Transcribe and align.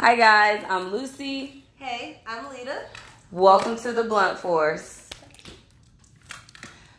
Hi 0.00 0.14
guys, 0.14 0.64
I'm 0.68 0.92
Lucy. 0.92 1.64
Hey, 1.74 2.20
I'm 2.24 2.48
Lita. 2.50 2.82
Welcome 3.32 3.74
to 3.78 3.90
the 3.90 4.04
Blunt 4.04 4.38
Force. 4.38 5.08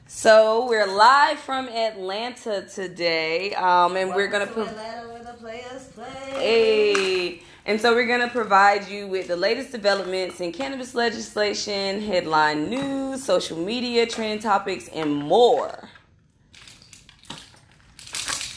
So 0.08 0.68
we're 0.68 0.86
live 0.86 1.40
from 1.40 1.70
Atlanta 1.70 2.68
today, 2.68 3.54
um, 3.54 3.96
and 3.96 4.14
we're 4.14 4.28
gonna. 4.28 4.48
Welcome 4.48 4.66
to 4.66 4.74
Pro- 4.74 4.82
Atlanta 4.82 5.14
where 5.14 5.24
the 5.24 5.32
players 5.32 5.88
play. 5.94 6.34
Hey. 6.34 7.42
And 7.66 7.80
so 7.80 7.96
we're 7.96 8.06
to 8.20 8.28
provide 8.28 8.90
you 8.90 9.08
with 9.08 9.30
the 9.30 9.38
latest 9.38 9.72
developments 9.72 10.42
in 10.42 10.52
cannabis 10.52 10.94
legislation, 10.94 12.02
headline 12.02 12.70
news, 12.70 13.24
social 13.24 13.58
media, 13.58 14.08
trending 14.08 14.40
topics, 14.40 14.90
and 14.90 15.16
more. 15.16 15.88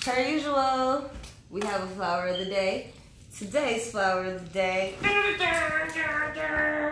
Per 0.01 0.21
usual, 0.21 1.09
we 1.49 1.61
have 1.61 1.85
a 1.85 1.95
flower 1.95 2.27
of 2.27 2.39
the 2.41 2.47
day. 2.47 2.93
Today's 3.43 3.91
flower 3.91 4.27
of 4.27 4.41
the 4.41 4.49
day. 4.51 4.95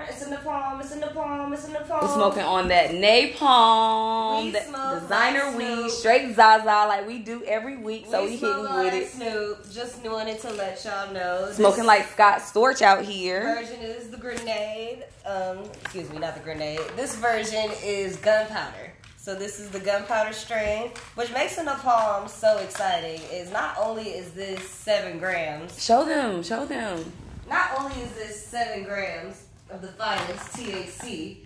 It's 0.08 0.22
in 0.24 0.30
the 0.30 0.36
palm. 0.38 0.80
It's 0.80 0.90
in 0.90 0.98
the 0.98 1.06
palm. 1.06 1.52
It's 1.52 1.64
in 1.64 1.72
the 1.72 1.78
palm. 1.78 2.00
We're 2.02 2.12
smoking 2.12 2.42
on 2.42 2.66
that 2.66 2.90
napalm, 2.90 4.46
We 4.46 4.50
that 4.50 4.66
smoke 4.66 5.00
designer 5.00 5.44
like 5.44 5.58
weed, 5.58 5.76
Snoop. 5.76 5.90
straight 5.92 6.34
Zaza 6.34 6.64
like 6.64 7.06
we 7.06 7.20
do 7.20 7.44
every 7.44 7.76
week. 7.76 8.06
So 8.10 8.24
we, 8.24 8.36
smoke 8.36 8.56
hitting 8.56 8.66
all 8.66 8.84
with 8.84 8.94
it. 8.94 9.08
Snoop. 9.10 9.72
Just 9.72 10.04
wanted 10.04 10.40
to 10.40 10.52
let 10.54 10.84
y'all 10.84 11.14
know. 11.14 11.52
Smoking 11.52 11.84
like 11.84 12.10
Scott 12.10 12.40
Storch 12.40 12.82
out 12.82 13.04
here. 13.04 13.54
version 13.54 13.80
is 13.80 14.08
the 14.08 14.16
grenade. 14.16 15.04
Um, 15.24 15.58
excuse 15.82 16.10
me, 16.10 16.18
not 16.18 16.34
the 16.34 16.40
grenade. 16.40 16.80
This 16.96 17.14
version 17.14 17.70
is 17.84 18.16
gunpowder. 18.16 18.89
So 19.22 19.34
this 19.34 19.60
is 19.60 19.68
the 19.68 19.80
gunpowder 19.80 20.32
strain, 20.32 20.92
which 21.14 21.30
makes 21.34 21.56
the 21.56 21.62
napalm 21.62 22.26
so 22.26 22.56
exciting. 22.56 23.20
Is 23.30 23.52
not 23.52 23.76
only 23.78 24.04
is 24.04 24.30
this 24.32 24.66
seven 24.66 25.18
grams, 25.18 25.84
Show 25.84 26.06
them, 26.06 26.42
show 26.42 26.64
them. 26.64 27.12
not 27.46 27.78
only 27.78 28.00
is 28.00 28.10
this 28.12 28.46
seven 28.46 28.82
grams 28.84 29.44
of 29.68 29.82
the 29.82 29.88
finest 29.88 30.56
THC, 30.56 31.44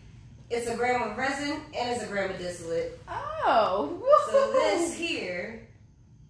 it's 0.50 0.68
a 0.68 0.76
gram 0.76 1.02
of 1.10 1.18
resin 1.18 1.62
and 1.76 1.90
it's 1.90 2.04
a 2.04 2.06
gram 2.06 2.30
of 2.30 2.38
distillate. 2.38 2.96
Oh, 3.08 4.00
So 4.30 4.52
this 4.52 4.94
here 4.94 5.66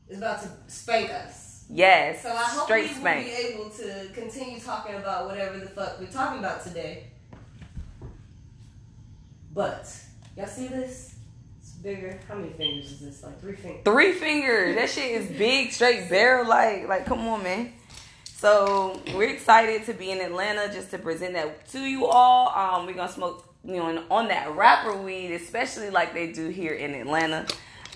is 0.08 0.16
about 0.16 0.40
to 0.44 0.48
spank 0.68 1.10
us. 1.10 1.66
Yes, 1.68 2.22
So 2.22 2.30
I 2.30 2.42
hope 2.42 2.64
straight 2.64 2.90
we 2.96 3.02
will 3.02 3.14
be 3.16 3.30
able 3.30 3.68
to 3.68 4.08
continue 4.14 4.60
talking 4.60 4.94
about 4.94 5.26
whatever 5.26 5.58
the 5.58 5.66
fuck 5.66 6.00
we're 6.00 6.06
talking 6.06 6.38
about 6.38 6.62
today. 6.64 7.04
But 9.52 9.94
y'all 10.38 10.46
see 10.46 10.68
this? 10.68 11.13
Bigger. 11.84 12.18
How 12.26 12.36
many 12.36 12.50
fingers 12.54 12.92
is 12.92 13.00
this? 13.00 13.22
Like 13.22 13.38
three 13.42 13.54
fingers. 13.56 13.82
Three 13.84 14.12
fingers. 14.12 14.74
That 14.74 14.88
shit 14.88 15.20
is 15.20 15.26
big, 15.36 15.70
straight 15.70 16.08
barrel. 16.08 16.48
Like, 16.48 16.88
like, 16.88 17.04
come 17.04 17.20
on, 17.28 17.42
man. 17.42 17.74
So 18.24 19.02
we're 19.14 19.28
excited 19.28 19.84
to 19.84 19.92
be 19.92 20.10
in 20.10 20.18
Atlanta 20.22 20.72
just 20.72 20.90
to 20.92 20.98
present 20.98 21.34
that 21.34 21.68
to 21.72 21.80
you 21.80 22.06
all. 22.06 22.48
Um, 22.48 22.86
we're 22.86 22.94
gonna 22.94 23.12
smoke, 23.12 23.46
you 23.62 23.76
know, 23.76 24.02
on 24.10 24.28
that 24.28 24.56
rapper 24.56 24.96
weed, 24.96 25.34
especially 25.34 25.90
like 25.90 26.14
they 26.14 26.32
do 26.32 26.48
here 26.48 26.72
in 26.72 26.94
Atlanta. 26.94 27.46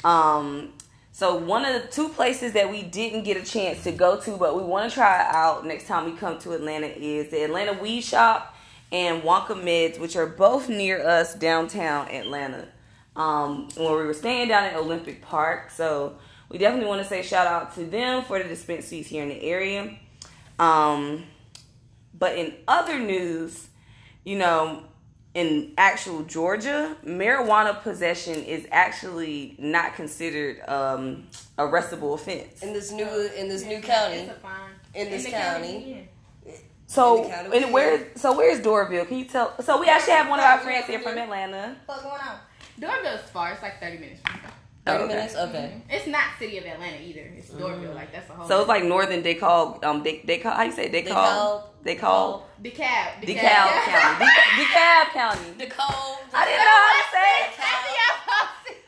Um, 0.05 0.75
so 1.13 1.37
one 1.37 1.65
of 1.65 1.81
the 1.81 1.89
two 1.89 2.11
places 2.11 2.53
that 2.53 2.71
we 2.71 2.83
didn't 2.83 3.23
get 3.23 3.39
a 3.39 3.43
chance 3.43 3.85
to 3.85 3.91
go 3.91 4.21
to, 4.21 4.37
but 4.37 4.55
we 4.55 4.65
want 4.65 4.91
to 4.91 4.95
try 4.95 5.27
out 5.33 5.67
next 5.67 5.87
time 5.87 6.05
we 6.05 6.13
come 6.13 6.39
to 6.41 6.53
Atlanta 6.53 6.89
is 6.89 7.31
the 7.31 7.43
Atlanta 7.43 7.73
Weed 7.73 8.03
Shop 8.03 8.55
and 8.93 9.23
Wonka 9.23 9.55
Meds, 9.55 9.99
which 9.99 10.15
are 10.15 10.27
both 10.27 10.69
near 10.69 11.07
us 11.07 11.35
downtown 11.35 12.09
Atlanta. 12.09 12.69
Um, 13.17 13.69
when 13.75 13.91
we 13.91 14.05
were 14.05 14.15
staying 14.15 14.49
down 14.49 14.65
at 14.65 14.77
Olympic 14.77 15.23
Park, 15.23 15.71
so 15.71 16.19
we 16.49 16.59
definitely 16.59 16.89
want 16.89 17.03
to 17.03 17.09
say 17.09 17.23
shout 17.23 17.47
out 17.47 17.75
to 17.75 17.85
them 17.85 18.23
for 18.25 18.39
the 18.39 18.49
dispensaries 18.49 19.07
here 19.09 19.23
in 19.23 19.29
the 19.29 19.43
area. 19.43 19.97
Um, 20.59 21.25
but 22.17 22.39
in 22.39 22.55
other 22.67 22.99
news, 22.99 23.69
you 24.25 24.39
know, 24.39 24.85
in 25.35 25.73
actual 25.79 26.23
Georgia, 26.25 26.97
marijuana 27.05 27.81
possession 27.83 28.43
is 28.43 28.67
actually 28.73 29.55
not 29.59 29.95
considered 29.95 30.61
um, 30.69 31.29
arrestable 31.59 32.15
offense. 32.15 32.63
In 32.63 32.73
this 32.73 32.91
new 32.91 33.07
in 33.37 33.49
this 33.49 33.65
new 33.65 33.81
county. 33.81 34.17
It's 34.17 34.31
a 34.31 34.35
fine. 34.35 34.71
In 34.95 35.11
this 35.11 35.25
the 35.25 35.31
county. 35.31 36.09
So, 36.87 37.25
In 37.25 37.31
county, 37.31 37.57
and 37.59 37.73
where? 37.73 38.09
So 38.17 38.37
where's 38.37 38.61
Doraville? 38.61 39.07
Can 39.07 39.19
you 39.19 39.27
tell? 39.27 39.61
So 39.63 39.79
we 39.79 39.87
actually 39.87 40.15
have 40.15 40.29
one 40.29 40.39
of 40.39 40.47
our 40.47 40.59
friends 40.59 40.87
here 40.87 41.01
from 41.01 41.19
Atlanta. 41.19 41.77
What's 41.87 42.03
going 42.03 42.21
on? 42.21 42.39
Dorville's 42.81 43.29
far. 43.31 43.53
It's 43.53 43.63
like 43.63 43.81
30 43.81 43.99
minutes 43.99 44.21
from 44.25 44.41
here. 44.41 44.51
Thirty 44.87 45.03
Oh, 45.03 45.05
okay. 45.07 45.15
minutes? 45.17 45.35
Okay. 45.37 45.83
It's 45.91 46.07
not 46.07 46.25
city 46.39 46.57
of 46.59 46.65
Atlanta 46.65 46.97
either. 47.03 47.31
It's 47.37 47.51
Dorville. 47.51 47.95
Like, 47.95 48.11
that's 48.13 48.31
a 48.31 48.33
whole. 48.33 48.49
So 48.49 48.61
it's 48.61 48.69
like 48.69 48.85
northern. 48.85 49.23
They 49.23 49.35
call 49.35 49.79
um 49.83 50.03
they 50.03 50.23
they 50.25 50.39
call 50.39 50.53
how 50.53 50.63
you 50.63 50.73
say 50.73 50.89
they 50.89 51.03
call 51.03 51.75
they 51.83 51.95
call 51.97 52.49
DeKalb. 52.63 53.21
DeKalb 53.21 53.85
County. 53.85 54.25
DeKalb 54.65 55.07
County. 55.13 55.51
Nicole. 55.59 56.19
I 56.33 56.45
didn't 56.47 56.65
know 56.65 56.81
how 56.87 56.95
to 56.97 57.07
say 57.13 57.29
it. 57.45 58.79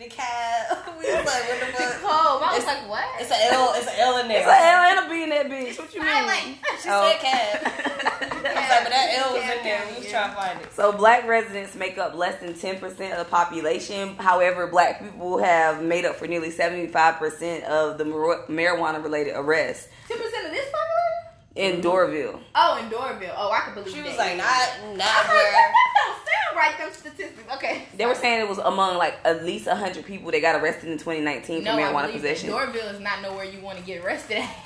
The 0.00 0.06
cat. 0.08 0.86
We 1.00 1.06
was 1.06 1.24
like, 1.26 1.48
what 1.48 1.60
the 1.60 1.66
fuck? 1.66 1.92
DeKalb. 2.00 2.42
I 2.42 2.52
was 2.54 2.62
It's- 2.62 2.66
like, 2.66 2.88
what? 2.88 3.04
It's 3.20 3.30
an 3.30 3.38
L. 3.52 3.72
It's 3.76 3.86
an 3.86 3.92
L 3.98 4.18
in 4.18 4.28
there. 4.28 4.38
It's 4.38 4.46
an 4.46 4.54
L 4.54 4.82
and 4.98 5.06
a 5.06 5.10
B 5.10 5.22
in 5.22 5.30
that 5.30 5.46
bitch. 5.48 5.78
What 5.78 5.94
you 5.94 6.00
mean? 6.00 6.10
Silent. 6.10 6.58
She 6.82 6.88
Oh. 6.90 7.10
said 7.10 7.20
cat. 7.20 7.62
I 7.64 8.26
was 8.28 8.42
like, 8.42 8.82
but 8.84 8.90
that 8.90 9.14
L 9.18 9.32
was 9.34 9.42
in 9.42 9.62
there. 9.64 9.82
We 9.90 9.98
was 10.00 10.10
trying 10.10 10.30
to 10.30 10.36
find 10.36 10.60
it. 10.60 10.72
So 10.74 10.92
black 10.92 11.26
residents 11.26 11.74
make 11.74 11.96
up 11.98 12.14
less 12.14 12.38
than 12.40 12.52
10% 12.54 13.12
of 13.12 13.18
the 13.18 13.24
population. 13.30 14.16
However, 14.16 14.66
black 14.66 15.00
people 15.02 15.38
have 15.38 15.82
made 15.82 16.04
up 16.04 16.16
for 16.16 16.26
nearly 16.26 16.50
75% 16.50 17.64
of 17.64 17.96
the 17.98 18.04
mar- 18.04 18.44
marijuana 18.48 19.02
related 19.02 19.34
arrests 19.36 19.88
10% 20.08 20.14
of 20.16 20.50
this 20.50 20.68
population? 20.70 21.19
Mm-hmm. 21.60 21.86
Oh, 21.86 22.04
in 22.04 22.10
Doraville. 22.12 22.40
Oh, 22.54 22.78
in 22.78 22.90
Dorville. 22.90 23.34
Oh, 23.36 23.50
I 23.52 23.60
could 23.60 23.74
believe 23.74 23.88
it. 23.88 23.94
She 23.96 24.00
that. 24.02 24.08
was 24.08 24.18
like, 24.18 24.36
not, 24.36 24.46
not 24.46 24.98
was 24.98 24.98
like, 24.98 25.28
where. 25.28 25.52
that, 25.52 25.72
that 25.74 26.06
don't 26.06 26.16
sound 26.16 26.56
right, 26.56 26.78
them 26.78 26.92
statistics. 26.92 27.54
Okay. 27.56 27.82
They 27.96 28.06
were 28.06 28.14
saying 28.14 28.40
it 28.40 28.48
was 28.48 28.58
among 28.58 28.96
like 28.98 29.18
at 29.24 29.44
least 29.44 29.66
100 29.66 30.04
people 30.04 30.30
that 30.30 30.40
got 30.40 30.60
arrested 30.60 30.90
in 30.90 30.98
2019 30.98 31.60
for 31.60 31.64
No, 31.64 31.72
I 31.76 31.80
marijuana 31.82 32.00
believe 32.06 32.14
possession. 32.22 32.50
that. 32.50 32.68
Dorville 32.72 32.94
is 32.94 33.00
not 33.00 33.22
nowhere 33.22 33.44
you 33.44 33.60
want 33.60 33.78
to 33.78 33.84
get 33.84 34.04
arrested 34.04 34.38
at. 34.38 34.56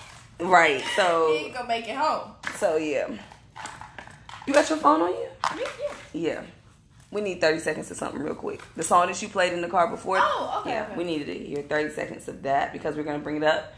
Right. 0.41 0.81
You 0.85 0.89
So 0.97 1.33
ain't 1.35 1.55
gonna 1.55 1.69
make 1.69 1.89
it 1.89 1.97
home. 1.97 2.31
so 2.57 2.77
yeah. 2.77 3.09
You 4.47 4.53
got 4.53 4.69
your 4.69 4.79
phone 4.79 5.01
on 5.03 5.11
you? 5.11 5.29
Yeah. 5.57 5.67
Yeah. 6.13 6.43
We 7.11 7.21
need 7.21 7.41
30 7.41 7.61
seconds 7.61 7.91
of 7.93 7.97
something 7.97 8.21
real 8.21 8.35
quick. 8.35 8.61
The 8.77 8.83
song 8.83 9.07
that 9.07 9.23
you 9.23 9.29
played 9.29 9.53
in 9.53 9.61
the 9.63 9.69
car 9.69 9.89
before. 9.89 10.19
Oh, 10.21 10.59
okay, 10.61 10.71
Yeah, 10.71 10.87
okay. 10.87 10.97
we 10.97 11.05
needed 11.05 11.27
to 11.27 11.35
hear 11.39 11.63
30 11.63 11.95
seconds 11.95 12.27
of 12.29 12.43
that 12.43 12.73
because 12.73 12.97
we're 12.97 13.05
going 13.05 13.19
to 13.19 13.23
bring 13.23 13.37
it 13.37 13.45
up. 13.45 13.73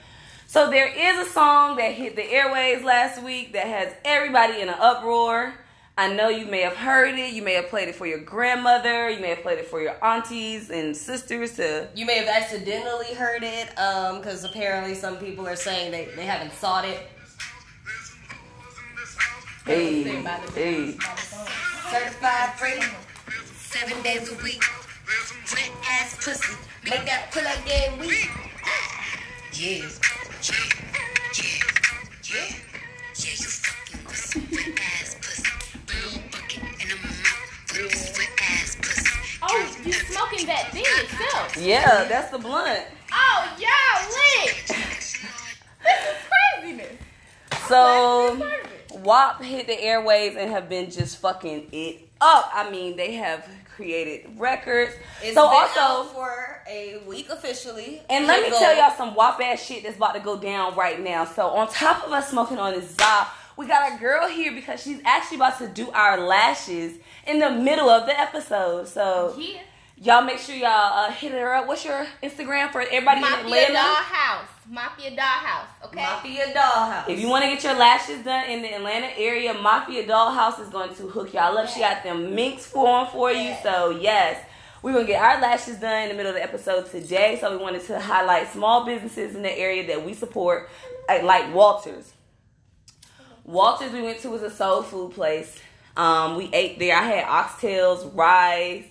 So 0.49 0.71
there 0.71 0.87
is 0.87 1.27
a 1.27 1.31
song 1.31 1.77
that 1.77 1.93
hit 1.93 2.15
the 2.15 2.25
airways 2.25 2.85
last 2.85 3.23
week 3.23 3.53
that 3.55 3.67
has 3.67 3.93
everybody 4.05 4.61
in 4.61 4.69
an 4.69 4.77
uproar. 4.79 5.55
I 5.99 6.13
know 6.13 6.29
you 6.29 6.47
may 6.47 6.61
have 6.61 6.77
heard 6.77 7.19
it. 7.19 7.33
You 7.33 7.43
may 7.43 7.55
have 7.55 7.69
played 7.69 7.89
it 7.89 7.97
for 7.97 8.07
your 8.07 8.21
grandmother. 8.21 9.11
You 9.11 9.19
may 9.19 9.31
have 9.31 9.43
played 9.43 9.59
it 9.59 9.67
for 9.67 9.81
your 9.81 10.03
aunties 10.05 10.71
and 10.71 10.97
sisters 10.97 11.57
to 11.57 11.89
You 11.97 12.07
may 12.07 12.19
have 12.19 12.29
accidentally 12.29 13.13
heard 13.15 13.43
it, 13.43 13.77
um, 13.79 14.19
because 14.19 14.45
apparently 14.45 14.95
some 14.95 15.17
people 15.17 15.47
are 15.49 15.57
saying 15.57 15.91
they, 15.91 16.09
they 16.15 16.27
haven't 16.27 16.53
sought 16.53 16.85
it. 16.85 17.01
Hey, 19.65 20.05
Say 20.05 20.23
hey. 20.55 20.93
Certified 21.91 22.55
free, 22.57 22.83
seven 23.57 24.01
days 24.03 24.31
a 24.31 24.45
week. 24.45 24.63
Wet 25.53 25.71
ass 25.91 26.17
pussy, 26.25 26.57
make 26.85 27.05
that 27.07 27.33
pull 27.33 27.47
up 27.47 27.67
game 27.67 27.99
week. 27.99 28.31
Yeah. 29.59 29.89
Oh, 39.43 39.77
you 39.83 39.93
smoking 39.93 40.47
that 40.47 40.69
thing 40.73 40.85
itself? 40.85 41.57
Yeah, 41.59 42.05
that's 42.05 42.31
the 42.31 42.39
blunt. 42.39 42.85
Oh, 43.11 43.57
y'all 43.59 44.45
lit. 44.45 44.67
this 44.67 46.01
is 46.05 46.17
craziness. 46.61 46.99
So 47.67 48.47
WAP 48.91 49.43
hit 49.43 49.67
the 49.69 49.77
airwaves 49.77 50.37
and 50.37 50.51
have 50.51 50.69
been 50.69 50.91
just 50.91 51.17
fucking 51.19 51.69
it 51.73 52.07
up. 52.21 52.51
I 52.53 52.71
mean, 52.71 52.99
they 52.99 53.15
have 53.15 53.49
created 53.77 54.27
records. 54.39 54.93
It's 55.23 55.35
so 55.35 55.45
also 55.45 56.09
for 56.09 56.63
a 56.69 56.99
week 57.07 57.29
officially. 57.29 58.01
And 58.09 58.27
let 58.27 58.43
me 58.43 58.51
Go- 58.51 58.59
tell 58.59 58.75
y'all 58.77 58.97
some 58.97 59.15
WAP 59.15 59.41
ass 59.41 59.63
shit 59.63 59.83
that's 59.85 59.97
about 59.97 60.15
to 60.15 60.21
go 60.21 60.39
down 60.39 60.75
right 60.75 60.99
now. 61.01 61.27
So 61.27 61.49
on 61.49 61.69
top 61.69 62.05
of 62.07 62.13
us 62.13 62.31
smoking 62.31 62.59
on 62.59 62.73
this 62.73 62.97
za, 62.97 63.27
we 63.57 63.67
got 63.67 63.93
a 63.93 63.99
girl 63.99 64.29
here 64.29 64.53
because 64.53 64.83
she's 64.83 65.01
actually 65.05 65.37
about 65.37 65.59
to 65.59 65.69
do 65.69 65.91
our 65.91 66.19
lashes 66.19 66.99
in 67.27 67.39
the 67.39 67.51
middle 67.51 67.91
of 67.91 68.07
the 68.07 68.19
episode. 68.19 68.89
So 68.89 69.35
Yeah. 69.39 69.61
Y'all 69.97 70.25
make 70.25 70.39
sure 70.39 70.55
y'all 70.55 70.69
uh, 71.09 71.11
hit 71.13 71.33
her 71.33 71.55
up. 71.55 71.67
What's 71.67 71.85
your 71.85 72.07
Instagram 72.23 72.71
for 72.71 72.81
everybody 72.83 73.19
in 73.19 73.23
Mafia 73.23 73.45
Atlanta? 73.45 73.75
Dollhouse. 73.75 74.47
Mafia 74.69 75.11
Dollhouse. 75.17 75.85
Okay. 75.87 76.03
Mafia 76.03 76.47
Dollhouse. 76.55 77.09
If 77.09 77.21
you 77.21 77.29
want 77.29 77.45
to 77.45 77.51
get 77.51 77.63
your 77.65 77.75
lashes 77.75 78.25
done 78.25 78.49
in 78.51 78.63
the 78.63 78.75
Atlanta 78.75 79.09
area, 79.19 79.55
Mafia 79.55 80.07
Dollhouse 80.07 80.61
is 80.61 80.69
going 80.69 80.95
to 80.97 81.09
hook 81.09 81.33
y'all 81.33 81.57
up. 81.57 81.69
She 81.69 81.81
got 81.81 82.03
them 82.03 82.35
minks 82.35 82.67
form 82.67 83.07
for 83.09 83.31
you. 83.33 83.55
So, 83.63 83.91
yes, 83.91 84.45
we're 84.83 84.93
going 84.93 85.07
to 85.07 85.13
get 85.13 85.23
our 85.23 85.41
lashes 85.41 85.77
done 85.79 86.03
in 86.05 86.09
the 86.11 86.15
middle 86.15 86.31
of 86.31 86.37
the 86.37 86.43
episode 86.43 86.91
today. 86.91 87.39
So, 87.41 87.51
we 87.57 87.63
wanted 87.63 87.85
to 87.87 88.01
highlight 88.01 88.53
small 88.53 88.85
businesses 88.85 89.35
in 89.37 89.43
the 89.43 89.57
area 89.57 89.87
that 89.87 90.05
we 90.05 90.15
support, 90.15 90.69
like- 91.09 91.23
like 91.23 91.55
Walters. 91.55 92.13
Walters 93.45 93.93
we 93.93 94.03
went 94.03 94.19
to 94.21 94.31
was 94.31 94.43
a 94.43 94.51
soul 94.51 94.83
food 94.83 95.13
place. 95.13 95.57
Um, 95.97 96.37
we 96.37 96.51
ate 96.53 96.79
there. 96.81 96.97
I 96.97 97.03
had 97.03 97.25
oxtails, 97.25 98.15
rice. 98.15 98.85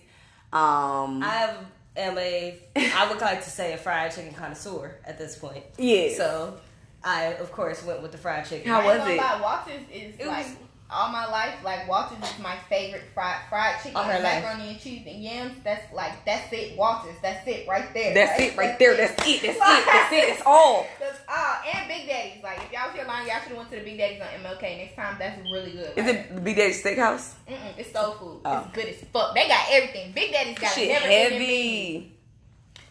Um, 0.56 1.22
I 1.24 1.54
am 1.98 2.18
a, 2.18 2.58
I 2.78 3.10
would 3.10 3.20
like 3.20 3.44
to 3.44 3.50
say 3.50 3.74
a 3.74 3.78
fried 3.78 4.12
chicken 4.14 4.34
connoisseur 4.34 4.96
at 5.06 5.18
this 5.18 5.38
point. 5.38 5.64
yeah. 5.78 6.16
So 6.16 6.58
I, 7.04 7.34
of 7.34 7.52
course, 7.52 7.84
went 7.84 8.02
with 8.02 8.12
the 8.14 8.18
fried 8.18 8.46
chicken. 8.46 8.72
How 8.72 8.80
I 8.82 8.86
was 8.86 8.94
ain't 8.96 9.02
gonna 9.04 9.14
it? 9.14 9.18
lie, 9.18 9.42
Walters 9.42 9.82
is 9.94 10.16
It 10.20 10.28
like 10.28 10.46
was- 10.46 10.56
all 10.90 11.10
my 11.12 11.26
life. 11.26 11.56
Like 11.64 11.88
Walters 11.88 12.18
is 12.30 12.40
my 12.40 12.56
favorite 12.70 13.04
fried 13.14 13.42
fried 13.50 13.78
chicken, 13.82 13.96
All 13.98 14.04
her 14.04 14.12
and 14.14 14.24
life. 14.24 14.44
macaroni 14.44 14.70
and 14.72 14.80
cheese 14.80 15.04
and 15.08 15.22
yams. 15.24 15.54
That's 15.64 15.92
like 15.94 16.24
that's 16.26 16.52
it. 16.54 16.78
Walters. 16.78 17.16
That's 17.22 17.48
it 17.48 17.68
right 17.68 17.94
there. 17.94 18.14
that's 18.14 18.40
it 18.40 18.56
right 18.58 18.78
there. 18.78 18.96
That's 18.96 19.12
it. 19.28 19.42
That's 19.42 19.58
it. 19.58 19.60
That's 19.60 20.14
it. 20.14 20.30
That's 20.30 20.42
all. 20.46 20.86
That's 21.00 21.20
all. 21.28 21.56
And 21.74 21.88
Big 21.88 22.08
Daddy's. 22.08 22.44
Like 22.44 22.60
if 22.64 22.72
y'all 22.72 22.88
was 22.88 22.96
here 22.96 23.06
long, 23.08 23.26
y'all 23.28 23.36
should 23.40 23.50
have 23.50 23.58
went 23.58 23.70
to 23.72 23.76
the 23.78 23.84
Big 23.84 23.98
Daddy's 23.98 24.22
on 24.22 24.28
MLK 24.28 24.62
next 24.78 24.96
time. 24.96 25.16
That's 25.20 25.40
really 25.52 25.72
good. 25.72 25.92
Is 25.98 26.06
Like, 26.06 26.16
it 26.32 26.44
Big 26.44 26.56
Daddy 26.56 26.74
Steakhouse? 26.74 27.34
Mm-mm, 27.50 27.78
it's 27.78 27.92
soul 27.92 28.12
food. 28.14 28.42
Oh. 28.46 28.64
It's 28.66 28.76
good 28.76 28.86
as 28.86 28.96
fuck. 29.12 29.34
They 29.34 29.48
got 29.48 29.66
everything. 29.72 30.12
Big 30.12 30.32
Daddy's 30.32 30.58
got 30.60 30.72
Shit 30.74 30.90
never 30.90 31.06
heavy. 31.08 32.12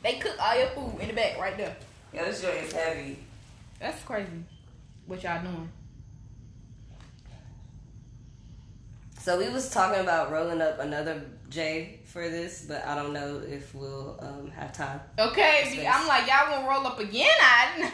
They 0.03 0.15
cook 0.15 0.37
all 0.41 0.59
your 0.59 0.69
food 0.69 0.99
in 1.01 1.09
the 1.09 1.15
back 1.15 1.39
right 1.39 1.57
there. 1.57 1.77
Yeah, 2.13 2.25
this 2.25 2.43
joint 2.43 2.57
is 2.57 2.73
heavy. 2.73 3.19
That's 3.81 4.03
crazy. 4.05 4.29
What 5.07 5.23
y'all 5.23 5.43
doing? 5.43 5.69
So 9.25 9.39
we 9.39 9.49
was 9.49 9.71
talking 9.71 10.01
about 10.01 10.31
rolling 10.31 10.61
up 10.61 10.81
another 10.81 11.25
J 11.49 12.01
for 12.05 12.29
this, 12.29 12.67
but 12.69 12.85
I 12.87 12.95
don't 12.95 13.15
know 13.15 13.41
if 13.41 13.75
we'll 13.75 14.19
um, 14.21 14.51
have 14.51 14.75
time. 14.75 15.01
Okay, 15.19 15.89
I'm 15.91 16.07
like 16.07 16.29
y'all 16.29 16.51
gonna 16.51 16.69
roll 16.69 16.87
up 16.87 16.99
again. 17.01 17.31
I 17.41 17.91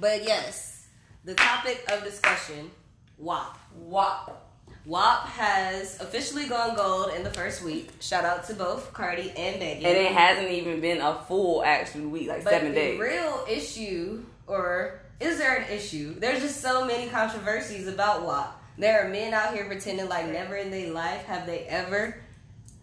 But 0.00 0.24
yes, 0.24 0.86
the 1.26 1.34
topic 1.34 1.84
of 1.92 2.02
discussion, 2.04 2.70
WAP. 3.18 3.58
Wow. 3.76 4.34
WAP 4.86 5.26
has 5.26 6.00
officially 6.00 6.46
gone 6.46 6.74
gold 6.74 7.12
in 7.16 7.22
the 7.22 7.30
first 7.30 7.62
week. 7.62 7.90
Shout 8.00 8.24
out 8.24 8.44
to 8.46 8.54
both 8.54 8.94
Cardi 8.94 9.30
and 9.36 9.60
Megan. 9.60 9.84
And 9.84 9.98
it 9.98 10.12
hasn't 10.12 10.48
even 10.48 10.80
been 10.80 11.02
a 11.02 11.20
full 11.28 11.62
actual 11.62 12.08
week, 12.08 12.28
like 12.28 12.44
but 12.44 12.50
seven 12.50 12.70
the 12.70 12.74
days. 12.74 12.98
real 12.98 13.44
issue, 13.46 14.24
or 14.46 15.02
is 15.20 15.36
there 15.36 15.58
an 15.58 15.70
issue? 15.70 16.18
There's 16.18 16.40
just 16.40 16.62
so 16.62 16.86
many 16.86 17.10
controversies 17.10 17.88
about 17.88 18.24
WAP. 18.24 18.60
There 18.82 19.06
are 19.06 19.08
men 19.08 19.32
out 19.32 19.54
here 19.54 19.64
pretending 19.66 20.08
like 20.08 20.26
never 20.26 20.56
in 20.56 20.72
their 20.72 20.90
life 20.90 21.24
have 21.26 21.46
they 21.46 21.60
ever 21.68 22.16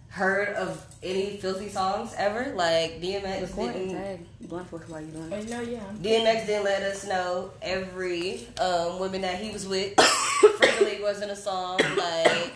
heard 0.07 0.47
of 0.55 0.81
any 1.03 1.35
filthy 1.35 1.67
songs 1.67 2.13
ever. 2.15 2.53
Like 2.55 3.01
DMX 3.01 3.53
didn't 3.53 4.47
Blunt 4.47 4.69
force 4.69 4.87
while 4.87 5.01
you 5.01 5.07
doing 5.07 5.33
Oh 5.33 5.41
no, 5.41 5.59
yeah. 5.59 5.81
DMX 6.01 6.45
didn't 6.45 6.63
let 6.63 6.83
us 6.83 7.05
know 7.05 7.51
every 7.61 8.47
um, 8.61 8.97
woman 8.97 9.19
that 9.23 9.41
he 9.41 9.51
was 9.51 9.67
with. 9.67 9.99
Freely 10.57 11.01
wasn't 11.01 11.31
a 11.31 11.35
song 11.35 11.81
like 11.97 12.53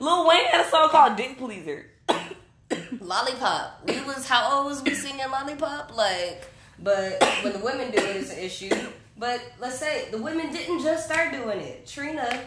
Lil 0.00 0.26
Wayne 0.26 0.46
had 0.46 0.64
a 0.64 0.70
song 0.70 0.88
called 0.88 1.16
Dick 1.16 1.36
Pleaser. 1.36 1.90
Lollipop. 2.98 3.82
We 3.86 4.00
was 4.04 4.26
how 4.26 4.56
old 4.56 4.68
was 4.68 4.82
we 4.82 4.94
singing 4.94 5.30
Lollipop? 5.30 5.94
Like, 5.94 6.50
but 6.78 7.22
when 7.42 7.52
the 7.52 7.58
women 7.58 7.90
do 7.90 7.98
it, 7.98 8.16
it's 8.16 8.32
an 8.32 8.38
issue. 8.38 8.74
But 9.18 9.42
let's 9.60 9.78
say 9.78 10.08
the 10.10 10.18
women 10.18 10.50
didn't 10.50 10.82
just 10.82 11.04
start 11.04 11.32
doing 11.32 11.58
it. 11.58 11.86
Trina, 11.86 12.40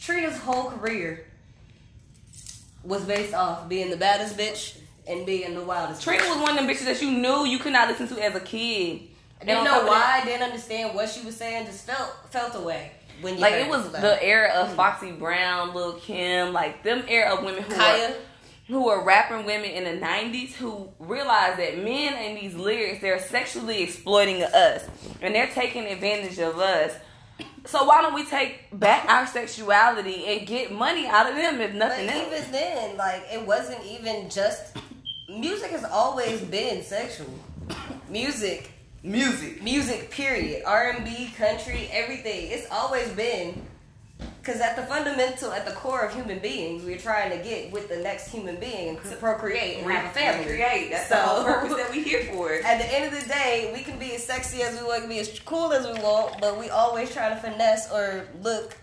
Trina's 0.00 0.38
whole 0.38 0.70
career 0.70 1.26
was 2.82 3.04
based 3.04 3.34
off 3.34 3.68
being 3.68 3.90
the 3.90 3.96
baddest 3.96 4.36
bitch 4.36 4.78
and 5.06 5.26
being 5.26 5.54
the 5.54 5.62
wildest. 5.62 6.02
Trina 6.02 6.22
bitch. 6.22 6.28
was 6.28 6.38
one 6.38 6.50
of 6.50 6.56
them 6.56 6.68
bitches 6.68 6.84
that 6.84 7.02
you 7.02 7.10
knew 7.10 7.44
you 7.44 7.58
could 7.58 7.72
not 7.72 7.88
listen 7.88 8.08
to 8.08 8.24
as 8.24 8.34
a 8.34 8.40
kid. 8.40 9.02
I 9.40 9.44
Didn't 9.44 9.64
know 9.64 9.86
why. 9.86 10.20
I. 10.22 10.24
Didn't 10.24 10.42
understand 10.42 10.94
what 10.94 11.08
she 11.08 11.24
was 11.24 11.36
saying. 11.36 11.66
Just 11.66 11.86
felt 11.86 12.10
felt 12.30 12.54
away 12.54 12.92
when 13.20 13.34
you 13.34 13.40
Like 13.40 13.54
it 13.54 13.68
was 13.68 13.90
the 13.92 14.22
era 14.22 14.50
of 14.50 14.68
mm. 14.68 14.76
Foxy 14.76 15.12
Brown, 15.12 15.74
Lil 15.74 15.94
Kim, 15.94 16.52
like 16.52 16.82
them 16.82 17.04
era 17.08 17.34
of 17.34 17.44
women 17.44 17.62
who 17.62 17.74
Kaya. 17.74 18.08
were 18.08 18.14
who 18.68 18.84
were 18.84 19.02
rapping 19.02 19.44
women 19.46 19.70
in 19.70 19.84
the 19.84 20.06
'90s 20.06 20.52
who 20.52 20.88
realized 20.98 21.58
that 21.58 21.78
men 21.78 22.14
in 22.22 22.36
these 22.36 22.54
lyrics 22.54 23.00
they're 23.00 23.18
sexually 23.18 23.82
exploiting 23.82 24.42
us 24.42 24.84
and 25.20 25.34
they're 25.34 25.48
taking 25.48 25.86
advantage 25.86 26.38
of 26.38 26.58
us. 26.58 26.94
So 27.66 27.84
why 27.84 28.02
don't 28.02 28.14
we 28.14 28.24
take 28.24 28.66
back 28.72 29.08
our 29.08 29.26
sexuality 29.26 30.24
and 30.26 30.46
get 30.46 30.72
money 30.72 31.06
out 31.06 31.28
of 31.28 31.36
them 31.36 31.60
if 31.60 31.70
But 31.72 31.78
nothing 31.78 32.08
else? 32.08 32.26
even 32.40 32.52
then, 32.52 32.96
like 32.96 33.22
it 33.32 33.46
wasn't 33.46 33.84
even 33.86 34.28
just 34.30 34.76
music 35.28 35.70
has 35.70 35.84
always 35.84 36.40
been 36.42 36.82
sexual. 36.82 37.28
Music, 38.08 38.70
Music. 39.02 39.62
music, 39.62 40.10
period. 40.10 40.62
R 40.66 40.90
and 40.90 41.04
B, 41.04 41.32
country, 41.36 41.88
everything. 41.92 42.50
It's 42.50 42.66
always 42.70 43.08
been 43.10 43.62
because 44.40 44.60
at 44.60 44.74
the 44.74 44.82
fundamental, 44.82 45.52
at 45.52 45.66
the 45.66 45.72
core 45.72 46.00
of 46.02 46.14
human 46.14 46.38
beings, 46.38 46.82
we're 46.82 46.98
trying 46.98 47.30
to 47.30 47.44
get 47.46 47.70
with 47.72 47.88
the 47.90 47.98
next 47.98 48.28
human 48.32 48.56
being 48.56 48.88
and 48.96 49.02
to 49.04 49.16
procreate 49.16 49.78
and 49.82 49.90
have 49.92 50.06
a 50.06 50.14
family. 50.14 50.44
Create. 50.46 50.90
That's 50.90 51.08
So- 51.08 51.14
the 51.14 51.20
whole 51.22 51.44
purpose 51.44 51.76
that 51.76 51.90
we 51.90 52.02
here 52.10 52.24
for. 52.32 52.52
At 52.54 52.78
the 52.78 52.86
end 52.94 53.12
of 53.14 53.22
the 53.22 53.28
day, 53.28 53.70
we 53.74 53.82
can 53.82 53.98
be 53.98 54.14
as 54.14 54.24
sexy 54.26 54.62
as 54.62 54.78
we 54.80 54.86
want, 54.86 54.94
we 54.94 55.00
can 55.00 55.08
be 55.10 55.18
as 55.20 55.38
cool 55.40 55.72
as 55.72 55.86
we 55.86 56.02
want, 56.02 56.40
but 56.40 56.58
we 56.58 56.70
always 56.70 57.12
try 57.12 57.28
to 57.28 57.36
finesse 57.36 57.90
or 57.92 58.26
look 58.42 58.76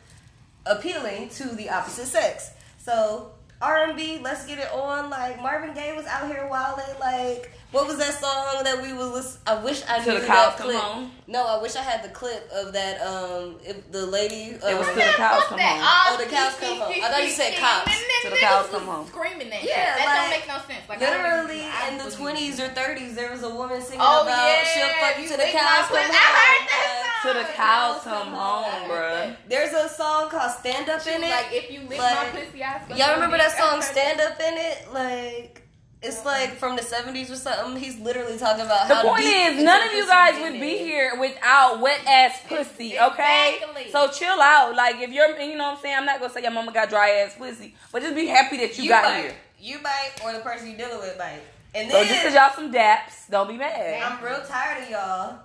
appealing 0.65 1.30
to 1.30 1.48
the 1.56 1.69
opposite 1.69 2.06
sex. 2.06 2.51
So 2.77 3.31
R 3.62 3.86
and 3.86 3.98
B, 3.98 4.19
let's 4.21 4.45
get 4.45 4.59
it 4.59 4.71
on. 4.71 5.09
Like 5.09 5.42
Marvin 5.42 5.74
Gaye 5.74 5.95
was 5.95 6.06
out 6.06 6.27
here 6.27 6.48
wilding. 6.50 6.86
Like 7.00 7.51
what 7.71 7.86
was 7.86 7.98
that 7.98 8.13
song 8.13 8.63
that 8.63 8.81
we 8.81 8.94
was? 8.94 9.12
Listen- 9.12 9.42
I 9.45 9.56
wish 9.62 9.83
I 9.89 10.00
Till 10.00 10.13
knew 10.13 10.21
the 10.21 10.27
that 10.27 10.51
cows 10.51 10.56
come 10.56 10.68
clip. 10.71 10.80
home? 10.81 11.12
No, 11.27 11.45
I 11.45 11.62
wish 11.62 11.75
I 11.75 11.81
had 11.81 12.01
the 12.01 12.07
clip 12.09 12.50
of 12.54 12.71
that. 12.74 13.01
Um, 13.01 13.57
if 13.65 13.92
the 13.92 14.06
lady. 14.06 14.56
Um, 14.62 14.69
It 14.71 14.77
was 14.77 14.88
Till 14.88 14.95
the 14.95 15.18
cows 15.19 15.44
come 15.50 15.59
home. 15.59 15.81
Oh, 15.83 16.15
the 16.18 16.30
cows 16.31 16.56
come 16.56 16.77
home. 16.80 16.94
I 17.04 17.09
thought 17.12 17.24
you 17.24 17.30
said 17.31 17.56
cops. 17.59 17.92
Till 18.21 18.31
the 18.31 18.38
cows 18.38 18.68
come 18.69 18.83
home. 18.86 19.07
Screaming 19.07 19.50
that. 19.50 19.63
Yeah, 19.63 19.95
that 19.98 20.06
like, 20.06 20.15
don't 20.15 20.30
make 20.39 20.48
no 20.48 20.57
sense. 20.69 20.88
Like 20.88 21.00
Literally 21.01 21.65
in 21.89 21.98
the 21.98 22.09
twenties 22.15 22.59
or 22.62 22.69
thirties, 22.69 23.15
there 23.15 23.31
was 23.31 23.44
a 23.44 23.50
woman 23.50 23.81
singing 23.81 24.00
Oh, 24.01 24.21
about 24.24 24.38
yeah, 24.48 24.63
she'll 24.63 24.94
fuck 25.01 25.18
you 25.18 25.24
you 25.24 25.27
till 25.30 25.38
the 25.38 25.44
lick 25.44 25.54
cows 25.54 25.88
come 25.92 25.98
home. 25.98 26.07
I 26.07 26.07
heard 26.07 26.13
that 26.13 26.71
Like, 26.71 26.71
song. 26.71 26.97
Till 27.24 27.34
the 27.34 27.44
cows 27.56 28.02
come 28.04 28.28
home, 28.28 28.90
bruh. 28.90 29.36
There's 29.48 29.74
a 29.74 29.90
song 29.90 30.30
called 30.30 30.52
"Stand 30.52 30.90
Up" 30.90 31.02
She 31.02 31.14
in 31.14 31.22
was 31.22 31.30
it. 31.30 31.34
Like 31.34 31.48
if 31.52 31.72
you 31.72 31.81
lick 31.81 32.00
Like, 32.00 32.34
my 32.34 32.40
pussy, 32.42 32.64
I 32.64 32.81
Y'all 32.96 33.14
remember 33.16 33.38
that 33.38 33.58
song 33.58 33.81
"Stand 33.81 34.22
Up" 34.22 34.40
in 34.40 34.54
it? 34.58 34.94
Like 34.94 35.64
it's 36.02 36.24
like 36.25 36.52
from 36.58 36.75
the 36.75 36.81
'70s 36.84 37.31
or 37.31 37.36
something. 37.36 37.81
He's 37.81 38.00
literally 38.00 38.38
talking 38.38 38.66
about 38.66 38.88
The 38.88 38.96
how 38.96 39.02
point 39.04 39.24
deep 39.24 39.36
is, 39.58 39.64
none 39.64 39.88
of 39.88 39.94
you 39.94 40.06
guys 40.06 40.40
would 40.42 40.60
be 40.62 40.78
here 40.78 41.19
without 41.19 41.80
wet 41.81 42.02
ass 42.08 42.40
pussy, 42.48 43.00
okay? 43.00 43.56
Exactly. 43.62 43.92
So 43.92 44.08
chill 44.10 44.40
out. 44.40 44.75
Like 44.75 44.98
if 44.98 45.12
you're, 45.12 45.40
you 45.40 45.58
know 45.58 45.69
what 45.69 45.78
I'm 45.78 45.81
saying. 45.81 45.95
I'm 45.97 46.06
not 46.06 46.19
gonna 46.19 46.31
say 46.31 46.42
your 46.44 46.52
mama 46.52 46.71
got 46.71 46.90
dry 46.90 47.09
ass 47.26 47.36
pussy, 47.36 47.76
but 47.92 48.04
just 48.04 48.14
be 48.16 48.28
happy 48.28 48.57
that 48.57 48.78
you, 48.78 48.83
You 48.83 48.90
got 48.90 49.04
might, 49.06 49.21
here. 49.21 49.36
you 49.59 49.80
might, 49.81 50.12
or 50.24 50.33
the 50.33 50.40
person 50.40 50.68
you're 50.68 50.78
dealing 50.78 51.00
with 51.00 51.18
might. 51.18 51.42
And 51.74 51.92
So 51.92 51.97
then 51.97 52.07
just 52.07 52.24
cause 52.24 52.33
y'all 52.33 52.54
some 52.56 52.71
daps, 52.71 53.28
don't 53.30 53.47
be 53.47 53.57
mad. 53.57 54.02
I'm 54.02 54.24
real 54.24 54.42
tired 54.47 54.83
of 54.83 54.90
y'all 54.90 55.40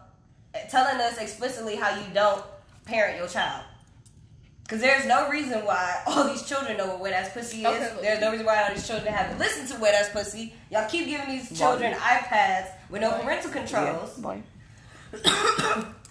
telling 0.69 1.01
us 1.01 1.19
explicitly 1.19 1.77
how 1.77 1.97
you 1.99 2.05
don't 2.13 2.45
parent 2.85 3.19
your 3.19 3.29
child. 3.29 3.65
Because 4.63 4.81
there's 4.81 5.07
no 5.07 5.29
reason 5.29 5.65
why 5.65 6.03
all 6.07 6.25
these 6.25 6.43
children 6.43 6.77
know 6.77 6.87
what 6.87 7.01
wet 7.01 7.13
ass 7.13 7.33
pussy 7.33 7.61
is. 7.61 7.67
Okay, 7.67 7.95
there's 8.01 8.21
no 8.21 8.31
reason 8.31 8.47
why 8.47 8.63
all 8.63 8.75
these 8.75 8.87
children 8.87 9.13
have 9.13 9.31
to 9.33 9.39
listen 9.39 9.67
to 9.75 9.83
wet 9.83 9.95
ass 9.95 10.11
pussy. 10.11 10.55
Y'all 10.71 10.89
keep 10.89 11.07
giving 11.07 11.29
these 11.29 11.57
children 11.59 11.93
iPads 11.95 12.71
with 12.91 13.03
no 13.03 13.13
parental 13.13 13.51
controls. 13.51 14.15
Yeah, 14.17 14.23
boy. 14.23 15.85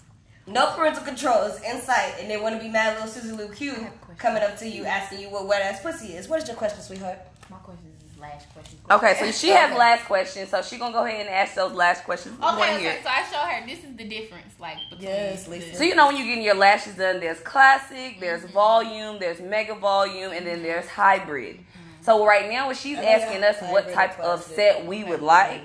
No 0.46 0.72
parental 0.74 1.04
controls 1.04 1.60
in 1.62 1.80
sight, 1.80 2.16
and 2.18 2.28
they 2.28 2.36
want 2.36 2.56
to 2.56 2.60
be 2.60 2.68
mad 2.68 2.94
little 2.94 3.08
Susie 3.08 3.30
Lou 3.30 3.48
Q 3.48 3.70
have 3.70 3.82
a 3.82 3.90
question. 3.98 4.16
coming 4.16 4.42
up 4.42 4.56
to 4.58 4.68
you 4.68 4.84
asking 4.84 5.20
you 5.20 5.30
what 5.30 5.46
wet 5.46 5.62
ass 5.62 5.80
pussy 5.80 6.14
is. 6.14 6.28
What 6.28 6.42
is 6.42 6.48
your 6.48 6.56
question, 6.56 6.82
sweetheart? 6.82 7.18
My 7.48 7.58
question 7.58 7.78
is 7.78 7.81
this 7.81 7.81
last 8.22 8.48
question. 8.54 8.78
Okay, 8.90 9.16
so 9.18 9.30
she 9.32 9.50
has 9.50 9.76
last 9.76 10.06
questions, 10.06 10.48
so 10.48 10.62
she 10.62 10.78
gonna 10.78 10.92
go 10.92 11.04
ahead 11.04 11.20
and 11.20 11.28
ask 11.28 11.54
those 11.54 11.72
last 11.72 12.04
questions. 12.04 12.38
Okay, 12.38 12.74
okay, 12.74 12.80
hear. 12.80 12.98
so 13.02 13.08
I 13.08 13.22
show 13.30 13.36
her 13.38 13.66
this 13.66 13.84
is 13.84 13.96
the 13.96 14.04
difference, 14.04 14.54
like 14.58 14.78
between. 14.88 15.08
Yes, 15.08 15.44
the- 15.44 15.50
Lisa. 15.50 15.76
So 15.76 15.82
you 15.84 15.94
know 15.94 16.06
when 16.06 16.16
you're 16.16 16.26
getting 16.26 16.44
your 16.44 16.54
lashes 16.54 16.94
done, 16.94 17.20
there's 17.20 17.40
classic, 17.40 18.20
there's 18.20 18.42
mm-hmm. 18.42 18.52
volume, 18.52 19.18
there's 19.18 19.40
mega 19.40 19.74
volume, 19.74 20.32
and 20.32 20.46
then 20.46 20.56
mm-hmm. 20.56 20.64
there's 20.64 20.88
hybrid. 20.88 21.56
Mm-hmm. 21.56 22.02
So 22.02 22.24
right 22.24 22.50
now, 22.50 22.68
when 22.68 22.76
she's 22.76 22.98
I 22.98 23.02
think 23.02 23.22
asking 23.22 23.44
us 23.44 23.72
what 23.72 23.92
type 23.92 24.18
of 24.18 24.42
set 24.42 24.86
we 24.86 25.04
would 25.04 25.22
like, 25.22 25.62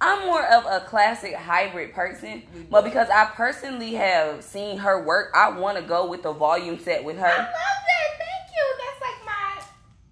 I'm 0.00 0.26
more 0.26 0.44
of 0.44 0.66
a 0.66 0.84
classic 0.86 1.34
hybrid 1.34 1.94
person. 1.94 2.42
But 2.70 2.84
because 2.84 3.08
I 3.08 3.26
personally 3.26 3.94
have 3.94 4.42
seen 4.44 4.78
her 4.78 5.02
work, 5.02 5.32
I 5.34 5.48
want 5.50 5.78
to 5.78 5.82
go 5.82 6.06
with 6.06 6.22
the 6.22 6.32
volume 6.32 6.78
set 6.78 7.02
with 7.04 7.16
her. 7.18 7.26
I 7.26 7.30
love 7.30 7.38
her. 7.38 7.46
that. 7.46 8.08
Thank 8.18 8.50
you. 8.54 8.74
That's 8.84 9.00
like 9.00 9.24
my 9.24 9.62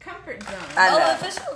comfort 0.00 0.42
zone. 0.42 0.78
I 0.78 0.88
oh, 0.88 0.98
know. 0.98 1.14
official 1.14 1.30
comfort 1.30 1.50
zone. 1.50 1.51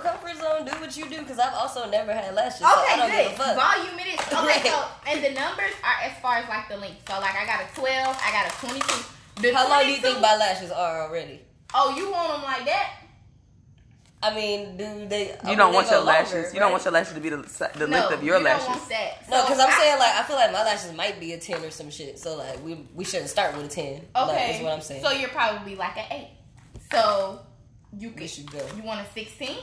Do 0.97 1.03
what 1.03 1.11
you 1.11 1.17
do, 1.17 1.23
because 1.23 1.39
I've 1.39 1.53
also 1.53 1.89
never 1.89 2.11
had 2.13 2.33
lashes. 2.33 2.59
so 2.59 2.65
I 2.65 2.95
don't 2.97 3.09
Okay, 3.09 3.23
give 3.29 3.37
good. 3.37 3.47
a 3.47 3.55
fuck. 3.55 3.75
Volume 3.77 3.99
it 3.99 4.07
is. 4.07 4.19
Okay, 4.37 4.69
so 4.69 4.85
and 5.07 5.23
the 5.23 5.29
numbers 5.39 5.73
are 5.83 6.03
as 6.09 6.17
far 6.21 6.37
as 6.37 6.49
like 6.49 6.67
the 6.69 6.77
length. 6.77 7.07
So 7.07 7.19
like 7.19 7.35
I 7.35 7.45
got 7.45 7.61
a 7.61 7.75
12, 7.75 8.17
I 8.23 8.31
got 8.31 8.51
a 8.51 8.65
22. 8.67 9.03
The 9.41 9.53
How 9.53 9.69
long 9.69 9.83
do 9.83 9.89
you 9.91 9.97
think 9.97 10.19
my 10.21 10.35
lashes 10.35 10.71
are 10.71 11.01
already? 11.07 11.41
Oh, 11.73 11.95
you 11.95 12.11
want 12.11 12.33
them 12.33 12.43
like 12.43 12.65
that? 12.65 12.93
I 14.23 14.33
mean, 14.33 14.77
do 14.77 15.07
they? 15.07 15.37
You 15.47 15.55
don't 15.55 15.73
want 15.73 15.87
go 15.89 15.97
your 15.97 16.03
lashes. 16.05 16.33
longer, 16.33 16.49
you 16.53 16.59
don't 16.59 16.71
want 16.71 16.83
your 16.85 16.91
lashes 16.93 17.13
to 17.13 17.19
be 17.19 17.29
the, 17.29 17.37
the 17.75 17.85
no, 17.87 17.97
length 17.97 18.13
of 18.13 18.23
your 18.23 18.39
you 18.39 18.43
lashes. 18.43 18.65
Don't 18.65 18.77
want 18.77 18.89
that. 18.89 19.29
No, 19.29 19.41
because 19.43 19.59
I'm 19.59 19.69
I- 19.69 19.77
saying 19.77 19.99
like 19.99 20.15
I 20.15 20.23
feel 20.23 20.35
like 20.35 20.51
my 20.51 20.63
lashes 20.63 20.93
might 20.95 21.19
be 21.19 21.33
a 21.33 21.39
ten 21.39 21.63
or 21.63 21.69
some 21.69 21.91
shit. 21.91 22.17
So 22.17 22.35
like 22.37 22.63
we 22.65 22.87
we 22.95 23.03
shouldn't 23.05 23.29
start 23.29 23.55
with 23.55 23.65
a 23.65 23.69
ten. 23.69 24.01
like, 24.15 24.29
Okay, 24.29 24.57
is 24.57 24.63
what 24.63 24.73
I'm 24.73 24.81
saying. 24.81 25.03
So 25.03 25.11
you're 25.11 25.29
probably 25.29 25.75
like 25.75 25.97
an 25.97 26.05
eight. 26.11 26.29
So 26.91 27.41
you 27.95 28.09
we 28.09 28.15
could. 28.15 28.29
should 28.29 28.51
go. 28.51 28.65
You 28.75 28.81
want 28.83 29.01
a 29.07 29.11
sixteen? 29.13 29.57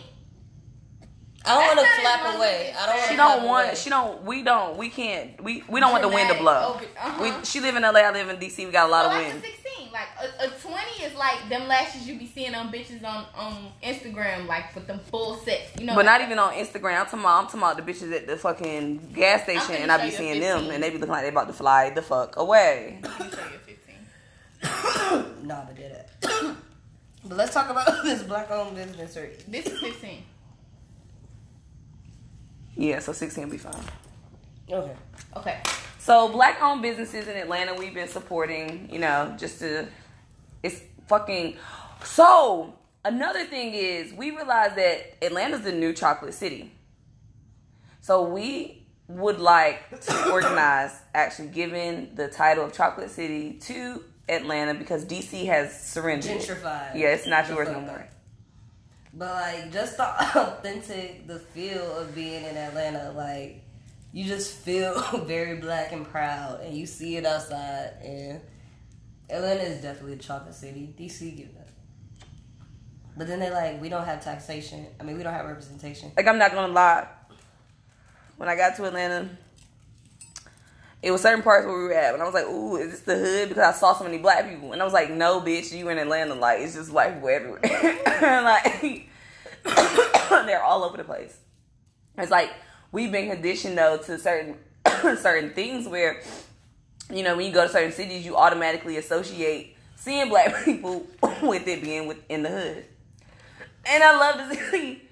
I 1.47 1.55
don't 1.55 1.77
want 1.77 1.81
to 1.89 2.01
flap 2.01 2.35
away. 2.37 2.75
I 2.79 2.87
don't 2.87 2.95
as 2.97 3.01
want. 3.01 3.09
She 3.11 3.17
don't 3.17 3.45
want. 3.45 3.77
She 3.77 3.91
don't. 3.91 4.23
We 4.25 4.43
don't. 4.43 4.77
We 4.79 4.89
can't. 4.89 5.43
We 5.43 5.63
we 5.69 5.81
don't 5.81 5.93
want 5.93 6.03
the 6.03 6.09
wind 6.09 6.31
to 6.31 6.39
blow. 6.39 6.79
Dramatic. 6.79 6.97
Uh-huh. 6.99 7.23
We. 7.39 7.45
She 7.45 7.61
live 7.61 7.77
in 7.77 7.83
LA. 7.83 8.01
I 8.01 8.11
live 8.13 8.29
in 8.29 8.37
DC. 8.37 8.59
We 8.65 8.71
got 8.73 8.89
a 8.89 8.91
lot 8.91 9.05
So 9.05 9.11
of 9.11 9.17
like 9.17 9.27
wind. 9.27 9.45
a 9.45 9.47
sixteen, 9.47 9.93
like 9.93 10.09
a, 10.23 10.45
a 10.47 10.49
twenty 10.61 11.03
is 11.05 11.15
like 11.15 11.49
them 11.51 11.69
lashes 11.69 12.09
you 12.09 12.19
be 12.19 12.27
seeing 12.27 12.55
on 12.55 12.73
bitches 12.73 13.05
on 13.05 13.27
on 13.37 13.73
Instagram, 13.83 14.47
like 14.47 14.75
with 14.75 14.87
them 14.87 15.01
full 15.11 15.37
sets. 15.37 15.79
You 15.79 15.87
know, 15.87 15.95
But 15.95 16.07
not 16.07 16.23
even 16.23 16.39
on 16.39 16.55
Instagram. 16.55 16.99
I'm 17.01 17.05
talking 17.05 17.21
about. 17.21 17.39
I'm 17.41 17.45
talking 17.47 17.61
about 17.61 17.77
the 17.77 17.83
bitches 17.93 18.13
at 18.17 18.27
the 18.27 18.37
fucking 18.39 19.13
gas 19.15 19.43
station, 19.43 19.75
and 19.77 19.93
I 19.93 19.97
show 19.99 20.03
be 20.05 20.09
you 20.09 20.15
a 20.15 20.17
seeing 20.17 20.41
them, 20.41 20.71
and 20.71 20.83
they 20.83 20.89
be 20.91 20.97
looking 20.99 21.13
like 21.13 21.23
they 21.25 21.29
about 21.29 21.49
to 21.49 21.53
fly 21.53 21.91
the 21.91 22.01
fuck 22.03 22.37
away. 22.37 23.01
Let 23.03 23.21
me 23.21 23.27
show 23.31 23.37
you 23.53 23.59
fifteen. 23.67 23.97
Nah, 25.47 25.65
but 25.67 25.77
did 25.77 25.93
it. 25.93 26.09
but 27.25 27.37
let's 27.37 27.53
talk 27.53 27.69
about 27.69 27.87
this 28.03 28.23
black-owned 28.23 28.75
business. 28.77 29.15
Or 29.19 29.29
This 29.47 29.67
is 29.67 29.79
fifteen. 29.79 30.23
Yeah, 32.77 32.99
so 32.99 33.13
16 33.13 33.45
will 33.45 33.51
be 33.51 33.59
fine. 33.59 33.75
okay. 34.71 34.95
Okay. 35.37 35.61
So 35.99 36.29
black 36.29 36.63
owned 36.63 36.83
businesses 36.83 37.29
in 37.29 37.37
Atlanta, 37.37 37.75
we've 37.75 37.95
been 37.95 38.09
supporting, 38.09 38.89
you 38.93 38.99
know, 38.99 39.35
just 39.39 39.59
to 39.61 39.87
it's 40.63 40.83
fucking 41.09 41.57
so 42.05 42.75
another 43.05 43.45
thing 43.45 43.75
is 43.75 44.13
we 44.13 44.31
realize 44.31 44.75
that 44.77 45.25
Atlanta's 45.25 45.63
the 45.63 45.73
new 45.73 45.93
chocolate 45.93 46.35
city. 46.35 46.73
So 48.01 48.23
we 48.23 48.85
would 49.09 49.39
like 49.39 50.01
to 50.01 50.31
organize 50.33 50.93
actually 51.15 51.49
giving 51.49 52.15
the 52.15 52.29
title 52.29 52.65
of 52.65 52.73
Chocolate 52.73 53.11
City 53.11 53.55
to 53.63 54.05
Atlanta 54.29 54.75
because 54.75 55.05
DC 55.05 55.47
has 55.47 55.79
surrendered. 55.81 56.31
Gentrified. 56.33 56.95
Yeah, 56.95 57.09
it's 57.09 57.27
not 57.27 57.47
The 57.47 57.55
yours 57.55 57.69
no 57.69 57.81
more. 57.81 58.07
But 59.17 59.33
like 59.35 59.73
just 59.73 59.97
the 59.97 60.05
authentic, 60.39 61.27
the 61.27 61.39
feel 61.39 61.99
of 61.99 62.15
being 62.15 62.45
in 62.45 62.57
Atlanta, 62.57 63.13
like 63.13 63.63
you 64.13 64.25
just 64.25 64.57
feel 64.57 65.01
very 65.27 65.57
black 65.59 65.93
and 65.93 66.09
proud, 66.09 66.61
and 66.61 66.77
you 66.77 66.87
see 66.87 67.17
it 67.17 67.25
outside. 67.25 67.93
And 68.03 68.41
Atlanta 69.31 69.63
is 69.63 69.83
definitely 69.83 70.15
a 70.15 70.19
chocolate 70.19 70.55
city. 70.55 70.95
DC 70.99 71.37
give 71.37 71.55
that. 71.55 71.69
But 73.17 73.29
then 73.29 73.39
they're 73.39 73.53
like, 73.53 73.81
we 73.81 73.89
don't 73.89 74.05
have 74.05 74.23
taxation. 74.23 74.87
I 74.99 75.05
mean, 75.05 75.17
we 75.17 75.23
don't 75.23 75.33
have 75.33 75.47
representation. 75.47 76.11
like 76.17 76.27
I'm 76.27 76.39
not 76.39 76.53
gonna 76.53 76.73
lie. 76.73 77.07
When 78.37 78.49
I 78.49 78.57
got 78.57 78.75
to 78.77 78.85
Atlanta, 78.85 79.31
it 81.05 81.11
was 81.11 81.21
certain 81.21 81.43
parts 81.43 81.67
where 81.67 81.77
we 81.77 81.85
were 81.85 81.93
at, 81.93 82.15
and 82.15 82.23
I 82.23 82.25
was 82.25 82.33
like, 82.33 82.47
"Ooh, 82.47 82.77
is 82.77 82.91
this 82.91 83.01
the 83.01 83.15
hood?" 83.17 83.51
Because 83.51 83.63
I 83.63 83.79
saw 83.79 83.93
so 83.93 84.05
many 84.05 84.17
black 84.17 84.49
people, 84.49 84.73
and 84.73 84.81
I 84.81 84.87
was 84.87 84.95
like, 84.95 85.11
"No, 85.11 85.39
bitch, 85.39 85.71
you 85.71 85.91
in 85.91 85.99
Atlanta? 85.99 86.35
Like 86.35 86.61
it's 86.61 86.75
just 86.75 86.91
white 86.91 87.17
people 87.17 87.29
everywhere. 87.29 87.61
like 88.43 89.09
they're 90.47 90.63
all 90.63 90.83
over 90.83 90.97
the 90.97 91.05
place." 91.05 91.37
It's 92.17 92.31
like 92.31 92.55
we've 92.91 93.13
been 93.13 93.29
conditioned 93.29 93.77
though 93.77 93.99
to 93.99 94.19
certain 94.19 94.57
certain 95.03 95.51
things 95.51 95.87
where, 95.87 96.23
you 97.13 97.23
know, 97.23 97.37
when 97.37 97.45
you 97.45 97.53
go 97.53 97.67
to 97.67 97.69
certain 97.69 97.93
cities, 97.93 98.25
you 98.25 98.37
automatically 98.37 98.97
associate 98.97 99.77
seeing 99.97 100.31
black 100.31 100.55
people 100.65 101.07
with 101.43 101.69
it 101.69 101.83
being 101.83 102.07
within 102.07 102.45
the 102.45 102.49
hood. 102.49 102.85
And 103.85 104.03
I 104.03 104.17
love 104.17 104.49
to 104.49 104.71
see 104.71 105.03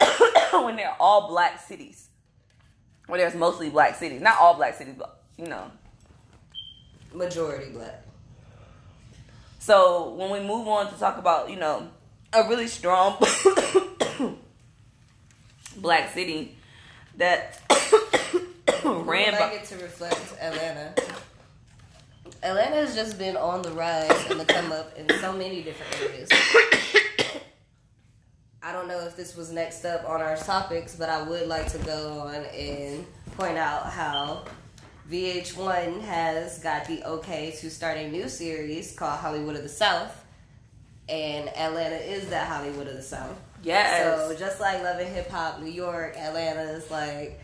when 0.64 0.74
they're 0.74 0.96
all 0.98 1.28
black 1.28 1.60
cities. 1.60 2.08
Where 3.06 3.20
there's 3.20 3.36
mostly 3.36 3.70
black 3.70 3.94
cities. 3.94 4.20
Not 4.20 4.36
all 4.40 4.54
black 4.54 4.74
cities, 4.74 4.96
but 4.98 5.17
you 5.38 5.46
know. 5.46 5.70
Majority 7.14 7.70
black. 7.70 8.04
So 9.58 10.10
when 10.14 10.30
we 10.30 10.40
move 10.40 10.68
on 10.68 10.92
to 10.92 10.98
talk 10.98 11.18
about, 11.18 11.48
you 11.48 11.56
know, 11.56 11.88
a 12.32 12.46
really 12.48 12.66
strong 12.66 13.16
black 15.76 16.12
city 16.12 16.56
that 17.16 17.60
ran 18.84 19.32
by 19.32 19.38
like 19.38 19.62
it 19.62 19.64
to 19.66 19.76
reflect 19.76 20.34
Atlanta. 20.40 20.94
Atlanta 22.42 22.76
has 22.76 22.94
just 22.94 23.18
been 23.18 23.36
on 23.36 23.62
the 23.62 23.70
rise 23.72 24.30
and 24.30 24.38
the 24.38 24.44
come 24.44 24.70
up 24.70 24.96
in 24.96 25.08
so 25.20 25.32
many 25.32 25.62
different 25.62 26.02
areas. 26.02 26.28
I 28.62 28.72
don't 28.72 28.86
know 28.86 29.00
if 29.00 29.16
this 29.16 29.34
was 29.34 29.50
next 29.50 29.84
up 29.84 30.08
on 30.08 30.20
our 30.20 30.36
topics, 30.36 30.94
but 30.94 31.08
I 31.08 31.22
would 31.22 31.48
like 31.48 31.72
to 31.72 31.78
go 31.78 32.20
on 32.20 32.44
and 32.44 33.06
point 33.36 33.56
out 33.56 33.86
how 33.86 34.44
VH1 35.10 36.02
has 36.02 36.58
got 36.58 36.84
the 36.86 37.02
okay 37.04 37.54
to 37.60 37.70
start 37.70 37.96
a 37.96 38.10
new 38.10 38.28
series 38.28 38.94
called 38.94 39.18
Hollywood 39.18 39.56
of 39.56 39.62
the 39.62 39.68
South. 39.68 40.24
And 41.08 41.48
Atlanta 41.56 41.96
is 41.96 42.28
that 42.28 42.46
Hollywood 42.46 42.86
of 42.88 42.94
the 42.94 43.02
South. 43.02 43.40
Yes. 43.62 44.28
So 44.28 44.36
just 44.36 44.60
like 44.60 44.82
Love 44.82 45.00
and 45.00 45.14
Hip 45.14 45.30
Hop, 45.30 45.60
New 45.60 45.70
York, 45.70 46.16
Atlanta 46.18 46.72
is 46.72 46.90
like 46.90 47.40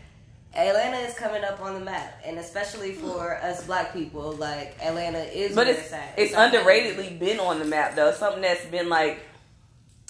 Atlanta 0.53 0.97
is 0.97 1.15
coming 1.15 1.43
up 1.43 1.59
on 1.59 1.73
the 1.73 1.79
map, 1.79 2.21
and 2.23 2.37
especially 2.37 2.93
for 2.93 3.35
us 3.37 3.65
Black 3.65 3.91
people, 3.93 4.33
like 4.33 4.77
Atlanta 4.79 5.23
is. 5.23 5.55
But 5.55 5.67
it's 5.67 5.91
it's 6.17 6.33
not 6.33 6.53
underratedly 6.53 7.19
been 7.19 7.39
on 7.39 7.57
the 7.57 7.65
map 7.65 7.95
though. 7.95 8.11
Something 8.11 8.43
that's 8.43 8.65
been 8.65 8.89
like 8.89 9.19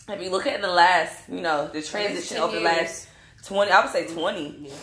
if 0.09 0.21
you 0.21 0.29
look 0.29 0.45
at 0.45 0.61
the 0.61 0.67
last, 0.67 1.29
you 1.29 1.41
know, 1.41 1.69
the 1.69 1.81
transition 1.81 2.37
10 2.37 2.43
over 2.43 2.55
the 2.57 2.61
last 2.61 3.07
twenty 3.43 3.71
I 3.71 3.81
would 3.81 3.91
say 3.91 4.13
twenty. 4.13 4.67
Yeah. 4.67 4.73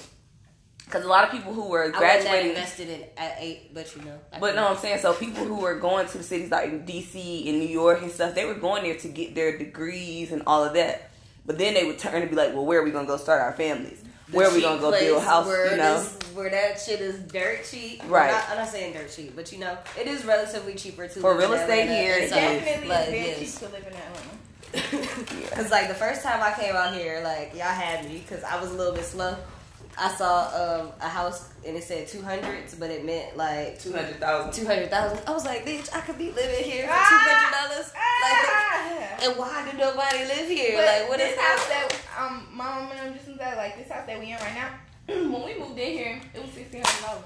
Because 0.84 1.04
a 1.04 1.08
lot 1.08 1.24
of 1.24 1.30
people 1.30 1.54
who 1.54 1.68
were 1.68 1.84
I 1.84 1.88
graduating 1.98 2.50
invested 2.50 2.88
in 2.88 3.04
at 3.16 3.36
eight, 3.38 3.72
but 3.72 3.94
you 3.96 4.02
know. 4.02 4.18
I 4.32 4.38
But 4.38 4.54
no, 4.54 4.68
I'm 4.68 4.76
saying 4.76 4.98
so 4.98 5.14
people 5.14 5.44
who 5.44 5.56
were 5.56 5.76
going 5.76 6.06
to 6.08 6.18
the 6.18 6.24
cities 6.24 6.50
like 6.50 6.86
DC 6.86 7.48
and 7.48 7.58
New 7.58 7.68
York 7.68 8.02
and 8.02 8.10
stuff, 8.10 8.34
they 8.34 8.44
were 8.44 8.54
going 8.54 8.82
there 8.82 8.96
to 8.96 9.08
get 9.08 9.34
their 9.34 9.56
degrees 9.56 10.32
and 10.32 10.42
all 10.46 10.64
of 10.64 10.74
that. 10.74 11.10
But 11.46 11.58
then 11.58 11.74
they 11.74 11.84
would 11.84 11.98
turn 11.98 12.20
and 12.20 12.30
be 12.30 12.36
like, 12.36 12.54
"Well, 12.54 12.64
where 12.66 12.80
are 12.80 12.84
we 12.84 12.90
gonna 12.90 13.06
go 13.06 13.16
start 13.16 13.40
our 13.40 13.52
families? 13.52 14.00
the 14.28 14.36
where 14.36 14.48
are 14.48 14.54
we 14.54 14.60
gonna 14.60 14.80
go 14.80 14.90
build 14.92 15.18
a 15.18 15.20
house?" 15.24 15.46
Where 15.46 15.70
You 15.72 15.76
know, 15.76 15.98
this- 16.02 16.32
where 16.34 16.50
that 16.50 16.80
shit 16.80 17.00
is 17.00 17.18
dirt 17.20 17.64
cheap. 17.68 18.02
Right. 18.06 18.30
not- 18.30 18.50
I'm 18.50 18.58
not 18.58 18.68
saying 18.68 18.92
dirt 18.94 19.10
cheap, 19.10 19.34
but 19.34 19.50
you 19.52 19.58
know, 19.58 19.76
it 19.98 20.06
is 20.06 20.24
relatively 20.24 20.74
cheaper 20.74 21.08
to 21.08 21.20
For 21.20 21.36
real 21.36 21.52
estate 21.54 21.88
here, 21.88 22.14
and 22.14 22.24
it 22.24 22.28
stuff. 22.28 22.40
Definitely 22.40 22.88
Like, 22.88 23.08
is 23.08 23.38
cheap 23.38 23.58
to 23.60 23.74
live 23.74 23.86
in 23.86 23.94
Atlanta. 23.94 24.38
Cause 25.54 25.70
like 25.70 25.88
the 25.88 25.94
first 25.94 26.22
time 26.22 26.40
I 26.42 26.52
came 26.58 26.74
out 26.74 26.94
here, 26.94 27.20
like 27.22 27.52
y'all 27.54 27.64
had 27.64 28.08
me 28.08 28.24
because 28.26 28.42
I 28.44 28.60
was 28.60 28.70
a 28.70 28.74
little 28.74 28.94
bit 28.94 29.04
slow. 29.04 29.36
I 29.98 30.08
saw 30.14 30.48
um, 30.80 30.88
a 31.00 31.08
house 31.08 31.48
and 31.66 31.76
it 31.76 31.84
said 31.84 32.08
two 32.08 32.22
hundreds, 32.22 32.74
but 32.74 32.90
it 32.90 33.04
meant 33.04 33.36
like 33.36 33.78
two 33.78 33.92
hundred 33.92 34.18
thousand. 34.20 34.52
two 34.52 34.66
hundred 34.66 34.90
thousand. 34.90 35.20
I 35.26 35.32
was 35.32 35.44
like, 35.44 35.66
bitch, 35.66 35.94
I 35.94 36.00
could 36.00 36.16
be 36.18 36.30
living 36.30 36.64
here 36.64 36.82
for 36.82 36.88
two 36.88 36.92
Ah! 36.94 37.68
dollars. 37.68 37.86
Like, 37.92 38.32
Ah! 38.32 39.24
and 39.24 39.36
why 39.38 39.64
did 39.70 39.78
nobody 39.78 40.24
live 40.24 40.48
here? 40.48 40.76
But 40.78 40.86
like, 40.86 41.08
what 41.08 41.18
this 41.18 41.32
is 41.32 41.38
house 41.38 41.68
that? 41.68 41.88
that 42.16 42.22
um 42.24 42.48
my 42.52 42.64
mom 42.64 42.90
and 42.90 43.00
I'm 43.00 43.14
just 43.14 43.28
was 43.28 43.38
that 43.38 43.56
like 43.56 43.76
this 43.76 43.90
house 43.90 44.06
that 44.06 44.18
we 44.18 44.30
in 44.32 44.36
right 44.38 44.54
now. 44.54 44.70
when 45.06 45.44
we 45.44 45.58
moved 45.58 45.78
in 45.78 45.92
here, 45.92 46.20
it 46.34 46.40
was 46.42 46.50
sixteen 46.52 46.82
hundred 46.84 47.06
dollars. 47.06 47.24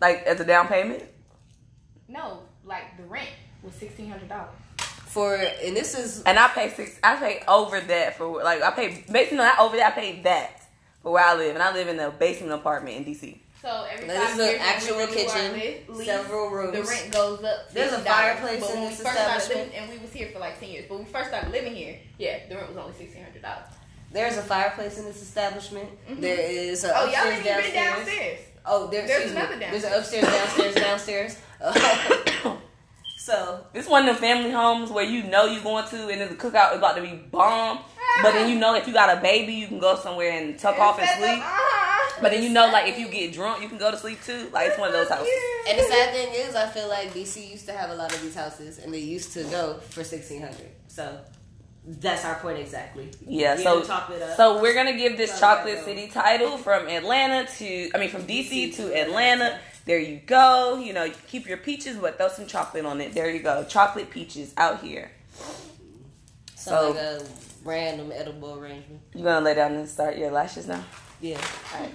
Like 0.00 0.22
as 0.24 0.40
a 0.40 0.44
down 0.44 0.68
payment. 0.68 1.02
No, 2.08 2.40
like 2.64 2.96
the 2.96 3.04
rent 3.04 3.28
was 3.62 3.74
sixteen 3.74 4.08
hundred 4.08 4.28
dollars. 4.28 4.50
For 4.78 5.34
and 5.34 5.76
this 5.76 5.94
is 5.98 6.22
And 6.22 6.38
I 6.38 6.48
pay 6.48 6.70
six. 6.70 6.98
I 7.02 7.16
pay 7.16 7.42
over 7.48 7.80
that 7.80 8.16
for 8.16 8.42
like 8.42 8.62
I 8.62 8.70
pay 8.70 9.04
basically 9.10 9.38
not 9.38 9.58
over 9.58 9.76
that. 9.76 9.92
I 9.92 10.00
pay 10.00 10.22
that 10.22 10.61
for 11.02 11.12
where 11.12 11.24
I 11.24 11.34
live, 11.34 11.54
and 11.54 11.62
I 11.62 11.72
live 11.72 11.88
in 11.88 11.98
a 12.00 12.10
basement 12.10 12.52
apartment 12.52 12.96
in 12.96 13.04
DC. 13.04 13.38
So 13.60 13.86
every 13.92 14.08
This 14.08 14.16
five 14.18 14.32
is 14.32 14.38
an 14.40 14.46
years, 14.48 14.60
actual 14.60 14.96
we 14.98 15.06
kitchen, 15.06 15.96
lease, 15.96 16.06
several 16.06 16.50
rooms. 16.50 16.72
The 16.76 16.82
rent 16.82 17.12
goes 17.12 17.44
up. 17.44 17.70
There's 17.72 17.92
a 17.92 17.98
fireplace 18.00 18.60
But 18.60 18.70
in 18.70 18.80
when 18.80 18.90
this 18.90 18.98
we 18.98 19.04
first 19.04 19.16
started 19.16 19.36
establishment. 19.38 19.72
living, 19.72 19.74
and 19.78 19.90
we 19.92 19.98
was 19.98 20.12
here 20.12 20.28
for 20.32 20.38
like 20.40 20.58
ten 20.58 20.68
years. 20.70 20.84
But 20.88 20.94
when 20.96 21.04
we 21.06 21.12
first 21.12 21.28
started 21.28 21.52
living 21.52 21.74
here, 21.74 21.98
yeah, 22.18 22.40
the 22.48 22.56
rent 22.56 22.68
was 22.68 22.76
only 22.76 22.92
sixteen 22.94 23.22
hundred 23.22 23.42
dollars. 23.42 23.66
there's 24.12 24.36
a 24.36 24.42
fireplace 24.42 24.98
in 24.98 25.04
this 25.04 25.22
establishment. 25.22 25.88
Mm-hmm. 26.10 26.20
There 26.20 26.40
is 26.40 26.82
a 26.84 26.88
Oh, 26.88 27.04
y'all 27.04 27.14
upstairs, 27.14 27.26
ain't 27.38 27.46
even 27.46 27.62
been 27.62 27.72
downstairs. 27.74 28.06
downstairs. 28.06 28.38
Oh, 28.66 28.86
there, 28.88 29.06
There's 29.06 29.22
excuse 29.32 29.34
me. 29.34 29.40
another 29.42 29.58
There's 29.58 29.84
an 29.84 29.92
upstairs, 29.92 30.24
downstairs, 30.24 30.74
downstairs. 30.74 31.36
so 33.18 33.64
This 33.72 33.88
one 33.88 34.08
of 34.08 34.14
the 34.16 34.20
family 34.20 34.50
homes 34.50 34.90
where 34.90 35.04
you 35.04 35.22
know 35.24 35.44
you're 35.46 35.62
going 35.62 35.86
to, 35.88 36.08
and 36.08 36.20
there's 36.20 36.32
a 36.32 36.34
cookout 36.34 36.72
is 36.72 36.78
about 36.78 36.96
to 36.96 37.02
be 37.02 37.14
bomb. 37.30 37.78
But 38.20 38.32
then 38.32 38.50
you 38.50 38.58
know 38.58 38.74
if 38.74 38.86
you 38.86 38.92
got 38.92 39.16
a 39.16 39.20
baby, 39.20 39.54
you 39.54 39.66
can 39.68 39.78
go 39.78 39.96
somewhere 39.96 40.32
and 40.32 40.58
tuck 40.58 40.78
off 40.78 40.98
and 40.98 41.08
sleep. 41.18 41.38
Uh-huh. 41.38 42.18
But 42.20 42.30
then 42.32 42.42
you 42.42 42.50
know, 42.50 42.66
like 42.70 42.88
if 42.88 42.98
you 42.98 43.08
get 43.08 43.32
drunk, 43.32 43.62
you 43.62 43.68
can 43.68 43.78
go 43.78 43.90
to 43.90 43.96
sleep 43.96 44.22
too. 44.22 44.48
Like 44.52 44.68
it's 44.68 44.78
one 44.78 44.88
of 44.88 44.94
those 44.94 45.08
houses. 45.08 45.28
And 45.68 45.78
the 45.78 45.82
sad 45.84 46.12
thing 46.14 46.28
is, 46.34 46.54
I 46.54 46.68
feel 46.68 46.88
like 46.88 47.12
DC 47.14 47.50
used 47.50 47.66
to 47.66 47.72
have 47.72 47.90
a 47.90 47.94
lot 47.94 48.14
of 48.14 48.20
these 48.22 48.34
houses, 48.34 48.78
and 48.78 48.92
they 48.92 48.98
used 48.98 49.32
to 49.32 49.44
go 49.44 49.78
for 49.90 50.04
sixteen 50.04 50.40
hundred. 50.42 50.70
So 50.88 51.18
that's 51.84 52.24
our 52.24 52.36
point 52.36 52.58
exactly. 52.58 53.10
Yeah, 53.26 53.56
We 53.56 53.62
so 53.64 53.76
had 53.76 53.82
to 53.82 53.88
chop 53.88 54.10
it 54.10 54.22
up. 54.22 54.36
so 54.36 54.60
we're 54.62 54.74
gonna 54.74 54.96
give 54.96 55.16
this 55.16 55.30
Chop 55.40 55.58
chocolate 55.58 55.84
city 55.84 56.06
title 56.08 56.56
from 56.58 56.86
Atlanta 56.86 57.50
to 57.58 57.90
I 57.94 57.98
mean 57.98 58.10
from 58.10 58.22
DC 58.24 58.76
to 58.76 58.94
Atlanta. 58.94 59.58
There 59.84 59.98
you 59.98 60.20
go. 60.24 60.78
You 60.78 60.92
know, 60.92 61.04
you 61.04 61.14
keep 61.26 61.48
your 61.48 61.56
peaches, 61.56 61.96
but 61.96 62.18
throw 62.18 62.28
some 62.28 62.46
chocolate 62.46 62.84
on 62.86 63.00
it. 63.00 63.14
There 63.14 63.28
you 63.30 63.42
go, 63.42 63.64
chocolate 63.64 64.10
peaches 64.10 64.52
out 64.56 64.80
here. 64.80 65.10
So, 66.54 66.70
So- 66.70 66.90
like 66.90 66.98
a 66.98 67.22
random 67.64 68.12
edible 68.14 68.58
arrangement. 68.58 69.00
You 69.14 69.24
gonna 69.24 69.44
lay 69.44 69.54
down 69.54 69.72
and 69.72 69.88
start 69.88 70.16
your 70.16 70.30
lashes 70.30 70.66
now? 70.68 70.82
Yeah. 71.20 71.40
All 71.74 71.80
right. 71.80 71.94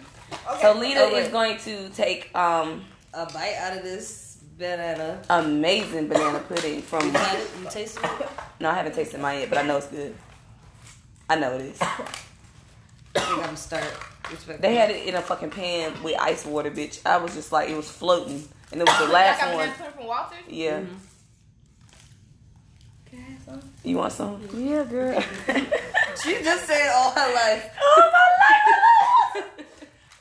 So 0.61 0.73
Lita 0.73 1.01
Oh, 1.11 1.15
is 1.15 1.29
going 1.29 1.57
to 1.59 1.89
take 1.89 2.35
um 2.35 2.83
A 3.13 3.25
bite 3.25 3.55
out 3.59 3.77
of 3.77 3.83
this 3.83 4.37
banana. 4.57 5.21
amazing 5.29 6.07
banana 6.07 6.39
pudding 6.39 6.81
from. 6.81 7.05
You 7.05 7.11
had 7.11 7.39
it? 7.39 7.49
You 7.61 7.67
tasted 7.69 8.03
it? 8.03 8.29
No, 8.59 8.71
I 8.71 8.73
haven't 8.73 8.95
tasted 8.95 9.19
mine 9.19 9.41
yet, 9.41 9.49
but 9.49 9.59
I 9.59 9.61
know 9.61 9.77
it's 9.77 9.85
good. 9.87 10.15
I 11.29 11.35
know 11.35 11.53
it 11.53 11.61
is. 11.61 11.79
I 11.81 11.85
think 13.13 13.29
I'm 13.31 13.39
gonna 13.41 13.55
start. 13.57 13.83
They 14.59 14.73
had 14.75 14.89
it 14.89 15.05
in 15.07 15.13
a 15.15 15.21
fucking 15.21 15.51
pan 15.51 15.93
with 16.03 16.15
ice 16.19 16.43
water, 16.43 16.71
bitch. 16.71 16.99
I 17.05 17.17
was 17.17 17.33
just 17.35 17.51
like, 17.51 17.69
it 17.69 17.77
was 17.77 17.89
floating, 17.89 18.47
and 18.71 18.81
it 18.81 18.87
was 18.87 18.97
the 18.97 19.07
last 19.13 19.41
Y'all 19.41 19.51
got 19.57 19.57
one. 19.77 19.91
from 19.93 20.05
Walters? 20.07 20.37
Yeah. 20.49 20.79
Mm-hmm. 20.79 20.95
Can 23.47 23.53
I 23.53 23.55
have 23.55 23.63
some? 23.63 23.71
You 23.83 23.97
want 23.97 24.13
some? 24.13 24.47
Yeah, 24.53 24.83
girl. 24.83 25.23
She 26.23 26.33
just 26.43 26.65
said 26.65 26.91
all 26.95 27.11
her 27.11 27.33
life. 27.33 27.69
oh 27.79 28.11
my 28.11 29.39
life. 29.39 29.45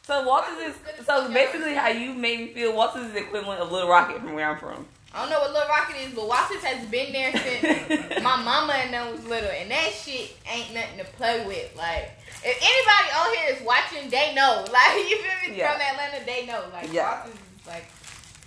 so 0.02 0.26
Walters 0.28 0.58
is 0.58 1.06
so 1.06 1.32
basically 1.32 1.74
how 1.74 1.88
you 1.88 2.12
made 2.12 2.38
me 2.38 2.46
feel. 2.52 2.76
Walters 2.76 3.06
is 3.06 3.12
the 3.14 3.20
equivalent 3.20 3.60
of 3.60 3.72
Little 3.72 3.88
Rocket 3.88 4.18
from 4.20 4.34
where 4.34 4.50
I'm 4.50 4.58
from. 4.58 4.86
I 5.14 5.22
don't 5.22 5.30
know 5.30 5.40
what 5.40 5.54
Little 5.54 5.68
Rocket 5.68 5.96
is, 5.96 6.12
but 6.14 6.28
Walters 6.28 6.62
has 6.62 6.86
been 6.88 7.14
there 7.14 7.32
since 7.32 8.22
my 8.22 8.36
mama 8.36 8.74
and 8.74 8.92
them 8.92 9.12
was 9.12 9.24
little, 9.24 9.48
and 9.48 9.70
that 9.70 9.90
shit 9.92 10.36
ain't 10.52 10.74
nothing 10.74 10.98
to 10.98 11.04
play 11.16 11.46
with. 11.46 11.74
Like, 11.74 12.10
if 12.44 12.58
anybody 12.60 13.08
on 13.16 13.34
here 13.38 13.56
is 13.56 13.62
watching, 13.66 14.10
they 14.10 14.34
know. 14.34 14.66
Like, 14.70 14.96
you 15.08 15.16
feel 15.16 15.50
me? 15.50 15.56
Yeah. 15.58 15.72
From 15.72 15.80
Atlanta, 15.80 16.26
they 16.26 16.44
know. 16.44 16.62
Like, 16.74 16.92
Yeah. 16.92 17.20
Walters 17.20 17.34
is 17.34 17.66
like. 17.66 17.84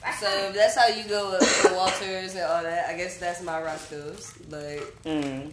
That's 0.01 0.19
So 0.19 0.27
if 0.47 0.55
that's 0.55 0.75
how 0.75 0.87
you 0.87 1.03
go 1.07 1.33
up 1.33 1.39
to 1.69 1.73
Walters 1.73 2.33
and 2.35 2.43
all 2.43 2.63
that, 2.63 2.89
I 2.89 2.97
guess 2.97 3.17
that's 3.17 3.41
my 3.41 3.61
Roscoe's. 3.61 4.33
Like, 4.49 4.81
Mm. 5.03 5.51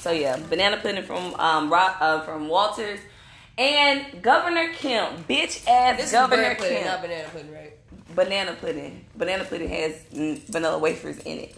So 0.00 0.12
yeah, 0.12 0.36
banana 0.48 0.78
pudding 0.78 1.04
from 1.04 1.34
um 1.34 1.70
Rock, 1.70 1.96
uh, 2.00 2.20
from 2.22 2.48
Walters, 2.48 3.00
and 3.58 4.22
Governor 4.22 4.72
Kemp, 4.72 5.28
bitch 5.28 5.66
ass 5.68 5.98
this 6.00 6.12
Governor 6.12 6.52
is 6.52 6.58
pudding, 6.58 6.74
Kemp. 6.78 6.86
not 6.86 7.02
banana 7.02 7.28
pudding, 7.30 7.52
right? 7.52 7.72
banana 8.14 8.56
pudding. 8.60 9.04
Banana 9.14 9.44
pudding 9.44 9.68
has 9.68 10.02
vanilla 10.48 10.78
wafers 10.78 11.18
in 11.18 11.38
it. 11.38 11.54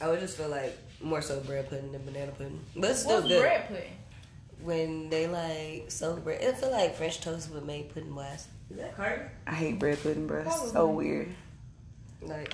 I 0.00 0.08
would 0.08 0.20
just 0.20 0.36
feel 0.36 0.48
like 0.48 0.76
more 1.00 1.22
so 1.22 1.38
bread 1.40 1.68
pudding 1.68 1.92
than 1.92 2.04
banana 2.04 2.32
pudding, 2.32 2.60
but 2.76 2.90
it's 2.90 3.00
still 3.00 3.16
What's 3.16 3.28
good. 3.28 3.40
bread 3.40 3.68
pudding? 3.68 3.92
When 4.62 5.08
they 5.08 5.26
like 5.28 5.90
soak 5.90 6.24
bread, 6.24 6.42
it 6.42 6.56
feel 6.58 6.70
like 6.72 6.94
French 6.96 7.20
toast 7.20 7.52
but 7.52 7.64
made 7.64 7.92
pudding 7.94 8.14
wise. 8.14 8.48
Is 8.70 8.76
that 8.78 8.96
Carter? 8.96 9.30
I 9.46 9.54
hate 9.54 9.78
bread 9.78 10.02
pudding, 10.02 10.26
bro. 10.26 10.42
It's 10.42 10.72
so 10.72 10.88
weird. 10.88 11.28
Like, 12.20 12.52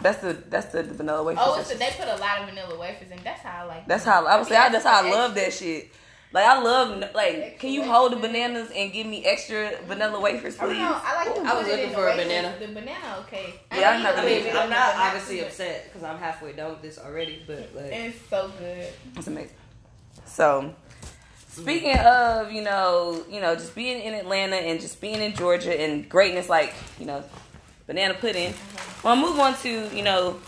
That's 0.00 0.18
the 0.22 0.32
that's 0.48 0.66
the, 0.72 0.82
the 0.82 0.94
vanilla 0.94 1.22
wafers. 1.22 1.44
Oh, 1.46 1.56
That's 1.56 1.70
so 1.70 1.76
they 1.76 1.90
put 1.96 2.08
a 2.08 2.16
lot 2.16 2.40
of 2.40 2.48
vanilla 2.48 2.78
wafers 2.78 3.10
in. 3.10 3.18
That's 3.22 3.42
how 3.42 3.64
I 3.64 3.66
like. 3.66 3.86
That's 3.86 4.04
them. 4.04 4.12
how 4.14 4.26
I 4.26 4.38
would 4.38 4.46
say. 4.48 4.56
I, 4.56 4.68
that's 4.70 4.84
how 4.84 4.94
I 5.02 5.06
Extra. 5.06 5.14
love 5.22 5.34
that 5.34 5.52
shit. 5.52 5.90
Like 6.32 6.46
I 6.46 6.60
love 6.62 7.04
like. 7.14 7.58
Can 7.60 7.70
you 7.70 7.84
hold 7.84 8.12
the 8.12 8.16
bananas 8.16 8.70
and 8.74 8.92
give 8.92 9.06
me 9.06 9.24
extra 9.24 9.72
vanilla 9.86 10.18
wafers, 10.18 10.56
oh, 10.58 10.64
I 10.64 10.66
don't 10.66 10.74
please? 10.74 10.80
know. 10.82 11.00
I 11.04 11.14
like 11.26 11.34
to 11.36 11.40
I 11.42 11.58
was 11.58 11.68
looking 11.68 11.90
for 11.90 12.08
a 12.08 12.10
wafers. 12.16 12.24
banana. 12.24 12.54
The 12.58 12.66
banana, 12.68 13.16
okay. 13.20 13.54
Yeah, 13.72 13.90
I'm 13.90 14.00
I 14.00 14.02
not 14.02 14.24
eat 14.24 14.40
I 14.40 14.44
mean, 14.44 14.56
I'm 14.56 14.70
not 14.70 14.94
obviously 14.96 15.40
upset 15.40 15.84
because 15.84 16.02
I'm 16.02 16.18
halfway 16.18 16.54
done 16.54 16.70
with 16.70 16.82
this 16.82 16.98
already, 16.98 17.42
but 17.46 17.70
like, 17.76 17.92
It's 17.92 18.18
so 18.28 18.50
good. 18.58 18.88
It's 19.16 19.26
amazing. 19.28 19.50
So, 20.26 20.74
speaking 21.54 21.96
of 21.98 22.52
you 22.52 22.62
know, 22.62 23.24
you 23.30 23.40
know, 23.40 23.54
just 23.54 23.74
being 23.74 24.02
in 24.02 24.14
Atlanta 24.14 24.56
and 24.56 24.80
just 24.80 25.00
being 25.00 25.20
in 25.20 25.34
Georgia 25.34 25.80
and 25.80 26.08
greatness, 26.08 26.48
like 26.48 26.74
you 26.98 27.06
know, 27.06 27.22
banana 27.86 28.14
pudding. 28.14 28.52
Mm-hmm. 28.52 29.06
Well, 29.06 29.16
move 29.16 29.38
on 29.38 29.54
to 29.58 29.96
you 29.96 30.02
know, 30.02 30.40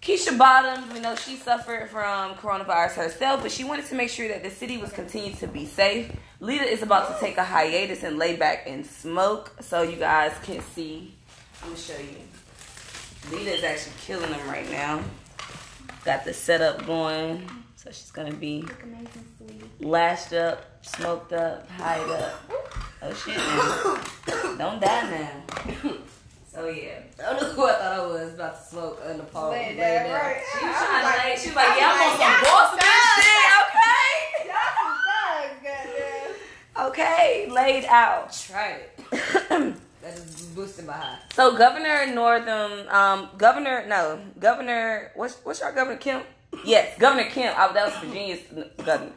Keisha 0.00 0.38
Bottoms. 0.38 0.92
We 0.92 1.00
know 1.00 1.16
she 1.16 1.36
suffered 1.36 1.90
from 1.90 2.34
coronavirus 2.34 2.94
herself, 2.94 3.42
but 3.42 3.50
she 3.50 3.64
wanted 3.64 3.86
to 3.86 3.94
make 3.94 4.10
sure 4.10 4.28
that 4.28 4.42
the 4.42 4.50
city 4.50 4.78
was 4.78 4.92
continued 4.92 5.38
to 5.38 5.48
be 5.48 5.66
safe. 5.66 6.10
Lita 6.40 6.64
is 6.64 6.82
about 6.82 7.12
to 7.12 7.20
take 7.24 7.36
a 7.36 7.44
hiatus 7.44 8.04
and 8.04 8.16
lay 8.16 8.36
back 8.36 8.64
and 8.66 8.86
smoke, 8.86 9.52
so 9.60 9.82
you 9.82 9.96
guys 9.96 10.32
can 10.44 10.60
see. 10.60 11.14
I'm 11.62 11.70
gonna 11.70 11.80
show 11.80 11.98
you. 11.98 13.36
Lita 13.36 13.54
is 13.54 13.64
actually 13.64 13.94
killing 14.00 14.30
them 14.30 14.48
right 14.48 14.70
now. 14.70 15.02
Got 16.04 16.24
the 16.24 16.32
setup 16.32 16.86
going, 16.86 17.50
so 17.74 17.90
she's 17.90 18.12
gonna 18.12 18.32
be 18.32 18.62
Look 18.62 18.82
amazing. 18.84 19.24
Lashed 19.80 20.32
up, 20.32 20.64
smoked 20.82 21.32
up, 21.32 21.68
high 21.70 22.00
up. 22.00 22.50
Oh 23.02 23.12
shit, 23.14 23.36
man. 23.36 24.58
Don't 24.58 24.80
die 24.80 25.10
now. 25.10 25.92
So 26.52 26.66
yeah. 26.68 27.00
I 27.20 27.32
don't 27.34 27.42
know 27.42 27.52
who 27.52 27.66
I 27.66 27.72
thought 27.72 27.92
I 28.00 28.06
was 28.06 28.34
about 28.34 28.56
to 28.58 28.64
smoke 28.68 29.00
in 29.08 29.18
the 29.18 29.22
palm. 29.24 29.52
Lay 29.52 29.68
lay 29.70 29.76
that 29.76 30.04
down. 30.04 30.12
right. 30.20 30.42
She 30.58 30.66
was 30.66 30.74
trying 30.76 31.02
to 31.02 31.28
lay, 31.28 31.36
she 31.36 31.48
was 31.48 31.56
like, 31.56 31.68
I'm 31.68 31.78
yeah, 31.78 31.86
I'm 31.86 31.92
on 31.92 31.98
like, 31.98 32.18
some 32.18 32.32
y'all 32.32 32.42
boss 32.42 32.70
some 32.70 32.78
bitch 32.78 33.04
thugs. 33.04 33.24
shit, 33.24 34.46
Y'all 34.46 34.74
some 34.78 34.96
thugs, 35.06 35.58
goddamn. 35.62 36.88
okay? 36.88 37.46
Okay, 37.46 37.48
laid 37.50 37.84
out. 37.86 38.32
Tried 38.32 38.80
it. 39.12 39.74
That 40.00 40.14
is 40.16 40.46
boosting 40.54 40.86
my 40.86 40.92
high. 40.92 41.18
so 41.34 41.56
Governor 41.58 42.06
Northam, 42.14 42.88
um, 42.88 43.28
Governor, 43.36 43.84
no, 43.88 44.20
Governor, 44.38 45.10
what's, 45.16 45.34
what's 45.42 45.60
your 45.60 45.72
Governor 45.72 45.98
Kemp? 45.98 46.24
Yes, 46.64 46.96
Governor 47.00 47.28
Kemp, 47.28 47.58
I, 47.58 47.72
that 47.72 47.86
was 47.86 47.94
Virginia's 48.04 48.40
governor. 48.84 49.10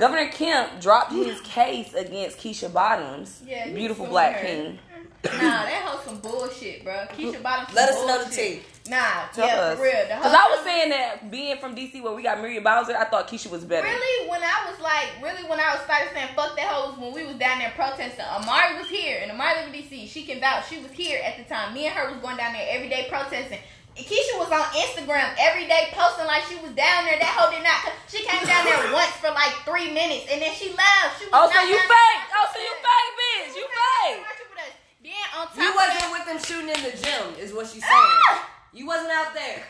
Governor 0.00 0.28
Kemp 0.30 0.80
dropped 0.80 1.12
his 1.12 1.40
case 1.42 1.92
against 1.94 2.38
Keisha 2.38 2.72
Bottoms, 2.72 3.42
Yeah, 3.46 3.68
beautiful 3.70 4.06
black 4.06 4.36
her. 4.36 4.46
king. 4.46 4.78
Nah, 5.22 5.30
that 5.40 5.82
hoe 5.84 6.00
some 6.06 6.18
bullshit, 6.20 6.82
bro. 6.82 7.04
Keisha 7.12 7.42
Bottoms. 7.42 7.74
Let 7.76 7.90
us 7.90 8.06
know 8.06 8.24
the 8.24 8.30
tea. 8.34 8.62
Nah, 8.88 9.26
Tell 9.34 9.46
yeah, 9.46 9.56
us. 9.60 9.76
for 9.76 9.84
real. 9.84 10.02
Because 10.08 10.32
I 10.32 10.48
was 10.56 10.64
saying 10.64 10.88
that 10.88 11.30
being 11.30 11.58
from 11.58 11.76
DC 11.76 12.02
where 12.02 12.14
we 12.14 12.22
got 12.22 12.40
Maria 12.40 12.62
Bowser, 12.62 12.96
I 12.96 13.04
thought 13.04 13.28
Keisha 13.28 13.50
was 13.50 13.62
better. 13.64 13.86
Really, 13.86 14.30
when 14.30 14.40
I 14.42 14.70
was 14.70 14.80
like, 14.80 15.08
really, 15.22 15.46
when 15.48 15.60
I 15.60 15.74
was 15.74 15.84
started 15.84 16.08
saying 16.14 16.28
fuck 16.34 16.56
that 16.56 16.66
hoes, 16.66 16.96
when 16.98 17.12
we 17.12 17.26
was 17.26 17.36
down 17.36 17.58
there 17.58 17.70
protesting, 17.76 18.24
Amari 18.24 18.78
was 18.78 18.88
here, 18.88 19.18
and 19.22 19.30
Amari 19.30 19.66
lived 19.66 19.76
in 19.76 19.82
DC. 19.82 20.08
She 20.08 20.22
can 20.24 20.40
vouch. 20.40 20.68
She 20.70 20.78
was 20.80 20.90
here 20.92 21.20
at 21.22 21.36
the 21.36 21.44
time. 21.44 21.74
Me 21.74 21.84
and 21.86 21.94
her 21.94 22.10
was 22.10 22.20
going 22.22 22.38
down 22.38 22.54
there 22.54 22.66
every 22.70 22.88
day 22.88 23.06
protesting. 23.10 23.58
Keisha 24.06 24.38
was 24.38 24.50
on 24.52 24.64
Instagram 24.76 25.34
every 25.38 25.66
day 25.66 25.88
posting 25.92 26.26
like 26.26 26.44
she 26.48 26.56
was 26.60 26.72
down 26.72 27.04
there. 27.04 27.18
That 27.18 27.32
hoe 27.36 27.50
did 27.52 27.64
not. 27.64 27.80
She 28.08 28.22
came 28.24 28.40
down 28.46 28.64
there 28.64 28.80
once 28.96 29.12
for 29.20 29.30
like 29.32 29.52
three 29.64 29.92
minutes, 29.92 30.26
and 30.30 30.40
then 30.40 30.52
she 30.52 30.70
left. 30.76 31.18
She 31.20 31.26
was 31.26 31.34
Oh, 31.34 31.46
so 31.50 31.60
you 31.64 31.76
fake. 31.76 32.22
Oh, 32.32 32.46
so 32.52 32.58
you 32.60 32.74
fake, 32.80 33.12
bitch. 33.18 33.52
You 33.56 33.66
fake. 33.68 34.24
Then 35.02 35.12
on 35.38 35.46
top 35.48 35.56
You 35.56 35.72
wasn't 35.74 35.98
that, 36.00 36.10
with 36.12 36.24
them 36.28 36.38
shooting 36.44 36.68
in 36.68 36.80
the 36.84 36.92
gym, 36.96 37.34
is 37.40 37.52
what 37.54 37.66
she's 37.66 37.82
saying. 37.82 38.12
Ah! 38.28 38.50
You 38.72 38.86
wasn't 38.86 39.10
out 39.10 39.32
there. 39.34 39.62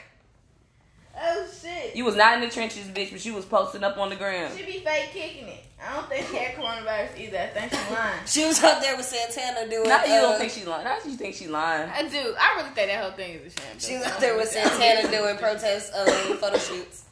oh 1.16 1.46
shit. 1.46 1.94
You 1.94 2.04
was 2.04 2.16
not 2.16 2.34
in 2.34 2.40
the 2.40 2.50
trenches, 2.52 2.86
bitch, 2.88 3.12
but 3.12 3.24
you 3.24 3.34
was 3.34 3.44
posting 3.44 3.84
up 3.84 3.96
on 3.96 4.10
the 4.10 4.16
ground. 4.16 4.52
She 4.56 4.64
be 4.64 4.80
fake 4.80 5.10
kicking 5.12 5.46
it. 5.48 5.64
I 5.82 5.96
don't 5.96 6.08
think 6.08 6.28
she 6.28 6.36
had 6.36 6.54
coronavirus 6.56 7.18
either. 7.18 7.38
I 7.38 7.46
think 7.46 7.72
she 7.72 7.94
lying. 7.94 8.20
She 8.26 8.44
was 8.44 8.62
out 8.62 8.82
there 8.82 8.96
with 8.96 9.06
Santana 9.06 9.68
doing. 9.70 9.88
Not 9.88 10.04
that 10.04 10.08
you 10.08 10.14
uh, 10.14 10.20
don't 10.22 10.38
think 10.38 10.52
she's 10.52 10.66
lying. 10.66 10.84
Not 10.84 11.02
that 11.02 11.10
you 11.10 11.16
think 11.16 11.34
she's 11.34 11.48
lying. 11.48 11.88
I 11.90 12.02
do. 12.02 12.34
I 12.38 12.56
really 12.56 12.70
think 12.70 12.88
that 12.88 13.02
whole 13.02 13.12
thing 13.12 13.34
is 13.36 13.54
a 13.54 13.60
sham. 13.60 13.78
She 13.78 13.94
was 13.96 14.06
out 14.06 14.20
there 14.20 14.36
with 14.36 14.48
Santana 14.48 15.10
doing 15.10 15.36
protest 15.36 15.92
um, 15.94 16.36
photo 16.36 16.58
shoots. 16.58 17.04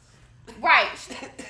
Right. 0.61 0.87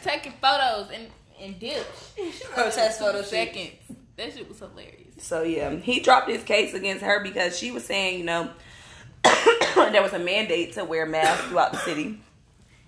Taking 0.04 0.34
photos 0.42 0.92
and, 0.94 1.08
and 1.42 1.60
dips. 1.60 2.14
Protest 2.52 3.00
Two 3.00 3.06
photo 3.06 3.22
shoot. 3.22 3.30
seconds. 3.30 3.98
That 4.18 4.34
shit 4.34 4.48
was 4.48 4.60
hilarious. 4.60 4.96
So 5.18 5.44
yeah, 5.44 5.76
he 5.76 6.00
dropped 6.00 6.30
his 6.30 6.44
case 6.44 6.74
against 6.74 7.04
her 7.04 7.22
because 7.24 7.58
she 7.58 7.72
was 7.72 7.86
saying, 7.86 8.20
you 8.20 8.26
know, 8.26 8.50
there 9.24 10.02
was 10.02 10.14
a 10.14 10.20
mandate 10.20 10.74
to 10.74 10.86
wear 10.86 11.06
masks 11.06 11.46
throughout 11.48 11.72
the 11.72 11.80
city. 11.80 12.20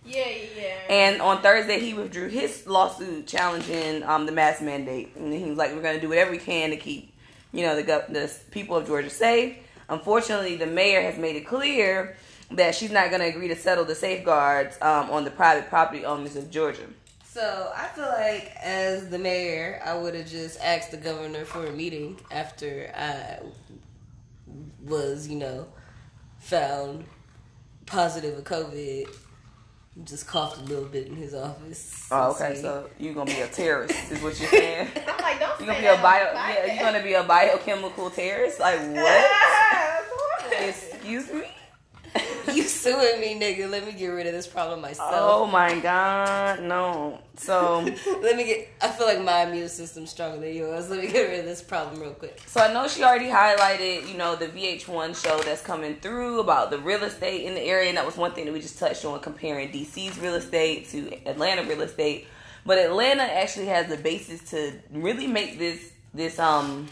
Yeah, 0.05 0.27
yeah, 0.27 0.45
yeah. 0.57 0.77
And 0.89 1.21
on 1.21 1.41
Thursday, 1.41 1.79
he 1.79 1.93
withdrew 1.93 2.29
his 2.29 2.65
lawsuit 2.65 3.27
challenging 3.27 4.03
um, 4.03 4.25
the 4.25 4.31
mask 4.31 4.61
mandate, 4.61 5.15
and 5.15 5.31
he 5.31 5.45
was 5.49 5.57
like, 5.57 5.73
"We're 5.73 5.81
going 5.81 5.95
to 5.95 6.01
do 6.01 6.09
whatever 6.09 6.31
we 6.31 6.39
can 6.39 6.71
to 6.71 6.77
keep, 6.77 7.13
you 7.51 7.63
know, 7.63 7.75
the 7.75 7.83
gov- 7.83 8.11
the 8.11 8.31
people 8.51 8.75
of 8.75 8.87
Georgia 8.87 9.09
safe." 9.09 9.57
Unfortunately, 9.89 10.55
the 10.55 10.65
mayor 10.65 11.01
has 11.01 11.17
made 11.17 11.35
it 11.35 11.45
clear 11.45 12.15
that 12.51 12.75
she's 12.75 12.91
not 12.91 13.09
going 13.09 13.21
to 13.21 13.27
agree 13.27 13.47
to 13.49 13.55
settle 13.55 13.85
the 13.85 13.95
safeguards 13.95 14.77
um, 14.81 15.09
on 15.09 15.23
the 15.23 15.31
private 15.31 15.69
property 15.69 16.03
owners 16.05 16.35
of 16.35 16.49
Georgia. 16.49 16.87
So 17.23 17.71
I 17.75 17.87
feel 17.87 18.07
like, 18.07 18.51
as 18.61 19.09
the 19.09 19.17
mayor, 19.19 19.81
I 19.85 19.97
would 19.97 20.15
have 20.15 20.27
just 20.29 20.59
asked 20.61 20.91
the 20.91 20.97
governor 20.97 21.45
for 21.45 21.65
a 21.65 21.71
meeting 21.71 22.19
after 22.29 22.91
I 22.95 23.39
was, 24.83 25.27
you 25.27 25.37
know, 25.37 25.67
found 26.39 27.05
positive 27.85 28.37
of 28.37 28.43
COVID. 28.43 29.07
Just 30.05 30.25
coughed 30.25 30.57
a 30.57 30.63
little 30.63 30.85
bit 30.85 31.07
in 31.07 31.17
his 31.17 31.33
office. 31.33 32.07
Oh, 32.11 32.31
okay. 32.31 32.55
See. 32.55 32.61
So 32.61 32.89
you're 32.97 33.13
gonna 33.13 33.29
be 33.29 33.41
a 33.41 33.47
terrorist, 33.61 34.11
is 34.11 34.21
what 34.21 34.39
you're 34.39 34.49
saying? 34.49 34.87
I'm 35.07 35.17
like, 35.21 35.39
don't 35.39 35.59
You're 35.59 35.67
gonna 35.67 35.79
be 35.79 35.85
that 35.85 35.99
a 35.99 36.01
bio. 36.01 36.31
Yeah, 36.33 36.73
you're 36.73 36.83
gonna 36.83 37.03
be 37.03 37.13
a 37.13 37.23
biochemical 37.23 38.09
terrorist. 38.09 38.59
Like 38.59 38.79
what? 38.79 39.31
Excuse 40.61 41.31
me. 41.33 41.43
you 42.55 42.63
suing 42.63 43.19
me, 43.19 43.39
nigga. 43.39 43.69
Let 43.69 43.85
me 43.85 43.93
get 43.93 44.07
rid 44.07 44.27
of 44.27 44.33
this 44.33 44.47
problem 44.47 44.81
myself. 44.81 45.11
Oh 45.13 45.45
my 45.45 45.79
god, 45.79 46.61
no. 46.61 47.19
So 47.35 47.81
Let 48.21 48.35
me 48.35 48.45
get. 48.45 48.69
I 48.81 48.89
feel 48.89 49.07
like 49.07 49.21
my 49.21 49.43
immune 49.43 49.69
system's 49.69 50.09
stronger 50.09 50.39
than 50.39 50.55
yours. 50.55 50.89
Let 50.89 50.99
me 50.99 51.11
get 51.11 51.29
rid 51.29 51.39
of 51.39 51.45
this 51.45 51.61
problem 51.61 52.01
real 52.01 52.11
quick. 52.11 52.41
So 52.47 52.61
I 52.61 52.71
know 52.73 52.87
she 52.87 53.03
already 53.03 53.25
highlighted, 53.25 54.07
you 54.09 54.17
know, 54.17 54.35
the 54.35 54.47
VH1 54.47 55.21
show 55.21 55.41
that's 55.43 55.61
coming 55.61 55.95
through 55.97 56.39
about 56.39 56.69
the 56.71 56.77
real 56.77 57.03
estate 57.03 57.45
in 57.45 57.53
the 57.53 57.61
area, 57.61 57.89
and 57.89 57.97
that 57.97 58.05
was 58.05 58.17
one 58.17 58.31
thing 58.33 58.45
that 58.45 58.53
we 58.53 58.61
just 58.61 58.79
touched 58.79 59.05
on 59.05 59.19
comparing 59.19 59.69
DC's 59.69 60.19
real 60.19 60.35
estate 60.35 60.89
to 60.89 61.13
Atlanta 61.25 61.63
real 61.63 61.81
estate. 61.81 62.27
But 62.65 62.77
Atlanta 62.77 63.23
actually 63.23 63.67
has 63.67 63.87
the 63.87 63.97
basis 63.97 64.41
to 64.51 64.73
really 64.91 65.27
make 65.27 65.57
this 65.57 65.91
this 66.13 66.39
um 66.39 66.89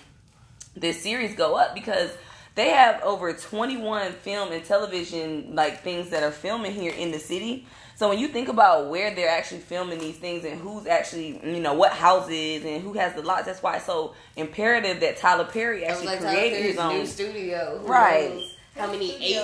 this 0.75 1.01
series 1.01 1.35
go 1.35 1.55
up 1.55 1.75
because 1.75 2.11
they 2.59 2.71
have 2.71 3.01
over 3.03 3.31
21 3.31 4.11
film 4.11 4.51
and 4.51 4.65
television 4.65 5.55
like 5.55 5.81
things 5.81 6.09
that 6.09 6.23
are 6.23 6.31
filming 6.31 6.73
here 6.73 6.91
in 6.91 7.09
the 7.09 7.17
city. 7.17 7.65
So 7.95 8.09
when 8.09 8.19
you 8.19 8.27
think 8.27 8.49
about 8.49 8.89
where 8.89 9.15
they're 9.15 9.29
actually 9.29 9.61
filming 9.61 9.97
these 9.97 10.17
things 10.17 10.43
and 10.43 10.59
who's 10.59 10.85
actually, 10.85 11.39
you 11.41 11.61
know, 11.61 11.73
what 11.73 11.93
houses 11.93 12.65
and 12.65 12.83
who 12.83 12.91
has 12.93 13.13
the 13.13 13.21
lots, 13.21 13.45
that's 13.45 13.63
why 13.63 13.77
it's 13.77 13.85
so 13.85 14.13
imperative 14.35 14.99
that 14.99 15.15
Tyler 15.15 15.45
Perry 15.45 15.85
actually 15.85 16.07
like, 16.07 16.19
Perry's 16.19 16.65
his 16.65 16.77
own. 16.77 16.93
new 16.95 17.05
studio. 17.05 17.81
Right. 17.85 18.29
knows 18.29 18.55
How 18.79 18.91
many 18.91 19.07
His 19.11 19.37
studio 19.37 19.43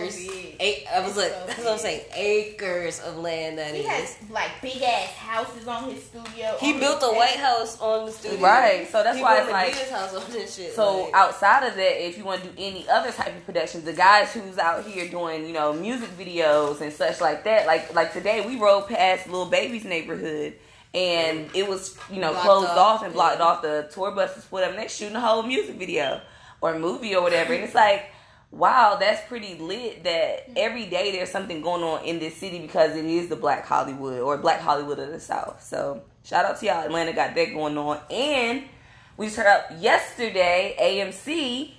is 0.00 0.26
so 0.26 0.32
acres? 0.32 0.56
Eight, 0.60 0.84
I 0.94 1.00
was 1.00 1.08
It's 1.08 1.16
like, 1.16 1.30
so 1.32 1.44
that's 1.46 1.58
what 1.58 1.68
I'm 1.72 1.78
saying. 1.78 2.00
Acres 2.14 3.00
of 3.00 3.16
land 3.18 3.58
that 3.58 3.74
He 3.74 3.80
is. 3.80 3.86
has 3.86 4.16
like 4.30 4.50
big 4.62 4.80
ass 4.82 5.08
houses 5.14 5.66
on 5.66 5.90
his 5.90 6.04
studio. 6.04 6.56
He 6.60 6.78
built 6.78 7.00
his 7.02 7.10
a 7.10 7.12
White 7.14 7.36
House 7.36 7.80
on 7.80 8.06
the 8.06 8.12
studio. 8.12 8.40
Right, 8.40 8.86
so 8.90 9.02
that's 9.02 9.16
he 9.16 9.22
why 9.22 9.36
built 9.36 9.48
it's 9.48 9.52
like- 9.52 9.90
house 9.90 10.14
on 10.14 10.30
this 10.32 10.54
shit. 10.54 10.74
So 10.74 11.04
like, 11.04 11.14
outside 11.14 11.66
of 11.66 11.74
that, 11.76 12.06
if 12.06 12.18
you 12.18 12.24
want 12.24 12.42
to 12.42 12.48
do 12.48 12.54
any 12.58 12.88
other 12.88 13.10
type 13.10 13.34
of 13.36 13.44
productions, 13.44 13.84
the 13.84 13.92
guys 13.92 14.32
who's 14.32 14.58
out 14.58 14.84
here 14.84 15.08
doing, 15.08 15.46
you 15.46 15.52
know, 15.52 15.72
music 15.72 16.10
videos 16.18 16.80
and 16.80 16.92
such 16.92 17.20
like 17.20 17.44
that, 17.44 17.66
like 17.66 17.94
like 17.94 18.12
today 18.12 18.46
we 18.46 18.58
rode 18.60 18.86
past 18.88 19.28
Lil 19.28 19.46
Baby's 19.46 19.84
neighborhood 19.84 20.54
and 20.94 21.50
it 21.54 21.68
was, 21.68 21.98
you 22.10 22.20
know, 22.20 22.30
Blocked 22.30 22.44
closed 22.46 22.68
off, 22.68 22.78
off, 22.78 23.02
and 23.04 23.12
blocked 23.12 23.38
yeah. 23.40 23.44
off 23.46 23.62
the 23.62 23.90
tour 23.92 24.12
buses, 24.12 24.44
whatever. 24.50 24.72
And 24.74 24.82
they're 24.82 24.88
shooting 24.88 25.16
a 25.16 25.20
whole 25.20 25.42
music 25.42 25.74
video 25.76 26.20
or 26.60 26.78
movie 26.78 27.14
or 27.16 27.22
whatever. 27.22 27.52
And 27.52 27.64
it's 27.64 27.74
like, 27.74 28.06
wow, 28.54 28.96
that's 28.98 29.26
pretty 29.28 29.56
lit 29.56 30.04
that 30.04 30.48
mm-hmm. 30.48 30.54
every 30.56 30.86
day 30.86 31.12
there's 31.12 31.30
something 31.30 31.60
going 31.60 31.82
on 31.82 32.04
in 32.04 32.18
this 32.18 32.36
city 32.36 32.60
because 32.60 32.96
it 32.96 33.04
is 33.04 33.28
the 33.28 33.36
Black 33.36 33.66
Hollywood 33.66 34.20
or 34.20 34.38
Black 34.38 34.60
Hollywood 34.60 34.98
of 34.98 35.10
the 35.10 35.20
South. 35.20 35.62
So 35.62 36.02
shout 36.24 36.44
out 36.44 36.58
to 36.60 36.66
y'all. 36.66 36.84
Atlanta 36.84 37.12
got 37.12 37.34
that 37.34 37.52
going 37.52 37.76
on. 37.76 38.00
And 38.10 38.64
we 39.16 39.26
just 39.26 39.36
heard 39.36 39.46
out 39.46 39.78
yesterday, 39.80 40.76
AMC 40.80 41.72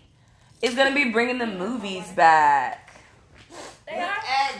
is 0.61 0.75
going 0.75 0.93
to 0.93 0.95
be 0.95 1.11
bringing 1.11 1.37
the 1.37 1.47
movies 1.47 2.07
back. 2.11 2.81
They 3.87 3.99
are. 3.99 4.15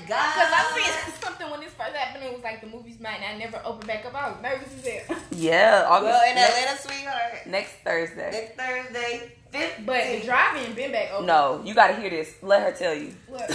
Because 0.06 0.52
I 0.54 0.72
seen 0.76 1.14
something 1.22 1.50
when 1.50 1.60
this 1.60 1.74
first 1.74 1.96
happened, 1.96 2.24
it 2.24 2.34
was 2.34 2.44
like 2.44 2.62
the 2.62 2.68
movies 2.68 3.00
might 3.00 3.22
not 3.22 3.38
never 3.40 3.60
open 3.66 3.88
back 3.88 4.06
up. 4.06 4.14
I 4.14 4.30
was 4.30 4.42
nervous 4.42 4.74
as 4.78 5.08
hell. 5.08 5.18
Yeah, 5.32 5.86
August 5.88 6.12
Well, 6.12 6.30
in 6.30 6.36
next, 6.36 6.58
Atlanta, 6.58 6.82
sweetheart. 6.82 7.48
next 7.48 7.72
Thursday. 7.84 8.32
Next 8.32 8.56
Thursday, 8.56 9.32
15. 9.60 9.86
But 9.86 10.04
the 10.12 10.26
drive-in 10.26 10.74
been 10.74 10.92
back 10.92 11.12
open. 11.14 11.26
No, 11.26 11.62
you 11.64 11.74
got 11.74 11.88
to 11.88 11.96
hear 11.96 12.10
this. 12.10 12.36
Let 12.42 12.62
her 12.64 12.72
tell 12.72 12.94
you. 12.94 13.14
What? 13.28 13.50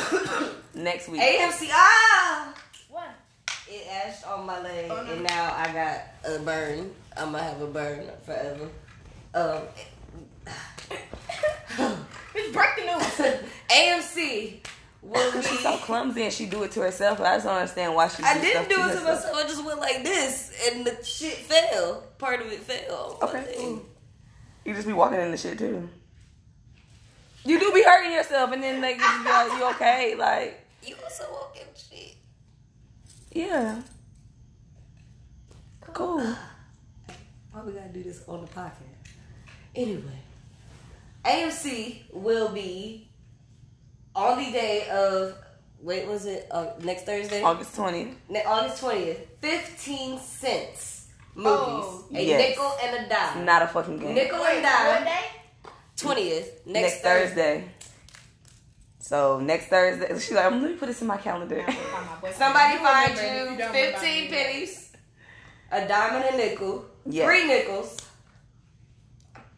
Next 0.74 1.08
week. 1.08 1.20
AMC, 1.20 1.68
ah! 1.72 2.54
what? 2.88 3.08
It 3.68 3.86
ashed 3.88 4.26
on 4.26 4.46
my 4.46 4.60
leg, 4.62 4.90
Oh, 4.90 5.02
no. 5.04 5.12
and 5.12 5.22
now 5.22 5.54
I 5.56 5.72
got 5.72 6.34
a 6.34 6.38
burn. 6.40 6.90
I'm 7.16 7.32
gonna 7.32 7.42
have 7.42 7.60
a 7.60 7.66
burn 7.66 8.08
forever. 8.24 8.68
Um, 9.34 9.62
It's 12.34 12.52
break 12.52 12.68
the 12.76 12.82
news. 12.82 13.40
AMC 13.70 14.58
will 15.02 15.32
be. 15.40 15.42
She's 15.42 15.60
so 15.60 15.76
clumsy 15.78 16.22
and 16.24 16.32
she 16.32 16.46
do 16.46 16.62
it 16.62 16.70
to 16.72 16.80
herself. 16.80 17.20
I 17.20 17.34
just 17.34 17.44
don't 17.46 17.56
understand 17.56 17.94
why 17.94 18.08
she. 18.08 18.22
I 18.22 18.34
do 18.34 18.40
didn't 18.40 18.64
stuff 18.64 18.68
do 18.68 18.74
it 18.74 18.76
to 18.76 18.98
herself. 19.00 19.04
myself. 19.24 19.36
I 19.36 19.48
just 19.48 19.64
went 19.64 19.80
like 19.80 20.04
this, 20.04 20.52
and 20.72 20.84
the 20.86 21.04
shit 21.04 21.34
fell. 21.34 22.04
Part 22.18 22.40
of 22.40 22.52
it 22.52 22.60
fell. 22.60 23.18
Okay, 23.22 23.44
cool. 23.58 23.82
You 24.64 24.74
just 24.74 24.86
be 24.86 24.92
walking 24.92 25.20
in 25.20 25.30
the 25.30 25.36
shit 25.36 25.58
too. 25.58 25.88
You 27.44 27.58
do 27.58 27.72
be 27.72 27.82
hurting 27.82 28.12
yourself, 28.12 28.52
and 28.52 28.62
then 28.62 28.80
like 28.82 28.96
you, 28.96 29.02
just 29.02 29.24
be 29.24 29.30
like, 29.30 29.52
you 29.52 29.64
okay? 29.70 30.14
Like 30.18 30.66
You 30.86 30.94
also 31.02 31.24
walking 31.32 31.62
shit. 31.74 32.16
yeah, 33.32 33.80
cool. 35.92 36.18
Why 37.52 37.62
we 37.64 37.72
gotta 37.72 37.88
do 37.88 38.02
this 38.02 38.22
on 38.28 38.42
the 38.42 38.46
podcast? 38.48 38.72
Anyway, 39.74 40.02
AMC 41.24 42.02
will 42.12 42.50
be 42.50 43.08
on 44.14 44.38
the 44.44 44.50
day 44.52 44.88
of. 44.88 45.34
Wait, 45.82 46.06
was 46.06 46.26
it 46.26 46.46
uh, 46.50 46.66
next 46.82 47.06
Thursday? 47.06 47.42
August 47.42 47.74
twentieth. 47.74 48.14
Ne- 48.28 48.44
August 48.44 48.80
twentieth. 48.80 49.26
Fifteen 49.40 50.18
cents 50.18 50.99
movies. 51.34 51.48
Oh, 51.52 52.06
a 52.14 52.22
yes. 52.22 52.48
nickel 52.50 52.72
and 52.82 53.06
a 53.06 53.08
dime. 53.08 53.44
Not 53.44 53.62
a 53.62 53.66
fucking 53.68 53.98
game. 53.98 54.14
nickel 54.14 54.40
Wait, 54.40 54.56
and 54.56 54.64
what 54.64 54.94
dime. 54.94 55.04
day? 55.04 55.24
Twentieth. 55.96 56.66
next, 56.66 56.82
Next, 56.82 57.00
Thursday. 57.02 57.34
Thursday. 57.60 57.64
So 59.00 59.40
next 59.40 59.66
Thursday, 59.66 60.06
she's 60.14 60.32
like, 60.32 60.46
I'm 60.46 60.62
let 60.62 60.70
me 60.72 60.76
put 60.76 60.86
this 60.86 61.00
in 61.00 61.06
my 61.08 61.16
calendar. 61.16 61.64
Somebody 62.32 62.78
find 62.78 63.16
remember 63.18 63.62
you 63.64 63.68
fifteen 63.70 64.30
pennies, 64.30 64.92
a 65.72 65.86
dime 65.86 66.22
and 66.22 66.34
a 66.34 66.36
nickel, 66.36 66.84
Yeah. 67.06 67.24
three 67.26 67.46
nickels, 67.46 67.96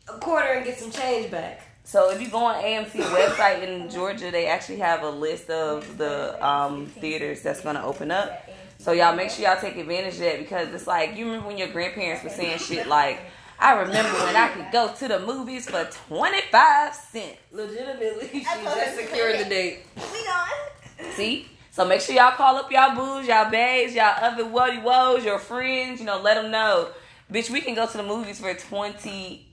a 0.08 0.18
quarter, 0.18 0.48
and 0.54 0.64
get 0.64 0.78
some 0.78 0.90
change 0.90 1.30
back. 1.30 1.60
So 1.84 2.10
if 2.10 2.22
you 2.22 2.28
go 2.28 2.38
on 2.38 2.62
AMC 2.62 2.92
website 3.02 3.62
in 3.62 3.90
Georgia, 3.90 4.30
they 4.30 4.46
actually 4.46 4.78
have 4.78 5.02
a 5.02 5.10
list 5.10 5.50
of 5.50 5.98
the 5.98 6.44
um, 6.46 6.86
theaters 6.86 7.42
that's 7.42 7.60
gonna 7.60 7.84
open 7.84 8.10
up. 8.10 8.48
So 8.82 8.90
y'all 8.90 9.14
make 9.14 9.30
sure 9.30 9.44
y'all 9.44 9.60
take 9.60 9.76
advantage 9.76 10.14
of 10.14 10.20
that 10.22 10.38
because 10.40 10.74
it's 10.74 10.88
like 10.88 11.16
you 11.16 11.26
remember 11.26 11.46
when 11.46 11.56
your 11.56 11.68
grandparents 11.68 12.24
were 12.24 12.30
saying 12.30 12.58
shit 12.58 12.88
like, 12.88 13.20
"I 13.56 13.74
remember 13.74 14.10
when 14.24 14.34
I 14.34 14.48
could 14.48 14.72
go 14.72 14.92
to 14.92 15.06
the 15.06 15.20
movies 15.20 15.70
for 15.70 15.84
twenty 16.08 16.40
five 16.50 16.92
cents." 16.92 17.38
Legitimately, 17.52 18.28
she 18.32 18.40
I 18.44 18.56
thought 18.56 18.76
just 18.76 18.96
secured 18.96 19.38
the 19.38 19.44
date. 19.44 19.86
We 19.96 20.18
on. 20.26 21.12
See. 21.12 21.46
So 21.70 21.84
make 21.86 22.00
sure 22.00 22.16
y'all 22.16 22.32
call 22.32 22.56
up 22.56 22.72
y'all 22.72 22.96
boos, 22.96 23.28
y'all 23.28 23.48
babes, 23.48 23.94
y'all 23.94 24.16
other 24.20 24.44
woody 24.46 24.78
woes, 24.78 25.24
your 25.24 25.38
friends. 25.38 26.00
You 26.00 26.06
know, 26.06 26.20
let 26.20 26.34
them 26.34 26.50
know, 26.50 26.88
bitch. 27.32 27.50
We 27.50 27.60
can 27.60 27.76
go 27.76 27.86
to 27.86 27.96
the 27.96 28.02
movies 28.02 28.40
for 28.40 28.52
twenty. 28.52 29.46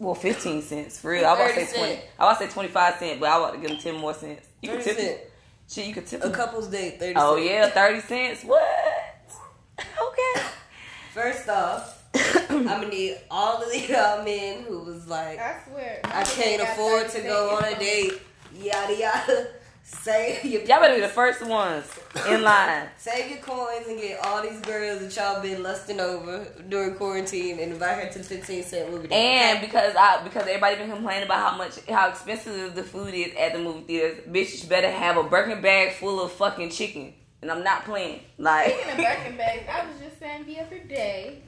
Well, 0.00 0.16
fifteen 0.16 0.62
cents 0.62 0.98
for 0.98 1.12
real. 1.12 1.26
I 1.26 1.30
was 1.30 1.38
about 1.38 1.54
to 1.54 1.66
say 1.66 1.76
twenty. 1.78 1.94
cent. 1.94 2.06
I 2.18 2.24
was 2.24 2.36
about 2.36 2.42
to 2.42 2.48
say 2.48 2.52
twenty 2.54 2.68
five 2.70 2.96
cent, 2.96 3.20
but 3.20 3.28
I 3.28 3.38
want 3.38 3.54
to 3.54 3.60
give 3.60 3.70
them 3.70 3.78
ten 3.78 3.94
more 3.94 4.14
cents. 4.14 4.48
You 4.62 4.70
can 4.70 4.82
tip. 4.82 4.96
cent. 4.96 5.20
Shit, 5.68 5.86
you 5.86 5.94
could 5.94 6.06
tip. 6.06 6.20
A 6.20 6.24
them. 6.24 6.32
couple's 6.32 6.68
date, 6.68 6.98
30 6.98 7.14
Oh 7.16 7.36
cent. 7.36 7.46
yeah, 7.46 7.68
thirty 7.70 8.00
cents. 8.00 8.42
What? 8.44 8.62
Okay. 9.78 10.42
First 11.12 11.48
off, 11.48 12.04
I'm 12.50 12.64
gonna 12.64 12.88
need 12.88 13.18
all 13.30 13.62
of 13.62 13.88
y'all 13.88 14.24
men 14.24 14.62
who 14.64 14.80
was 14.80 15.06
like, 15.06 15.38
I 15.38 15.60
swear. 15.68 16.00
I 16.04 16.22
can't 16.24 16.62
afford 16.62 17.08
to 17.10 17.20
go 17.20 17.56
on 17.56 17.64
a 17.64 17.78
date, 17.78 18.14
yada 18.54 18.94
yada. 18.96 19.48
Save 19.88 20.44
your 20.52 20.62
Y'all 20.62 20.80
better 20.80 20.96
be 20.96 21.00
the 21.00 21.08
first 21.08 21.44
ones 21.44 21.86
in 22.28 22.42
line. 22.42 22.88
Save 22.98 23.30
your 23.30 23.40
coins 23.40 23.86
and 23.88 23.98
get 23.98 24.20
all 24.22 24.42
these 24.42 24.60
girls 24.60 25.00
that 25.00 25.16
y'all 25.16 25.40
been 25.40 25.62
lusting 25.62 25.98
over 25.98 26.46
during 26.68 26.94
quarantine 26.94 27.58
and 27.58 27.72
invite 27.72 28.04
her 28.04 28.10
to 28.12 28.18
the 28.18 28.24
15 28.24 28.62
cent 28.64 28.90
movie. 28.90 29.08
And 29.10 29.62
because 29.62 29.94
I 29.96 30.22
because 30.22 30.42
everybody 30.42 30.76
been 30.76 30.90
complaining 30.90 31.24
about 31.24 31.50
how 31.50 31.56
much 31.56 31.80
how 31.88 32.10
expensive 32.10 32.74
the 32.74 32.82
food 32.82 33.14
is 33.14 33.32
at 33.38 33.54
the 33.54 33.60
movie 33.60 33.80
theaters, 33.82 34.24
bitches 34.28 34.68
better 34.68 34.90
have 34.90 35.16
a 35.16 35.22
Birkin 35.22 35.62
bag 35.62 35.94
full 35.94 36.20
of 36.22 36.32
fucking 36.32 36.70
chicken. 36.70 37.14
And 37.40 37.50
I'm 37.50 37.64
not 37.64 37.84
playing. 37.84 38.20
Like 38.36 38.74
Speaking 38.74 38.90
of 38.90 38.96
Birkin 38.98 39.36
bags, 39.38 39.68
I 39.70 39.86
was 39.86 39.98
just 40.00 40.18
saying 40.18 40.44
the 40.44 40.58
other 40.60 40.80
day, 40.80 41.38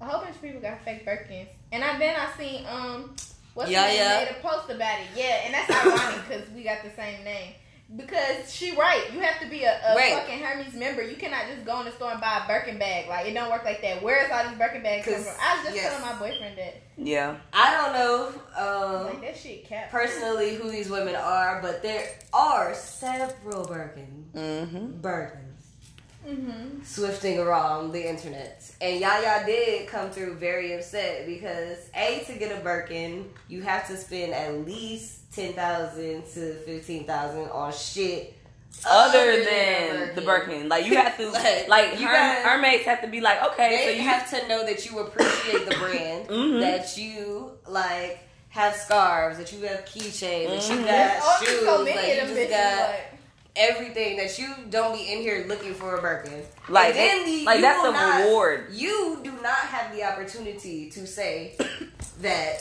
a 0.00 0.06
whole 0.06 0.22
bunch 0.22 0.36
of 0.36 0.42
people 0.42 0.60
got 0.62 0.82
fake 0.84 1.04
Birkins, 1.04 1.48
and 1.70 1.84
I 1.84 1.98
then 1.98 2.16
I 2.18 2.38
seen 2.38 2.64
um, 2.66 3.14
what's 3.54 3.70
Yeah, 3.70 3.86
name 3.86 3.96
yeah. 3.96 4.24
made 4.24 4.30
a 4.30 4.40
post 4.42 4.70
about 4.70 5.00
it. 5.00 5.06
Yeah, 5.16 5.42
and 5.44 5.54
that's 5.54 5.70
ironic 5.70 6.28
because 6.28 6.48
we 6.50 6.62
got 6.62 6.82
the 6.82 6.90
same 6.90 7.22
name. 7.24 7.54
Because 7.94 8.50
she 8.50 8.74
right, 8.74 9.04
you 9.12 9.20
have 9.20 9.38
to 9.42 9.48
be 9.50 9.64
a, 9.64 9.72
a 9.86 9.94
Right. 9.94 10.14
fucking 10.14 10.38
Hermes 10.38 10.72
member. 10.72 11.02
You 11.02 11.16
cannot 11.16 11.42
just 11.52 11.66
go 11.66 11.78
in 11.80 11.84
the 11.84 11.92
store 11.92 12.12
and 12.12 12.22
buy 12.22 12.40
a 12.42 12.46
Birkin 12.48 12.78
bag. 12.78 13.06
Like 13.06 13.26
it 13.26 13.34
don't 13.34 13.50
work 13.50 13.64
like 13.66 13.82
that. 13.82 14.02
Where's 14.02 14.30
all 14.30 14.48
these 14.48 14.56
Birkin 14.56 14.82
bags 14.82 15.04
come 15.04 15.14
'Cause, 15.16 15.24
from? 15.26 15.34
I 15.42 15.56
was 15.56 15.64
just 15.64 15.76
yes. 15.76 15.92
telling 15.92 16.06
my 16.10 16.18
boyfriend 16.18 16.56
that. 16.56 16.80
Yeah. 16.96 17.36
I 17.52 17.70
don't 17.76 17.92
know 17.92 18.32
um, 18.56 19.06
Like 19.08 19.20
that 19.20 19.36
shit 19.36 19.66
cap. 19.68 19.90
personally 19.90 20.54
who 20.54 20.70
these 20.70 20.88
women 20.88 21.14
are, 21.16 21.60
but 21.60 21.82
there 21.82 22.06
are 22.32 22.72
several 22.74 23.66
Birkin 23.66 24.24
Mm-hmm. 24.34 25.00
Birkins 25.02 25.41
Mm-hmm. 26.26 26.82
swifting 26.84 27.38
around 27.38 27.92
the 27.92 28.08
internet. 28.08 28.70
And 28.80 29.00
Yaya 29.00 29.44
did 29.44 29.88
come 29.88 30.10
through 30.10 30.34
very 30.34 30.72
upset 30.74 31.26
because 31.26 31.78
A 31.94 32.22
to 32.26 32.34
get 32.38 32.56
a 32.56 32.62
Birkin, 32.62 33.28
you 33.48 33.62
have 33.62 33.86
to 33.88 33.96
spend 33.96 34.32
at 34.32 34.64
least 34.66 35.32
ten 35.34 35.52
thousand 35.54 36.22
to 36.34 36.54
fifteen 36.64 37.04
thousand 37.06 37.48
on 37.50 37.72
shit 37.72 38.34
Other 38.86 39.32
a 39.32 39.44
than 39.44 40.14
the 40.14 40.20
Birkin. 40.22 40.68
Like 40.68 40.86
you 40.86 40.96
have 40.96 41.16
to 41.16 41.30
Like, 41.32 41.68
like 41.68 42.00
you 42.00 42.06
her, 42.06 42.12
got- 42.12 42.44
mermaids 42.46 42.84
have 42.84 43.00
to 43.02 43.08
be 43.08 43.20
like, 43.20 43.42
okay, 43.52 43.82
so 43.86 43.90
you 43.90 44.02
have 44.08 44.30
to 44.30 44.48
know 44.48 44.64
that 44.64 44.88
you 44.90 44.98
appreciate 45.00 45.68
the 45.68 45.74
brand, 45.76 46.28
Mhm. 46.28 46.60
that 46.60 46.96
you 46.96 47.50
like 47.66 48.20
have 48.50 48.76
scarves, 48.76 49.38
that 49.38 49.52
you 49.52 49.66
have 49.66 49.84
keychains, 49.84 50.48
that 50.48 50.62
Mhm. 50.62 50.78
you 50.80 50.84
got 50.86 51.16
Oh, 51.20 51.44
shoes, 51.44 51.60
so 51.64 51.82
like 51.82 51.94
you 51.96 52.14
just 52.36 52.50
got 52.50 52.88
like, 52.90 53.00
everything 53.56 54.16
that 54.16 54.38
you 54.38 54.54
don't 54.70 54.94
be 54.94 55.12
in 55.12 55.18
here 55.20 55.44
looking 55.48 55.74
for 55.74 55.96
a 55.96 56.00
Birkin. 56.00 56.42
Like, 56.68 56.94
then 56.94 57.24
the- 57.26 57.44
like 57.44 57.60
that's 57.60 57.84
a 57.84 57.92
not- 57.92 58.24
reward. 58.24 58.68
You 58.72 59.20
do 59.22 59.32
not 59.42 59.56
have 59.56 59.94
the 59.94 60.04
opportunity 60.04 60.90
to 60.90 61.06
say 61.06 61.56
that 62.20 62.58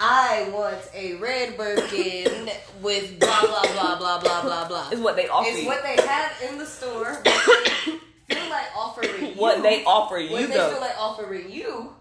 I 0.00 0.48
want 0.52 0.76
a 0.94 1.14
red 1.14 1.56
Birkin 1.56 2.50
with 2.82 3.18
blah 3.20 3.40
blah 3.42 3.62
blah 3.72 3.96
blah 3.98 4.18
blah 4.20 4.42
blah 4.42 4.68
blah. 4.68 4.88
It's 4.90 5.00
what 5.00 5.16
they 5.16 5.28
offer 5.28 5.48
It's 5.48 5.60
you. 5.62 5.66
what 5.68 5.82
they 5.82 5.96
have 6.06 6.32
in 6.50 6.58
the 6.58 6.66
store. 6.66 7.16
What 8.28 8.38
they 8.38 8.40
feel 8.40 8.50
like 8.50 8.66
offering 8.76 9.24
you. 9.24 9.32
What 9.40 9.62
they 9.62 9.84
offer 9.84 10.18
you, 10.18 10.32
What 10.32 10.48
they 10.48 10.54
feel 10.54 10.80
like 10.80 10.98
offering 10.98 11.48
you. 11.48 11.94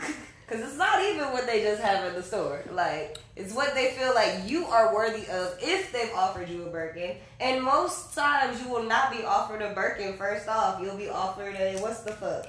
Because 0.48 0.64
it's 0.66 0.78
not 0.78 1.02
even 1.02 1.30
what 1.32 1.46
they 1.46 1.60
just 1.62 1.82
have 1.82 2.06
in 2.06 2.14
the 2.14 2.22
store. 2.22 2.62
Like, 2.72 3.18
it's 3.36 3.52
what 3.52 3.74
they 3.74 3.90
feel 3.90 4.14
like 4.14 4.48
you 4.48 4.64
are 4.64 4.94
worthy 4.94 5.26
of 5.28 5.54
if 5.60 5.92
they've 5.92 6.12
offered 6.14 6.48
you 6.48 6.62
a 6.64 6.70
Birkin. 6.70 7.16
And 7.38 7.62
most 7.62 8.14
times 8.14 8.58
you 8.62 8.68
will 8.70 8.82
not 8.84 9.12
be 9.12 9.22
offered 9.24 9.60
a 9.60 9.74
Birkin 9.74 10.16
first 10.16 10.48
off. 10.48 10.80
You'll 10.80 10.96
be 10.96 11.10
offered 11.10 11.54
a, 11.56 11.76
what's 11.80 12.00
the 12.00 12.12
fuck? 12.12 12.46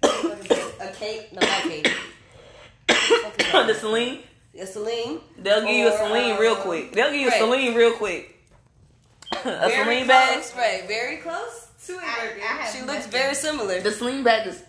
What 0.00 0.38
is 0.38 0.46
it? 0.50 0.74
a 0.80 0.92
cape? 0.92 1.32
No, 1.32 1.40
not 1.40 1.62
cape. 1.62 1.88
the 2.88 3.74
Celine. 3.74 4.20
A 4.60 4.66
Celine. 4.66 5.20
They'll 5.38 5.62
give 5.62 5.70
you 5.70 5.88
a 5.88 5.92
Or, 5.92 5.96
Celine 6.08 6.36
uh, 6.36 6.38
real 6.40 6.56
quick. 6.56 6.92
They'll 6.92 7.10
give 7.10 7.20
you 7.20 7.28
a 7.28 7.30
right. 7.30 7.40
Celine 7.40 7.74
real 7.74 7.94
quick. 7.94 8.36
a 9.32 9.42
Very 9.42 9.72
Celine 9.84 10.06
bag. 10.06 10.32
close, 10.34 10.56
Right, 10.56 10.84
very 10.86 11.16
close 11.16 11.68
to 11.86 11.94
a 11.94 11.96
I- 11.98 12.26
Birkin. 12.28 12.42
I 12.42 12.46
have 12.46 12.74
she 12.74 12.82
looks 12.82 13.06
very 13.08 13.34
similar. 13.34 13.80
The 13.80 13.90
Celine 13.90 14.22
bag 14.22 14.46
is 14.46 14.62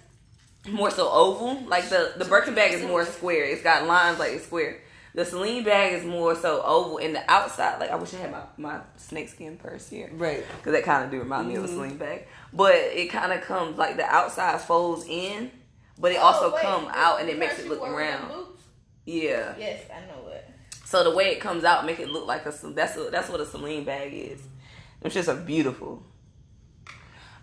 more 0.69 0.91
so 0.91 1.09
oval. 1.09 1.61
Like 1.67 1.89
the 1.89 2.13
the 2.17 2.25
Birkin 2.25 2.55
bag 2.55 2.73
is 2.73 2.83
more 2.83 3.05
square. 3.05 3.45
It's 3.45 3.61
got 3.63 3.85
lines 3.87 4.19
like 4.19 4.31
it's 4.33 4.45
square. 4.45 4.79
The 5.15 5.25
Celine 5.25 5.63
bag 5.63 5.93
is 5.93 6.03
more 6.05 6.35
so 6.35 6.63
oval 6.63 6.97
in 6.97 7.13
the 7.13 7.31
outside. 7.31 7.79
Like 7.79 7.91
I 7.91 7.95
wish 7.95 8.13
I 8.15 8.17
had 8.17 8.31
my 8.31 8.41
my 8.57 8.79
snakeskin 8.97 9.57
purse 9.57 9.87
here. 9.89 10.09
Right. 10.13 10.43
Because 10.57 10.73
that 10.73 10.83
kind 10.83 11.05
of 11.05 11.11
do 11.11 11.19
remind 11.19 11.47
me 11.49 11.55
of 11.55 11.63
a 11.63 11.67
Mm-hmm. 11.67 11.75
Celine 11.75 11.97
bag. 11.97 12.27
But 12.51 12.73
it 12.75 13.09
kind 13.11 13.31
of 13.31 13.41
comes 13.41 13.77
like 13.77 13.97
the 13.97 14.05
outside 14.05 14.59
folds 14.61 15.05
in, 15.07 15.51
but 15.99 16.11
it 16.11 16.17
Oh, 16.19 16.23
also 16.25 16.53
wait, 16.53 16.61
come 16.63 16.85
the- 16.85 16.97
out 16.97 17.19
and 17.21 17.29
it 17.29 17.37
makes 17.37 17.59
it 17.59 17.67
look 17.67 17.79
wore 17.81 17.93
with 17.93 18.09
them 18.09 18.29
round. 18.31 18.45
Yeah. 19.05 19.53
Yes, 19.57 19.83
I 19.93 19.99
know 20.07 20.27
it. 20.29 20.49
So 20.85 21.03
the 21.03 21.11
way 21.15 21.25
it 21.31 21.39
comes 21.41 21.63
out 21.63 21.85
make 21.85 21.99
it 21.99 22.09
look 22.09 22.25
like 22.25 22.45
a 22.45 22.51
that's 22.51 22.95
a, 22.97 23.09
that's 23.11 23.29
what 23.29 23.39
a 23.41 23.45
Celine 23.45 23.83
bag 23.83 24.13
is. 24.13 24.41
It's 25.01 25.13
just 25.13 25.27
a 25.29 25.35
beautiful. 25.35 26.03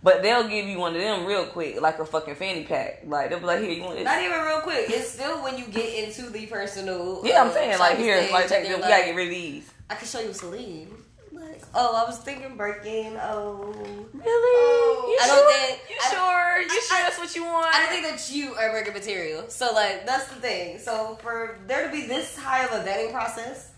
But 0.02 0.22
they'll 0.22 0.48
give 0.48 0.66
you 0.66 0.78
one 0.78 0.94
of 0.94 1.00
them 1.02 1.26
real 1.26 1.44
quick, 1.44 1.78
like 1.80 1.98
a 1.98 2.06
fucking 2.06 2.36
fanny 2.36 2.64
pack. 2.64 3.02
Like 3.04 3.28
they'll 3.28 3.40
be 3.40 3.44
like, 3.46 3.60
"Here, 3.60 3.70
you 3.70 3.82
want 3.82 3.96
this?" 3.96 4.04
Not 4.04 4.22
even 4.22 4.40
real 4.40 4.60
quick. 4.60 4.88
It's 4.88 5.10
still 5.10 5.42
when 5.42 5.58
you 5.58 5.66
get 5.66 6.04
into 6.08 6.30
the 6.30 6.46
personal. 6.46 7.20
yeah, 7.24 7.42
I'm 7.42 7.48
uh, 7.50 7.52
saying 7.52 7.78
like 7.78 7.98
here, 7.98 8.26
like 8.32 8.48
take 8.48 8.64
them. 8.64 8.76
We 8.76 8.80
like, 8.82 8.90
gotta 8.90 9.04
get 9.04 9.14
rid 9.16 9.28
of 9.28 9.34
these. 9.34 9.70
I 9.90 9.94
can 9.96 10.06
show 10.08 10.20
you 10.20 10.32
Celine. 10.32 10.88
Like, 11.32 11.62
oh, 11.74 11.96
I 11.96 12.04
was 12.08 12.18
thinking 12.18 12.56
Birkin. 12.56 13.16
Oh, 13.20 13.74
Really? 14.12 14.24
Oh, 14.24 15.06
you 15.10 15.18
I 15.22 15.26
sure? 15.26 15.36
don't 15.36 15.52
think- 15.68 15.90
you 15.90 15.96
I- 16.02 16.10
sure? 16.10 16.60
You 16.62 16.68
I- 16.70 16.84
sure 16.88 16.96
I- 16.98 17.02
that's 17.02 17.18
what 17.18 17.34
you 17.36 17.44
want? 17.44 17.74
I 17.74 17.78
don't 17.80 17.88
think 17.88 18.06
that 18.06 18.30
you 18.34 18.54
are 18.54 18.70
Birkin 18.72 18.92
material. 18.94 19.44
So 19.48 19.72
like, 19.72 20.06
that's 20.06 20.26
the 20.28 20.34
thing. 20.36 20.78
So 20.78 21.18
for 21.22 21.58
there 21.66 21.86
to 21.86 21.92
be 21.92 22.06
this 22.06 22.36
high 22.36 22.64
of 22.64 22.72
a 22.72 22.84
vetting 22.88 23.12
process 23.12 23.70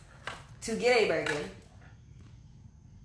to 0.63 0.75
get 0.77 1.03
a 1.03 1.09
Birkin, 1.09 1.51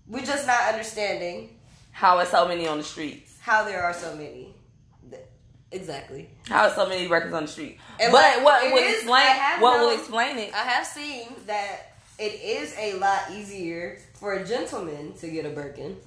we're 0.08 0.24
just 0.26 0.48
not 0.48 0.72
understanding 0.74 1.57
How 1.98 2.20
is 2.20 2.30
so 2.30 2.48
many 2.48 2.68
on 2.68 2.78
the 2.78 2.84
streets? 2.84 3.40
how 3.40 3.64
there 3.64 3.82
are 3.82 3.94
so 3.94 4.14
many. 4.16 4.54
Exactly. 5.72 6.30
How 6.48 6.68
is 6.68 6.76
so 6.76 6.88
many 6.88 7.08
records 7.08 7.34
on 7.34 7.44
the 7.44 7.48
street? 7.48 7.80
And 8.00 8.12
but 8.12 8.22
like, 8.22 8.44
what 8.46 8.72
will 8.72 8.78
is- 8.84 8.98
explain? 8.98 9.36
What 9.60 9.80
will 9.80 9.98
explain 9.98 10.38
it? 10.38 10.54
I 10.54 10.58
have 10.60 10.86
seen 10.86 11.28
that 11.48 11.94
it 12.20 12.34
is 12.42 12.76
a 12.78 13.00
lot 13.00 13.32
easier 13.34 13.98
for 14.14 14.34
a 14.34 14.46
gentleman 14.46 15.14
to 15.14 15.28
get 15.28 15.46
a 15.46 15.50
Birkin. 15.50 15.98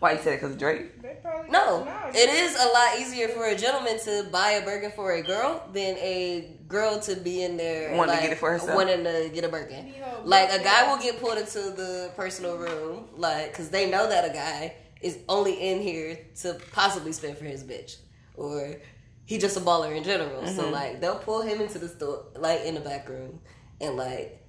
Why 0.00 0.12
you 0.12 0.18
said 0.18 0.34
it? 0.34 0.36
Because 0.36 0.52
of 0.52 0.58
Drake? 0.58 1.00
They 1.00 1.16
probably 1.22 1.50
No, 1.50 1.86
it 2.14 2.28
is 2.28 2.54
a 2.56 2.66
lot 2.68 2.98
easier 2.98 3.28
for 3.28 3.46
a 3.46 3.56
gentleman 3.56 3.98
to 4.00 4.26
buy 4.30 4.50
a 4.52 4.64
Birkin 4.64 4.90
for 4.90 5.12
a 5.12 5.22
girl 5.22 5.66
than 5.72 5.96
a 5.98 6.56
girl 6.68 6.98
to 7.00 7.16
be 7.16 7.42
in 7.42 7.56
there 7.56 7.96
Wanting 7.96 8.16
to 8.16 8.22
get 8.22 8.32
it 8.32 8.38
for 8.38 8.50
herself. 8.50 8.74
wanting 8.74 9.04
to 9.04 9.30
get 9.32 9.44
a 9.44 9.48
Birkin. 9.48 9.94
Like 10.24 10.50
a 10.50 10.62
guy 10.62 10.90
will 10.90 11.00
get 11.02 11.20
pulled 11.20 11.38
into 11.38 11.60
the 11.70 12.10
personal 12.16 12.56
room, 12.56 13.08
like 13.16 13.52
because 13.52 13.70
they 13.70 13.90
know 13.90 14.08
that 14.08 14.28
a 14.28 14.32
guy 14.32 14.74
is 15.00 15.18
only 15.28 15.54
in 15.54 15.80
here 15.80 16.18
to 16.42 16.58
possibly 16.72 17.12
spend 17.12 17.38
for 17.38 17.44
his 17.44 17.62
bitch, 17.62 17.96
or 18.36 18.74
he 19.26 19.38
just 19.38 19.56
a 19.56 19.60
baller 19.60 19.96
in 19.96 20.02
general. 20.04 20.44
So 20.46 20.64
Mm-hmm. 20.64 20.72
like 20.72 21.00
they'll 21.00 21.18
pull 21.18 21.42
him 21.42 21.60
into 21.60 21.78
the 21.78 21.88
store, 21.88 22.24
like 22.36 22.62
in 22.62 22.74
the 22.74 22.80
back 22.80 23.08
room, 23.08 23.40
and 23.80 23.96
like 23.96 24.42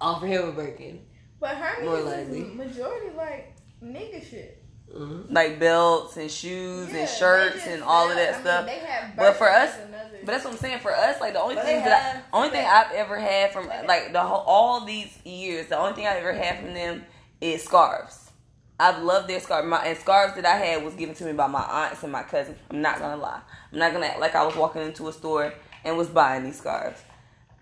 offer 0.00 0.26
him 0.26 0.48
a 0.48 0.52
Birkin. 0.52 1.00
But 1.40 1.56
Hermes 1.56 1.84
More 1.88 1.98
is 1.98 2.04
likely. 2.04 2.40
majority 2.54 3.16
like 3.16 3.54
nigga 3.82 4.28
shit. 4.28 4.56
Mhm. 4.94 5.26
Like 5.32 5.60
belts 5.60 6.16
and 6.16 6.28
shoes 6.30 6.88
Yeah, 6.92 7.00
and 7.00 7.08
shirts 7.08 7.54
just 7.56 7.66
and 7.68 7.82
all 7.82 8.10
of 8.10 8.16
that 8.16 8.28
I 8.30 8.32
mean, 8.32 8.40
stuff. 8.40 8.68
have 8.68 9.16
But 9.16 9.36
for 9.36 9.48
us- 9.48 9.76
But 10.22 10.32
that's 10.32 10.44
what 10.44 10.54
I'm 10.54 10.58
saying. 10.58 10.80
For 10.80 10.92
us, 10.94 11.20
like 11.20 11.32
the 11.32 11.40
only 11.40 11.54
But 11.54 11.64
thing 11.64 11.84
that 11.84 12.24
I, 12.32 12.36
only 12.36 12.50
thing 12.50 12.66
I've 12.66 12.90
ever 12.92 13.18
had 13.18 13.52
from 13.52 13.68
like 13.68 14.12
the 14.12 14.20
whole 14.20 14.42
all 14.46 14.84
these 14.84 15.16
years, 15.24 15.68
the 15.68 15.78
only 15.78 15.94
thing 15.94 16.06
I 16.06 16.16
ever 16.18 16.32
had 16.32 16.58
from 16.58 16.74
them 16.74 17.06
is 17.40 17.62
scarves. 17.62 18.30
I've 18.78 18.98
loved 19.02 19.28
their 19.28 19.40
scarf. 19.40 19.64
My 19.64 19.84
and 19.86 19.96
scarves 19.96 20.34
that 20.34 20.44
I 20.44 20.56
had 20.56 20.84
was 20.84 20.94
given 20.94 21.14
to 21.16 21.24
me 21.24 21.32
by 21.34 21.46
my 21.46 21.62
aunts 21.62 22.02
and 22.02 22.10
my 22.12 22.22
cousins. 22.24 22.58
I'm 22.70 22.82
not 22.82 22.98
gonna 22.98 23.16
lie. 23.16 23.40
I'm 23.72 23.78
not 23.78 23.92
gonna 23.92 24.06
act 24.06 24.20
like 24.20 24.34
I 24.34 24.44
was 24.44 24.56
walking 24.56 24.82
into 24.82 25.06
a 25.08 25.12
store 25.12 25.52
and 25.84 25.96
was 25.96 26.08
buying 26.08 26.44
these 26.44 26.58
scarves. 26.58 27.00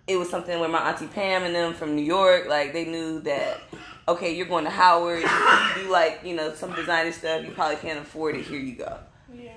It 0.07 0.17
was 0.17 0.31
something 0.31 0.59
where 0.59 0.69
my 0.69 0.89
auntie 0.91 1.07
Pam 1.09 1.43
and 1.45 1.55
them 1.55 1.75
from 1.75 1.95
New 1.95 2.05
York, 2.05 2.47
like 2.49 2.73
they 2.73 2.87
knew 2.87 3.21
that. 3.21 3.61
Okay, 4.09 4.35
you're 4.35 4.47
going 4.47 4.65
to 4.65 4.71
Howard. 4.71 5.23
You, 5.23 5.83
do 5.85 5.91
like 5.91 6.23
you 6.25 6.35
know 6.35 6.55
some 6.55 6.75
designer 6.75 7.13
stuff. 7.13 7.45
You 7.45 7.53
probably 7.53 7.77
can't 7.77 8.01
afford 8.01 8.37
it. 8.37 8.45
Here 8.45 8.59
you 8.59 8.75
go 8.75 8.99
yeah. 9.35 9.53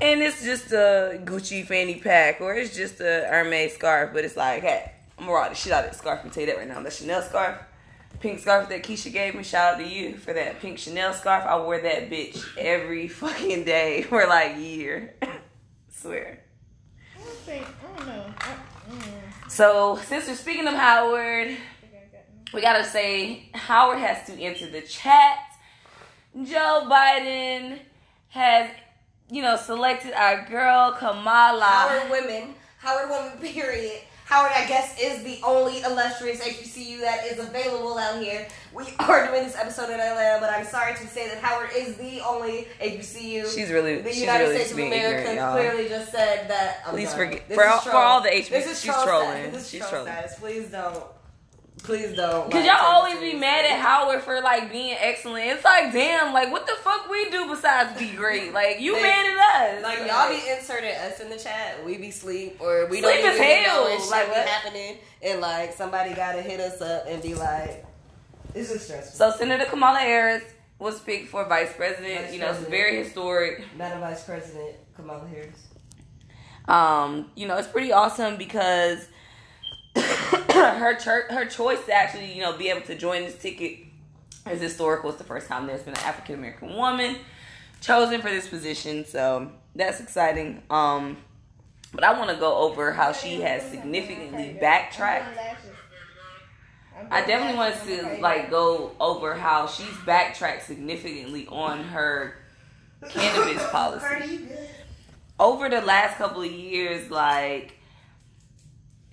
and 0.00 0.22
it's 0.22 0.42
just 0.42 0.72
a 0.72 1.20
Gucci 1.24 1.66
fanny 1.66 1.96
pack 1.96 2.40
or 2.40 2.54
it's 2.54 2.74
just 2.74 3.00
a 3.00 3.26
Hermes 3.28 3.74
scarf, 3.74 4.10
but 4.12 4.24
it's 4.24 4.36
like, 4.36 4.62
hey, 4.62 4.92
I'm 5.18 5.26
gonna 5.26 5.36
rock 5.36 5.50
the 5.50 5.54
shit 5.54 5.72
out 5.72 5.84
of 5.84 5.90
that 5.90 5.96
scarf. 5.96 6.20
I 6.20 6.22
can 6.22 6.30
tell 6.30 6.42
you 6.42 6.46
that 6.48 6.58
right 6.58 6.68
now. 6.68 6.80
The 6.82 6.90
Chanel 6.90 7.22
scarf, 7.22 7.58
pink 8.20 8.40
scarf 8.40 8.68
that 8.68 8.82
Keisha 8.82 9.12
gave 9.12 9.34
me. 9.34 9.42
Shout 9.42 9.74
out 9.74 9.78
to 9.78 9.86
you 9.86 10.16
for 10.16 10.32
that 10.32 10.60
pink 10.60 10.78
Chanel 10.78 11.12
scarf. 11.12 11.44
I 11.44 11.58
wore 11.58 11.80
that 11.80 12.10
bitch 12.10 12.44
every 12.56 13.08
fucking 13.20 13.64
day 13.64 14.02
for 14.02 14.26
like 14.26 14.56
a 14.56 14.60
year. 14.60 15.14
Swear. 15.88 16.40
I 17.16 17.24
don't 17.24 17.36
think 17.38 17.66
I 17.66 17.96
don't 17.96 18.06
know. 18.08 18.26
I, 18.38 18.56
mm, 18.90 19.50
So 19.50 19.98
since 20.04 20.26
we're 20.26 20.34
speaking 20.34 20.66
of 20.66 20.74
Howard, 20.74 21.48
I 21.48 21.56
think 21.80 21.92
I 21.94 22.16
got 22.16 22.24
no. 22.34 22.43
We 22.54 22.60
gotta 22.60 22.84
say 22.84 23.48
Howard 23.54 23.98
has 23.98 24.26
to 24.26 24.32
enter 24.40 24.66
the 24.68 24.82
chat. 24.82 25.38
Joe 26.44 26.86
Biden 26.90 27.78
has, 28.28 28.70
you 29.30 29.42
know, 29.42 29.56
selected 29.56 30.12
our 30.14 30.44
girl 30.48 30.92
Kamala. 30.92 31.62
Howard 31.64 32.10
women, 32.10 32.54
Howard 32.78 33.10
women, 33.10 33.38
period. 33.52 34.00
Howard, 34.26 34.52
I 34.56 34.66
guess, 34.66 34.98
is 34.98 35.22
the 35.22 35.38
only 35.44 35.82
illustrious 35.82 36.40
HBCU 36.42 37.00
that 37.02 37.26
is 37.26 37.38
available 37.38 37.98
out 37.98 38.22
here. 38.22 38.48
We 38.72 38.84
are 39.00 39.26
doing 39.26 39.44
this 39.44 39.54
episode 39.54 39.90
in 39.90 40.00
Atlanta, 40.00 40.40
but 40.40 40.48
I'm 40.48 40.64
sorry 40.64 40.94
to 40.94 41.06
say 41.06 41.28
that 41.28 41.38
Howard 41.42 41.68
is 41.76 41.96
the 41.96 42.20
only 42.26 42.66
HBCU. 42.80 43.54
She's 43.54 43.70
really, 43.70 44.00
the 44.00 44.08
she's 44.10 44.22
United 44.22 44.44
really 44.44 44.54
States 44.56 44.70
of 44.70 44.76
being 44.78 44.92
America 44.92 45.30
ignorant, 45.30 45.36
y'all. 45.38 45.52
clearly 45.52 45.88
just 45.90 46.10
said 46.10 46.48
that. 46.48 46.78
I'm 46.86 46.94
Please 46.94 47.10
done. 47.10 47.18
forget- 47.18 47.48
This 47.48 47.56
for 47.58 47.64
is 47.64 47.70
all- 47.70 47.80
for 47.80 47.92
all 47.92 48.20
the 48.22 48.30
HBCUs, 48.30 48.48
This 48.48 48.66
is 48.72 48.80
she's 48.80 48.92
troll 48.94 49.04
trolling. 49.04 49.28
Status. 49.28 49.52
This 49.52 49.62
is 49.64 49.70
She's 49.70 49.80
troll 49.80 49.90
trolling. 49.90 50.12
status. 50.12 50.38
Please 50.38 50.68
don't. 50.70 51.04
Please 51.82 52.14
don't. 52.16 52.50
Cause 52.50 52.54
like, 52.54 52.64
y'all 52.64 52.76
always 52.94 53.18
be 53.18 53.34
mad 53.34 53.66
at 53.66 53.78
Howard 53.78 54.22
for 54.22 54.40
like 54.40 54.72
being 54.72 54.96
excellent. 54.98 55.44
It's 55.46 55.64
like, 55.64 55.92
damn, 55.92 56.32
like 56.32 56.50
what 56.50 56.66
the 56.66 56.72
fuck 56.82 57.10
we 57.10 57.28
do 57.30 57.46
besides 57.48 57.98
be 57.98 58.10
great? 58.16 58.54
Like 58.54 58.80
you 58.80 58.94
They- 58.94 59.02
mad 59.02 59.26
at 59.26 59.76
us? 59.76 59.82
Like 59.82 59.98
y'all 60.08 60.30
be 60.30 60.40
inserting 60.50 60.94
us 60.94 61.20
in 61.20 61.28
the 61.28 61.36
chat. 61.36 61.84
We 61.84 61.98
be 61.98 62.10
sleep 62.10 62.56
or 62.60 62.86
we 62.86 63.00
Sleep 63.00 63.02
don't 63.02 63.26
as 63.26 63.34
even 63.34 63.38
be 63.38 63.52
hell. 63.64 63.84
knowing 63.84 64.00
shit 64.00 64.10
Like, 64.10 64.24
be 64.26 64.30
what? 64.30 64.46
happening, 64.48 64.96
and 65.22 65.40
like 65.42 65.72
somebody 65.74 66.14
gotta 66.14 66.40
hit 66.40 66.58
us 66.60 66.80
up 66.80 67.04
and 67.06 67.20
be 67.22 67.34
like, 67.34 67.84
"This 68.54 68.70
is 68.70 68.82
stressful." 68.84 69.16
So 69.32 69.36
Senator 69.36 69.66
Kamala 69.66 69.98
Harris 69.98 70.42
was 70.78 71.00
picked 71.00 71.28
for 71.28 71.44
vice 71.46 71.72
president. 71.76 72.22
Vice 72.26 72.32
you 72.32 72.40
know, 72.40 72.50
it's 72.50 72.60
very 72.60 72.96
historic. 72.96 73.62
Madam 73.76 74.00
Vice 74.00 74.24
President 74.24 74.76
Kamala 74.96 75.26
Harris. 75.28 75.60
Um, 76.66 77.30
you 77.34 77.46
know, 77.46 77.58
it's 77.58 77.68
pretty 77.68 77.92
awesome 77.92 78.36
because 78.36 79.06
her 80.50 80.94
church, 80.94 81.30
her 81.30 81.44
choice 81.46 81.84
to 81.86 81.92
actually, 81.92 82.32
you 82.32 82.42
know, 82.42 82.56
be 82.56 82.68
able 82.68 82.82
to 82.82 82.96
join 82.96 83.22
this 83.22 83.36
ticket 83.38 83.78
is 84.50 84.60
historical. 84.60 85.10
It's 85.10 85.18
the 85.18 85.24
first 85.24 85.48
time 85.48 85.66
there's 85.66 85.82
been 85.82 85.94
an 85.94 86.00
African 86.00 86.36
American 86.36 86.74
woman 86.74 87.16
chosen 87.80 88.20
for 88.20 88.30
this 88.30 88.48
position, 88.48 89.04
so 89.04 89.50
that's 89.74 90.00
exciting. 90.00 90.62
Um, 90.70 91.18
but 91.92 92.02
I 92.02 92.18
want 92.18 92.30
to 92.30 92.36
go 92.36 92.56
over 92.56 92.92
how 92.92 93.12
she 93.12 93.40
has 93.42 93.62
significantly 93.70 94.56
backtracked. 94.60 95.38
I 97.10 97.24
definitely 97.26 97.56
want 97.56 97.74
to 97.86 98.22
like 98.22 98.50
go 98.50 98.92
over 99.00 99.34
how 99.34 99.66
she's 99.66 99.96
backtracked 100.06 100.64
significantly 100.64 101.46
on 101.48 101.84
her 101.84 102.36
cannabis 103.10 103.62
policy 103.70 104.48
over 105.38 105.68
the 105.68 105.80
last 105.82 106.16
couple 106.16 106.42
of 106.42 106.50
years, 106.50 107.10
like 107.10 107.78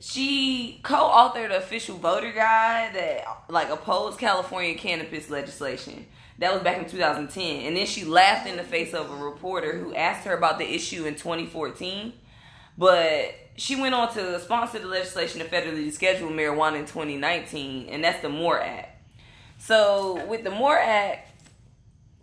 she 0.02 0.80
co-authored 0.84 1.46
an 1.46 1.52
official 1.52 1.96
voter 1.98 2.32
guide 2.32 2.96
that 2.96 3.24
like 3.50 3.70
opposed 3.70 4.20
California 4.20 4.76
cannabis 4.76 5.30
legislation. 5.30 6.08
That 6.40 6.54
was 6.54 6.64
back 6.64 6.80
in 6.80 6.90
2010, 6.90 7.68
and 7.68 7.78
then 7.78 7.86
she 7.86 8.04
laughed 8.04 8.48
in 8.48 8.58
the 8.58 8.64
face 8.64 8.96
of 8.96 9.12
a 9.12 9.16
reporter 9.16 9.78
who 9.78 9.94
asked 9.94 10.26
her 10.26 10.34
about 10.34 10.58
the 10.58 10.68
issue 10.68 11.06
in 11.06 11.14
2014. 11.14 12.14
But 12.80 13.36
she 13.58 13.80
went 13.80 13.94
on 13.94 14.12
to 14.16 14.40
sponsor 14.40 14.80
the 14.80 14.88
legislation 14.88 15.40
to 15.40 15.46
federally 15.46 15.92
schedule 15.92 16.30
marijuana 16.30 16.80
in 16.80 16.86
2019, 16.86 17.90
and 17.90 18.04
that's 18.04 18.24
the 18.24 18.30
MORE 18.30 18.60
Act. 18.60 18.90
So 19.60 20.26
with 20.26 20.44
the 20.44 20.50
MORE 20.50 20.80
Act, 20.80 21.30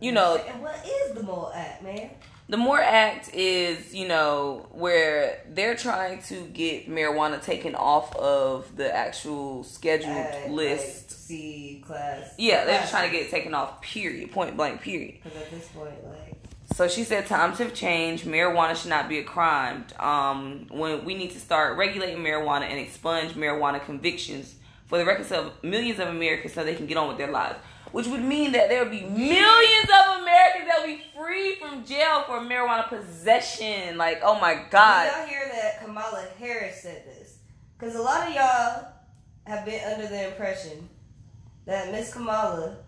you 0.00 0.10
know, 0.10 0.38
what 0.58 0.84
is 0.84 1.14
the 1.14 1.22
MORE 1.22 1.52
Act, 1.54 1.84
man? 1.84 2.10
The 2.48 2.56
MORE 2.56 2.80
Act 2.80 3.34
is, 3.34 3.94
you 3.94 4.08
know, 4.08 4.66
where 4.72 5.42
they're 5.50 5.76
trying 5.76 6.22
to 6.24 6.46
get 6.46 6.88
marijuana 6.88 7.42
taken 7.42 7.74
off 7.74 8.14
of 8.16 8.74
the 8.76 8.94
actual 8.94 9.64
scheduled 9.64 10.16
At, 10.16 10.50
list. 10.50 11.10
Like 11.10 11.18
C 11.18 11.84
class. 11.86 12.34
yeah, 12.38 12.64
they're 12.64 12.80
just 12.80 12.90
trying 12.90 13.10
to 13.10 13.14
get 13.14 13.26
it 13.26 13.30
taken 13.30 13.52
off, 13.52 13.82
period, 13.82 14.32
point 14.32 14.56
blank, 14.56 14.80
period. 14.80 15.16
Because 15.22 15.38
at 15.38 15.50
this 15.50 15.68
point, 15.68 15.92
like, 16.06 16.36
So 16.74 16.88
she 16.88 17.04
said 17.04 17.26
times 17.26 17.58
have 17.58 17.74
changed. 17.74 18.24
Marijuana 18.24 18.74
should 18.74 18.88
not 18.88 19.10
be 19.10 19.18
a 19.18 19.24
crime. 19.24 19.84
Um, 19.98 20.66
when 20.70 21.04
we 21.04 21.14
need 21.14 21.32
to 21.32 21.40
start 21.40 21.76
regulating 21.76 22.24
marijuana 22.24 22.62
and 22.62 22.78
expunge 22.78 23.32
marijuana 23.32 23.84
convictions 23.84 24.54
for 24.86 24.96
the 24.96 25.04
records 25.04 25.30
of 25.32 25.52
millions 25.62 25.98
of 25.98 26.08
Americans 26.08 26.54
so 26.54 26.64
they 26.64 26.74
can 26.74 26.86
get 26.86 26.96
on 26.96 27.08
with 27.08 27.18
their 27.18 27.30
lives. 27.30 27.58
Which 27.92 28.06
would 28.06 28.22
mean 28.22 28.52
that 28.52 28.68
there 28.68 28.82
would 28.82 28.92
be 28.92 29.02
millions 29.02 29.84
of 29.84 30.20
Americans 30.22 30.66
that 30.66 30.80
would 30.80 30.86
be 30.86 31.02
free 31.16 31.54
from 31.56 31.84
jail 31.84 32.22
for 32.26 32.40
marijuana 32.40 32.88
possession. 32.88 33.96
Like, 33.96 34.20
oh 34.22 34.38
my 34.38 34.64
God. 34.70 35.04
Did 35.04 35.12
y'all 35.16 35.26
hear 35.26 35.50
that 35.54 35.84
Kamala 35.84 36.26
Harris 36.38 36.82
said 36.82 37.04
this? 37.06 37.38
Because 37.78 37.94
a 37.94 38.02
lot 38.02 38.28
of 38.28 38.34
y'all 38.34 38.88
have 39.46 39.64
been 39.64 39.82
under 39.92 40.06
the 40.06 40.28
impression 40.28 40.88
that 41.64 41.90
Miss 41.92 42.12
Kamala 42.12 42.78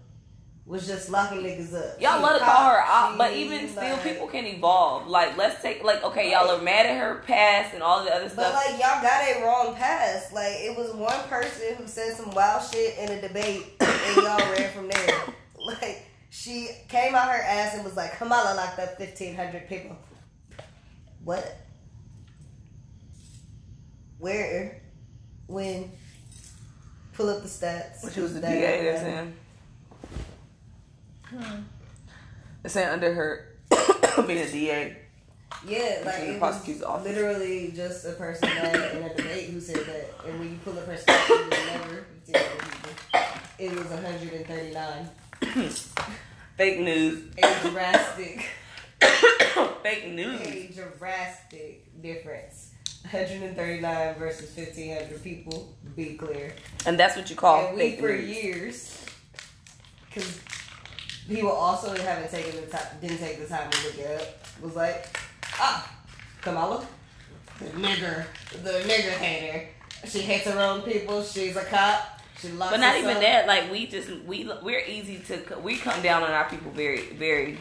was 0.66 0.86
just 0.86 1.10
locking 1.10 1.38
niggas 1.38 1.74
up. 1.74 1.96
Uh, 1.96 2.00
y'all 2.00 2.16
She 2.18 2.22
love 2.22 2.38
to 2.38 2.44
call 2.44 2.70
her 2.70 2.80
out, 2.80 3.18
but 3.18 3.32
she, 3.32 3.44
even 3.44 3.68
still, 3.68 3.96
people 3.98 4.26
can 4.28 4.46
evolve. 4.46 5.08
Like, 5.08 5.36
let's 5.36 5.60
take, 5.62 5.82
like, 5.82 6.04
okay, 6.04 6.30
y'all 6.30 6.48
are 6.48 6.62
mad 6.62 6.86
at 6.86 6.98
her 6.98 7.22
past 7.26 7.74
and 7.74 7.82
all 7.82 8.04
the 8.04 8.14
other 8.14 8.24
But 8.24 8.32
stuff. 8.32 8.54
But 8.54 8.72
like 8.72 8.80
y'all 8.80 9.02
got 9.02 9.22
a 9.24 9.44
wrong 9.44 9.74
past. 9.74 10.32
Like 10.32 10.52
it 10.58 10.76
was 10.76 10.92
one 10.94 11.20
person 11.28 11.74
who 11.76 11.86
said 11.86 12.14
some 12.14 12.30
wild 12.30 12.62
shit 12.70 12.98
in 12.98 13.10
a 13.10 13.20
debate 13.20 13.66
and 13.80 14.16
y'all 14.16 14.38
ran 14.52 14.70
from 14.72 14.88
there. 14.88 15.22
Like 15.62 16.06
she 16.30 16.70
came 16.88 17.14
out 17.14 17.28
her 17.28 17.42
ass 17.42 17.74
and 17.74 17.84
was 17.84 17.94
like, 17.94 18.16
Kamala 18.16 18.54
locked 18.56 18.78
up 18.78 18.96
fifteen 18.96 19.36
hundred 19.36 19.68
people. 19.68 19.94
What? 21.22 21.54
Where? 24.18 24.80
When? 25.46 25.92
Pull 27.12 27.28
up 27.28 27.42
the 27.42 27.48
stats. 27.48 28.02
Which 28.02 28.16
was 28.16 28.32
the 28.32 28.40
DA 28.40 28.58
they're 28.58 28.96
saying. 28.96 29.34
Hmm. 31.30 31.62
They're 32.62 32.70
saying 32.70 32.88
under 32.88 33.12
her 33.14 33.46
being 34.26 34.38
a 34.46 34.50
DA. 34.50 34.96
Yeah, 35.66 36.02
like 36.06 36.20
it 36.20 36.40
was 36.40 36.82
office. 36.82 37.04
literally 37.06 37.72
just 37.74 38.06
a 38.06 38.12
person 38.12 38.48
that 38.48 38.94
in 38.94 39.02
a 39.02 39.14
debate 39.14 39.50
who 39.50 39.60
said 39.60 39.84
that, 39.86 40.10
and 40.26 40.38
when 40.38 40.50
you 40.52 40.58
pull 40.64 40.78
up 40.78 40.86
her 40.86 40.94
stats, 40.94 41.28
it 41.28 41.50
was 41.50 41.66
never 41.66 42.06
It 43.58 43.70
was 43.72 43.86
139. 43.88 45.10
Fake 46.56 46.80
news. 46.80 47.22
A 47.42 47.68
drastic, 47.70 48.48
Fake 49.82 50.08
news. 50.12 50.40
a 50.40 50.88
drastic 50.98 52.02
difference. 52.02 52.70
139 53.10 54.14
versus 54.18 54.54
1,500 54.56 55.22
people. 55.24 55.74
Be 55.96 56.14
clear. 56.16 56.52
And 56.86 56.98
that's 56.98 57.16
what 57.16 57.28
you 57.30 57.36
call 57.36 57.68
and 57.68 57.76
we 57.76 57.96
for 57.96 58.08
news. 58.12 58.28
years, 58.28 59.04
because 60.06 60.38
people 61.30 61.50
also 61.50 61.94
haven't 62.02 62.30
taken 62.30 62.60
the 62.60 62.66
time, 62.66 62.86
didn't 63.00 63.18
take 63.18 63.40
the 63.40 63.46
time 63.46 63.70
to 63.70 63.86
look 63.86 63.98
it 63.98 64.20
up. 64.20 64.62
Was 64.62 64.76
like, 64.76 65.16
ah, 65.58 65.90
Kamala, 66.42 66.84
the 67.58 67.66
nigger, 67.66 68.26
the 68.62 68.70
nigger 68.70 69.12
hater. 69.12 69.68
She 70.06 70.20
hates 70.20 70.46
her 70.46 70.58
own 70.58 70.82
people. 70.82 71.22
She's 71.22 71.56
a 71.56 71.64
cop. 71.64 72.20
She 72.40 72.48
locks 72.48 72.72
But 72.72 72.80
not 72.80 72.96
us 72.96 73.02
even 73.02 73.20
that. 73.20 73.46
Like 73.46 73.70
we 73.70 73.86
just 73.86 74.10
we 74.26 74.50
we're 74.62 74.84
easy 74.84 75.18
to 75.28 75.58
we 75.62 75.76
come 75.76 76.02
down 76.02 76.22
on 76.22 76.30
our 76.30 76.48
people 76.48 76.72
very 76.72 77.10
very. 77.14 77.58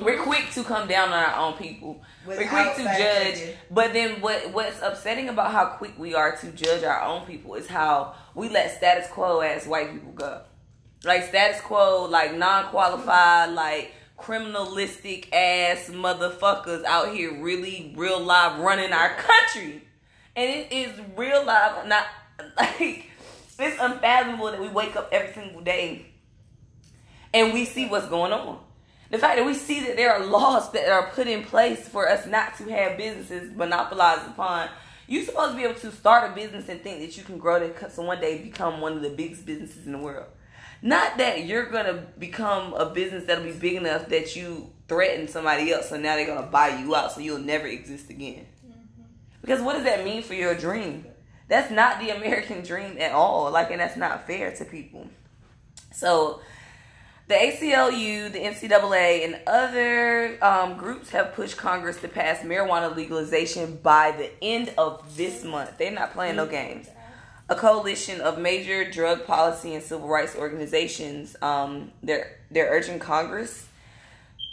We're 0.00 0.22
quick 0.22 0.50
to 0.54 0.64
come 0.64 0.88
down 0.88 1.10
on 1.10 1.24
our 1.24 1.36
own 1.36 1.54
people. 1.54 2.02
We're 2.26 2.48
quick 2.48 2.74
to 2.76 2.82
judge. 2.82 3.56
But 3.70 3.92
then 3.92 4.20
what 4.20 4.52
what's 4.52 4.80
upsetting 4.82 5.28
about 5.28 5.50
how 5.52 5.66
quick 5.66 5.98
we 5.98 6.14
are 6.14 6.36
to 6.36 6.46
judge 6.48 6.84
our 6.84 7.02
own 7.02 7.26
people 7.26 7.54
is 7.54 7.66
how 7.66 8.14
we 8.34 8.48
let 8.48 8.76
status 8.76 9.08
quo 9.10 9.40
as 9.40 9.66
white 9.66 9.92
people 9.92 10.12
go. 10.12 10.42
Like 11.04 11.28
status 11.28 11.60
quo, 11.60 12.06
like 12.06 12.34
non 12.34 12.66
qualified, 12.66 13.50
like 13.50 13.92
criminalistic 14.18 15.32
ass 15.32 15.90
motherfuckers 15.90 16.84
out 16.84 17.12
here 17.14 17.42
really 17.42 17.92
real 17.96 18.20
live 18.20 18.60
running 18.60 18.92
our 18.92 19.14
country. 19.14 19.82
And 20.36 20.50
it 20.50 20.72
is 20.72 21.00
real 21.16 21.44
live 21.44 21.86
not 21.86 22.06
like 22.56 23.06
it's 23.58 23.80
unfathomable 23.80 24.50
that 24.50 24.60
we 24.60 24.68
wake 24.68 24.96
up 24.96 25.08
every 25.12 25.32
single 25.32 25.60
day 25.60 26.06
and 27.32 27.52
we 27.52 27.64
see 27.64 27.86
what's 27.86 28.08
going 28.08 28.32
on. 28.32 28.60
The 29.10 29.18
fact 29.18 29.36
that 29.36 29.44
we 29.44 29.54
see 29.54 29.80
that 29.80 29.96
there 29.96 30.12
are 30.12 30.24
laws 30.24 30.72
that 30.72 30.88
are 30.88 31.10
put 31.10 31.26
in 31.26 31.44
place 31.44 31.86
for 31.86 32.08
us 32.08 32.26
not 32.26 32.56
to 32.58 32.64
have 32.70 32.96
businesses 32.96 33.54
monopolized 33.54 34.26
upon. 34.28 34.68
You're 35.06 35.24
supposed 35.24 35.52
to 35.52 35.56
be 35.56 35.64
able 35.64 35.78
to 35.80 35.92
start 35.92 36.32
a 36.32 36.34
business 36.34 36.68
and 36.68 36.80
think 36.80 37.00
that 37.00 37.16
you 37.16 37.22
can 37.22 37.38
grow 37.38 37.58
to 37.58 37.90
so 37.90 38.02
one 38.02 38.20
day 38.20 38.38
become 38.38 38.80
one 38.80 38.94
of 38.94 39.02
the 39.02 39.10
biggest 39.10 39.44
businesses 39.44 39.84
in 39.84 39.92
the 39.92 39.98
world. 39.98 40.26
Not 40.84 41.16
that 41.16 41.46
you're 41.46 41.64
gonna 41.70 42.04
become 42.18 42.74
a 42.74 42.90
business 42.90 43.24
that'll 43.24 43.42
be 43.42 43.52
big 43.52 43.76
enough 43.76 44.10
that 44.10 44.36
you 44.36 44.70
threaten 44.86 45.26
somebody 45.28 45.72
else, 45.72 45.88
so 45.88 45.96
now 45.96 46.14
they're 46.14 46.26
gonna 46.26 46.46
buy 46.46 46.78
you 46.78 46.94
out, 46.94 47.12
so 47.12 47.20
you'll 47.20 47.38
never 47.38 47.66
exist 47.66 48.10
again. 48.10 48.44
Because 49.40 49.62
what 49.62 49.76
does 49.76 49.84
that 49.84 50.04
mean 50.04 50.22
for 50.22 50.34
your 50.34 50.54
dream? 50.54 51.06
That's 51.48 51.70
not 51.70 52.00
the 52.00 52.10
American 52.10 52.62
dream 52.62 52.98
at 52.98 53.12
all. 53.12 53.50
Like, 53.50 53.70
and 53.70 53.80
that's 53.80 53.96
not 53.96 54.26
fair 54.26 54.54
to 54.56 54.64
people. 54.66 55.08
So, 55.90 56.40
the 57.28 57.34
ACLU, 57.34 58.30
the 58.30 58.40
NCAA, 58.40 59.24
and 59.24 59.40
other 59.46 60.36
um, 60.44 60.76
groups 60.76 61.08
have 61.10 61.32
pushed 61.32 61.56
Congress 61.56 61.98
to 62.02 62.08
pass 62.08 62.40
marijuana 62.40 62.94
legalization 62.94 63.78
by 63.82 64.10
the 64.10 64.30
end 64.42 64.74
of 64.76 65.16
this 65.16 65.44
month. 65.44 65.78
They're 65.78 65.90
not 65.90 66.12
playing 66.12 66.36
no 66.36 66.44
games. 66.44 66.88
A 67.48 67.54
coalition 67.54 68.20
of 68.20 68.38
major 68.38 68.90
drug 68.90 69.26
policy 69.26 69.74
and 69.74 69.82
civil 69.82 70.08
rights 70.08 70.34
organizations, 70.34 71.36
um, 71.42 71.92
they're 72.02 72.38
they're 72.50 72.70
urging 72.70 72.98
Congress 72.98 73.66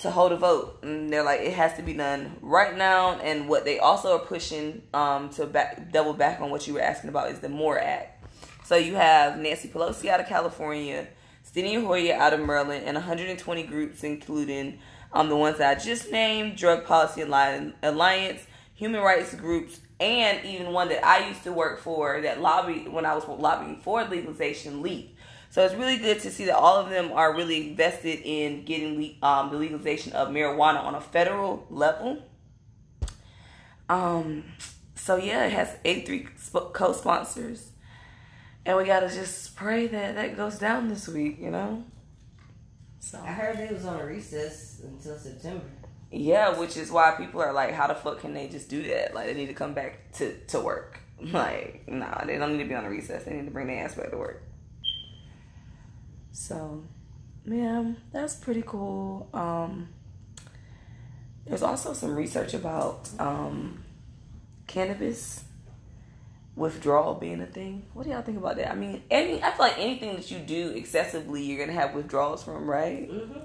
to 0.01 0.09
hold 0.09 0.31
a 0.31 0.37
vote. 0.37 0.79
And 0.81 1.11
they're 1.11 1.23
like, 1.23 1.41
it 1.41 1.53
has 1.53 1.75
to 1.75 1.83
be 1.83 1.93
done 1.93 2.37
right 2.41 2.75
now. 2.75 3.19
And 3.19 3.47
what 3.47 3.65
they 3.65 3.79
also 3.79 4.15
are 4.15 4.25
pushing 4.25 4.81
um, 4.93 5.29
to 5.31 5.45
back, 5.45 5.91
double 5.91 6.13
back 6.13 6.41
on 6.41 6.49
what 6.49 6.67
you 6.67 6.73
were 6.73 6.81
asking 6.81 7.09
about 7.09 7.31
is 7.31 7.39
the 7.39 7.49
MORE 7.49 7.79
Act. 7.79 8.17
So 8.65 8.75
you 8.75 8.95
have 8.95 9.37
Nancy 9.37 9.67
Pelosi 9.67 10.09
out 10.09 10.19
of 10.19 10.27
California, 10.27 11.07
Steny 11.45 11.83
Hoyer 11.83 12.15
out 12.15 12.33
of 12.33 12.39
Maryland, 12.39 12.83
and 12.85 12.95
120 12.95 13.63
groups, 13.63 14.03
including 14.03 14.79
um, 15.13 15.29
the 15.29 15.35
ones 15.35 15.57
that 15.57 15.77
I 15.77 15.79
just 15.79 16.11
named, 16.11 16.57
Drug 16.57 16.85
Policy 16.85 17.21
Alliance, 17.21 18.45
human 18.73 19.01
rights 19.01 19.35
groups, 19.35 19.81
and 20.01 20.43
even 20.45 20.73
one 20.73 20.89
that 20.89 21.05
I 21.05 21.27
used 21.27 21.43
to 21.43 21.53
work 21.53 21.79
for 21.79 22.21
that 22.21 22.41
lobbied 22.41 22.87
when 22.87 23.05
I 23.05 23.13
was 23.13 23.25
lobbying 23.27 23.77
for 23.81 24.03
legalization, 24.03 24.81
LEAP. 24.81 25.15
So 25.51 25.63
it's 25.63 25.75
really 25.75 25.97
good 25.97 26.19
to 26.21 26.31
see 26.31 26.45
that 26.45 26.55
all 26.55 26.77
of 26.77 26.89
them 26.89 27.11
are 27.11 27.35
really 27.35 27.75
vested 27.75 28.21
in 28.23 28.65
getting 28.65 29.15
um, 29.21 29.51
the 29.51 29.57
legalization 29.57 30.13
of 30.13 30.29
marijuana 30.29 30.83
on 30.83 30.95
a 30.95 31.01
federal 31.01 31.67
level. 31.69 32.23
Um, 33.89 34.45
so 34.95 35.17
yeah, 35.17 35.45
it 35.45 35.51
has 35.51 35.75
83 35.85 36.29
sp- 36.41 36.73
co-sponsors, 36.73 37.71
and 38.65 38.77
we 38.77 38.85
gotta 38.85 39.09
just 39.09 39.55
pray 39.55 39.85
that 39.87 40.15
that 40.15 40.35
goes 40.35 40.57
down 40.57 40.87
this 40.87 41.07
week. 41.09 41.37
You 41.39 41.51
know. 41.51 41.83
So 42.99 43.21
I 43.21 43.33
heard 43.33 43.57
they 43.57 43.73
was 43.73 43.85
on 43.85 43.99
a 43.99 44.05
recess 44.05 44.81
until 44.83 45.17
September. 45.17 45.65
Yeah, 46.11 46.57
which 46.57 46.77
is 46.77 46.91
why 46.91 47.11
people 47.11 47.41
are 47.41 47.53
like, 47.53 47.73
how 47.73 47.87
the 47.87 47.95
fuck 47.95 48.19
can 48.19 48.33
they 48.33 48.47
just 48.47 48.69
do 48.69 48.83
that? 48.83 49.13
Like 49.13 49.27
they 49.27 49.33
need 49.33 49.47
to 49.47 49.53
come 49.53 49.73
back 49.73 50.11
to 50.13 50.37
to 50.47 50.59
work. 50.59 50.99
Like 51.23 51.87
nah, 51.87 52.25
they 52.25 52.39
don't 52.39 52.53
need 52.53 52.63
to 52.63 52.69
be 52.69 52.73
on 52.73 52.83
a 52.83 52.89
recess. 52.89 53.25
They 53.25 53.33
need 53.33 53.45
to 53.45 53.51
bring 53.51 53.67
their 53.67 53.85
ass 53.85 53.93
back 53.93 54.09
to 54.09 54.17
work. 54.17 54.41
So, 56.31 56.83
yeah, 57.45 57.91
that's 58.11 58.33
pretty 58.33 58.63
cool. 58.65 59.29
Um, 59.31 59.89
there's 61.45 61.61
also 61.61 61.93
some 61.93 62.15
research 62.15 62.55
about 62.55 63.09
um, 63.19 63.83
cannabis 64.65 65.43
withdrawal 66.55 67.15
being 67.15 67.41
a 67.41 67.45
thing. 67.45 67.85
What 67.93 68.03
do 68.03 68.11
y'all 68.11 68.21
think 68.21 68.37
about 68.37 68.57
that? 68.57 68.71
I 68.71 68.75
mean, 68.75 69.03
any 69.09 69.41
I 69.43 69.51
feel 69.51 69.59
like 69.59 69.77
anything 69.77 70.15
that 70.15 70.31
you 70.31 70.39
do 70.39 70.69
excessively, 70.69 71.43
you're 71.43 71.65
gonna 71.65 71.79
have 71.79 71.93
withdrawals 71.93 72.43
from, 72.43 72.69
right? 72.69 73.09
Mm-hmm. 73.09 73.39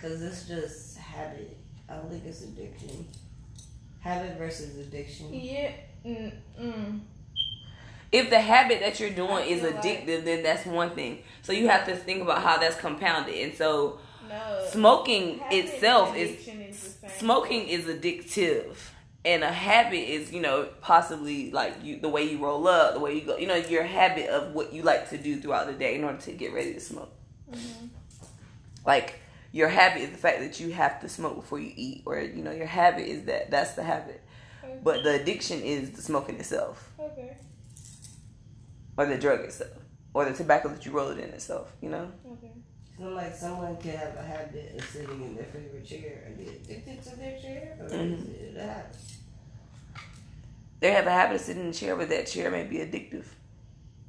Cause 0.00 0.22
it's 0.22 0.46
just 0.46 0.93
habit. 1.14 1.56
I 1.88 1.94
don't 1.96 2.10
think 2.10 2.24
it's 2.26 2.42
addiction. 2.42 3.06
Habit 4.00 4.36
versus 4.38 4.76
addiction. 4.78 5.32
Yeah, 5.32 5.72
Mm, 6.04 6.32
mm. 6.60 7.00
If 8.12 8.28
the 8.30 8.38
habit 8.40 8.80
that 8.80 9.00
you're 9.00 9.10
doing 9.10 9.48
is 9.48 9.62
feel 9.62 9.70
like- 9.70 9.82
addictive, 9.82 10.24
then 10.24 10.42
that's 10.42 10.66
one 10.66 10.90
thing. 10.90 11.22
So 11.42 11.52
you 11.52 11.68
have 11.68 11.86
to 11.86 11.96
think 11.96 12.22
about 12.22 12.42
how 12.42 12.58
that's 12.58 12.76
compounded. 12.76 13.34
And 13.34 13.54
so 13.56 13.98
No. 14.28 14.64
smoking 14.70 15.40
itself 15.50 16.14
is 16.16 16.46
is 16.46 16.96
smoking 17.18 17.68
is 17.68 17.86
addictive 17.86 18.76
and 19.24 19.42
a 19.44 19.50
habit 19.52 19.96
is 20.10 20.32
you 20.32 20.40
know 20.40 20.68
possibly 20.80 21.50
like 21.50 21.74
you 21.82 21.98
the 22.00 22.08
way 22.08 22.24
you 22.24 22.38
roll 22.38 22.66
up 22.68 22.94
the 22.94 23.00
way 23.00 23.14
you 23.14 23.20
go 23.22 23.36
you 23.36 23.46
know 23.46 23.54
your 23.54 23.82
habit 23.84 24.28
of 24.28 24.52
what 24.54 24.72
you 24.72 24.82
like 24.82 25.08
to 25.10 25.16
do 25.18 25.40
throughout 25.40 25.66
the 25.66 25.72
day 25.74 25.94
in 25.94 26.04
order 26.04 26.18
to 26.18 26.32
get 26.32 26.52
ready 26.52 26.72
to 26.74 26.80
smoke 26.80 27.10
Mm-hmm. 27.52 27.86
like 28.86 29.20
your 29.54 29.68
habit 29.68 30.02
is 30.02 30.10
the 30.10 30.16
fact 30.16 30.40
that 30.40 30.58
you 30.58 30.72
have 30.72 31.00
to 31.00 31.08
smoke 31.08 31.36
before 31.36 31.60
you 31.60 31.72
eat 31.76 32.02
or 32.06 32.18
you 32.20 32.42
know 32.42 32.50
your 32.50 32.66
habit 32.66 33.06
is 33.06 33.24
that 33.26 33.50
that's 33.52 33.74
the 33.74 33.84
habit 33.84 34.20
but 34.82 35.04
the 35.04 35.12
addiction 35.20 35.62
is 35.62 35.90
the 35.92 36.02
smoking 36.02 36.34
itself 36.40 36.90
Okay. 36.98 37.36
or 38.96 39.06
the 39.06 39.16
drug 39.16 39.40
itself 39.40 39.70
or 40.12 40.24
the 40.24 40.34
tobacco 40.34 40.68
that 40.70 40.84
you 40.84 40.90
roll 40.92 41.08
it 41.10 41.18
in 41.18 41.30
itself 41.30 41.72
you 41.80 41.88
know 41.88 42.10
Okay. 42.32 42.52
So 42.98 43.04
like 43.10 43.34
someone 43.34 43.76
could 43.76 43.94
have 43.94 44.16
a 44.16 44.22
habit 44.22 44.74
of 44.76 44.84
sitting 44.88 45.22
in 45.22 45.36
their 45.36 45.44
favorite 45.46 45.84
chair 45.86 46.24
and 46.26 46.36
be 46.36 46.48
addicted 46.48 47.02
to 47.04 47.16
their 47.16 47.38
chair, 47.40 47.76
or 47.80 47.88
Mhm. 47.88 48.12
is 48.24 48.28
it 48.28 48.56
a 48.56 48.62
habit? 48.62 48.96
they 50.80 50.90
have 50.92 51.06
a 51.06 51.10
habit 51.10 51.36
of 51.36 51.40
sitting 51.40 51.62
in 51.64 51.68
a 51.70 51.72
chair 51.72 51.94
but 51.96 52.08
that 52.08 52.26
chair 52.26 52.50
may 52.50 52.64
be 52.64 52.76
addictive 52.78 53.26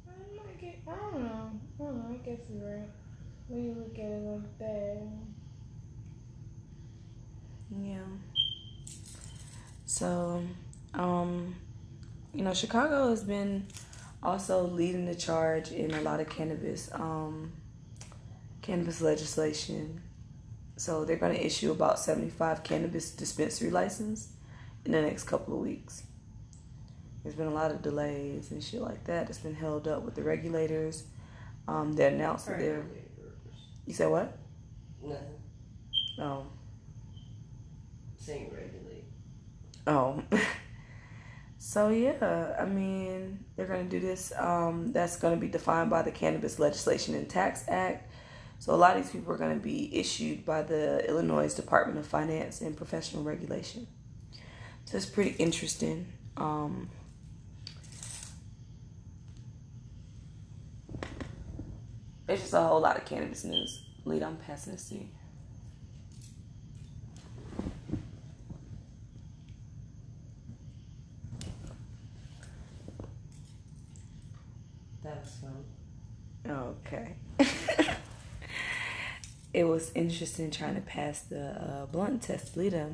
I 0.08 0.12
might 0.36 0.58
get. 0.60 0.78
I 0.88 0.90
don't 1.12 1.22
know. 1.24 1.50
I 1.78 1.82
don't 1.82 1.96
know. 1.98 2.14
I 2.14 2.18
guess 2.26 2.40
you're 2.50 2.68
right. 2.78 2.90
When 3.48 3.64
you 3.64 3.72
look 3.74 3.94
at 3.98 4.10
it 4.16 4.22
like 4.26 4.58
that. 4.58 5.25
Yeah. 7.82 7.98
So, 9.84 10.42
um, 10.94 11.54
you 12.34 12.42
know, 12.42 12.54
Chicago 12.54 13.10
has 13.10 13.22
been 13.22 13.66
also 14.22 14.66
leading 14.66 15.06
the 15.06 15.14
charge 15.14 15.70
in 15.70 15.94
a 15.94 16.00
lot 16.00 16.20
of 16.20 16.28
cannabis, 16.28 16.90
um, 16.92 17.52
cannabis 18.62 19.00
legislation. 19.00 20.00
So 20.76 21.04
they're 21.04 21.16
going 21.16 21.34
to 21.34 21.44
issue 21.44 21.70
about 21.70 21.98
seventy-five 21.98 22.62
cannabis 22.62 23.10
dispensary 23.10 23.70
license 23.70 24.28
in 24.84 24.92
the 24.92 25.00
next 25.00 25.24
couple 25.24 25.54
of 25.54 25.60
weeks. 25.60 26.02
There's 27.22 27.34
been 27.34 27.46
a 27.46 27.54
lot 27.54 27.70
of 27.70 27.82
delays 27.82 28.50
and 28.50 28.62
shit 28.62 28.82
like 28.82 29.04
that. 29.04 29.28
It's 29.28 29.38
been 29.38 29.54
held 29.54 29.88
up 29.88 30.02
with 30.02 30.14
the 30.14 30.22
regulators. 30.22 31.04
Um, 31.66 31.92
they 31.94 32.06
announced 32.06 32.46
that 32.46 32.58
they're. 32.58 32.84
You 33.86 33.94
said 33.94 34.10
what? 34.10 34.36
Nothing. 35.02 35.40
Oh. 36.18 36.46
Saying 38.26 38.50
regulate. 38.52 39.04
Oh. 39.86 40.20
so 41.58 41.90
yeah, 41.90 42.56
I 42.58 42.64
mean, 42.64 43.44
they're 43.54 43.66
gonna 43.66 43.84
do 43.84 44.00
this. 44.00 44.32
Um, 44.36 44.90
that's 44.92 45.16
gonna 45.16 45.36
be 45.36 45.46
defined 45.46 45.90
by 45.90 46.02
the 46.02 46.10
Cannabis 46.10 46.58
Legislation 46.58 47.14
and 47.14 47.30
Tax 47.30 47.62
Act. 47.68 48.10
So 48.58 48.74
a 48.74 48.76
lot 48.76 48.96
of 48.96 49.04
these 49.04 49.12
people 49.12 49.32
are 49.32 49.36
gonna 49.36 49.54
be 49.54 49.96
issued 49.96 50.44
by 50.44 50.62
the 50.62 51.08
Illinois 51.08 51.54
Department 51.54 52.00
of 52.00 52.06
Finance 52.08 52.62
and 52.62 52.76
Professional 52.76 53.22
Regulation. 53.22 53.86
So 54.86 54.96
it's 54.96 55.06
pretty 55.06 55.36
interesting. 55.38 56.12
Um, 56.36 56.90
there's 62.26 62.40
just 62.40 62.54
a 62.54 62.60
whole 62.60 62.80
lot 62.80 62.96
of 62.96 63.04
cannabis 63.04 63.44
news. 63.44 63.84
Lead, 64.04 64.24
I'm 64.24 64.36
passing 64.38 64.72
this 64.72 64.88
to 64.88 64.96
you. 64.96 65.06
That 75.06 75.22
was 75.22 75.36
fun. 75.40 76.76
Okay. 76.84 77.14
Was 79.76 79.92
interesting 79.94 80.50
trying 80.50 80.74
to 80.74 80.80
pass 80.80 81.20
the 81.20 81.48
uh, 81.50 81.84
blunt 81.86 82.22
test 82.22 82.56
Lita 82.56 82.92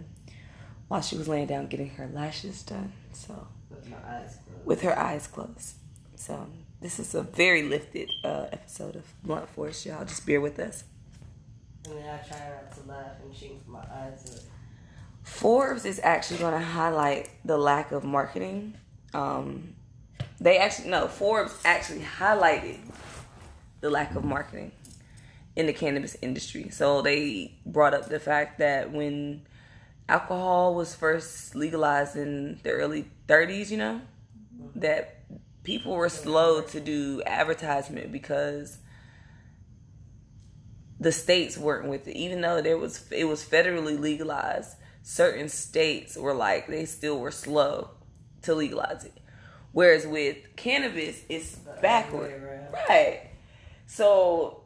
while 0.88 1.00
she 1.00 1.16
was 1.16 1.28
laying 1.28 1.46
down 1.46 1.68
getting 1.68 1.90
her 1.90 2.08
lashes 2.12 2.60
done. 2.64 2.92
So 3.12 3.46
With 3.70 3.88
my 3.88 3.96
eyes 3.98 4.36
closed. 4.44 4.66
with 4.66 4.82
her 4.82 4.98
eyes 4.98 5.28
closed. 5.28 5.74
So 6.16 6.48
this 6.80 6.98
is 6.98 7.14
a 7.14 7.22
very 7.22 7.62
lifted 7.62 8.10
uh, 8.24 8.46
episode 8.50 8.96
of 8.96 9.04
Blunt 9.22 9.48
Force. 9.48 9.86
Y'all 9.86 10.04
just 10.04 10.26
bear 10.26 10.40
with 10.40 10.58
us. 10.58 10.82
And 11.84 11.98
then 11.98 12.08
I 12.08 12.18
try 12.18 12.48
not 12.50 12.72
to 12.74 12.88
laugh 12.88 13.12
and 13.22 13.30
with 13.30 13.68
my 13.68 13.78
eyes 13.78 14.34
up. 14.36 14.42
Forbes 15.22 15.84
is 15.84 16.00
actually 16.02 16.40
going 16.40 16.58
to 16.58 16.66
highlight 16.66 17.30
the 17.44 17.56
lack 17.56 17.92
of 17.92 18.02
marketing. 18.02 18.74
Um, 19.14 19.74
they 20.40 20.58
actually 20.58 20.90
no 20.90 21.06
Forbes 21.06 21.54
actually 21.64 22.00
highlighted 22.18 22.80
the 23.80 23.88
lack 23.88 24.16
of 24.16 24.24
marketing 24.24 24.72
in 25.56 25.66
the 25.66 25.72
cannabis 25.72 26.16
industry. 26.22 26.68
So 26.70 27.02
they 27.02 27.58
brought 27.66 27.94
up 27.94 28.08
the 28.08 28.20
fact 28.20 28.58
that 28.58 28.92
when 28.92 29.42
alcohol 30.08 30.74
was 30.74 30.94
first 30.94 31.54
legalized 31.54 32.16
in 32.16 32.60
the 32.62 32.70
early 32.70 33.10
30s, 33.28 33.70
you 33.70 33.76
know, 33.76 34.00
that 34.74 35.24
people 35.62 35.94
were 35.94 36.08
slow 36.08 36.60
to 36.62 36.80
do 36.80 37.22
advertisement 37.26 38.10
because 38.10 38.78
the 40.98 41.12
states 41.12 41.58
weren't 41.58 41.88
with 41.88 42.06
it. 42.08 42.16
Even 42.16 42.40
though 42.40 42.62
there 42.62 42.78
was 42.78 43.10
it 43.10 43.24
was 43.24 43.44
federally 43.44 43.98
legalized 43.98 44.76
certain 45.02 45.48
states 45.48 46.16
were 46.16 46.34
like 46.34 46.68
they 46.68 46.84
still 46.84 47.18
were 47.18 47.30
slow 47.30 47.90
to 48.42 48.54
legalize 48.54 49.04
it. 49.04 49.18
Whereas 49.72 50.06
with 50.06 50.36
cannabis 50.56 51.22
it's 51.28 51.56
backward. 51.80 52.70
right. 52.88 53.30
So 53.86 54.61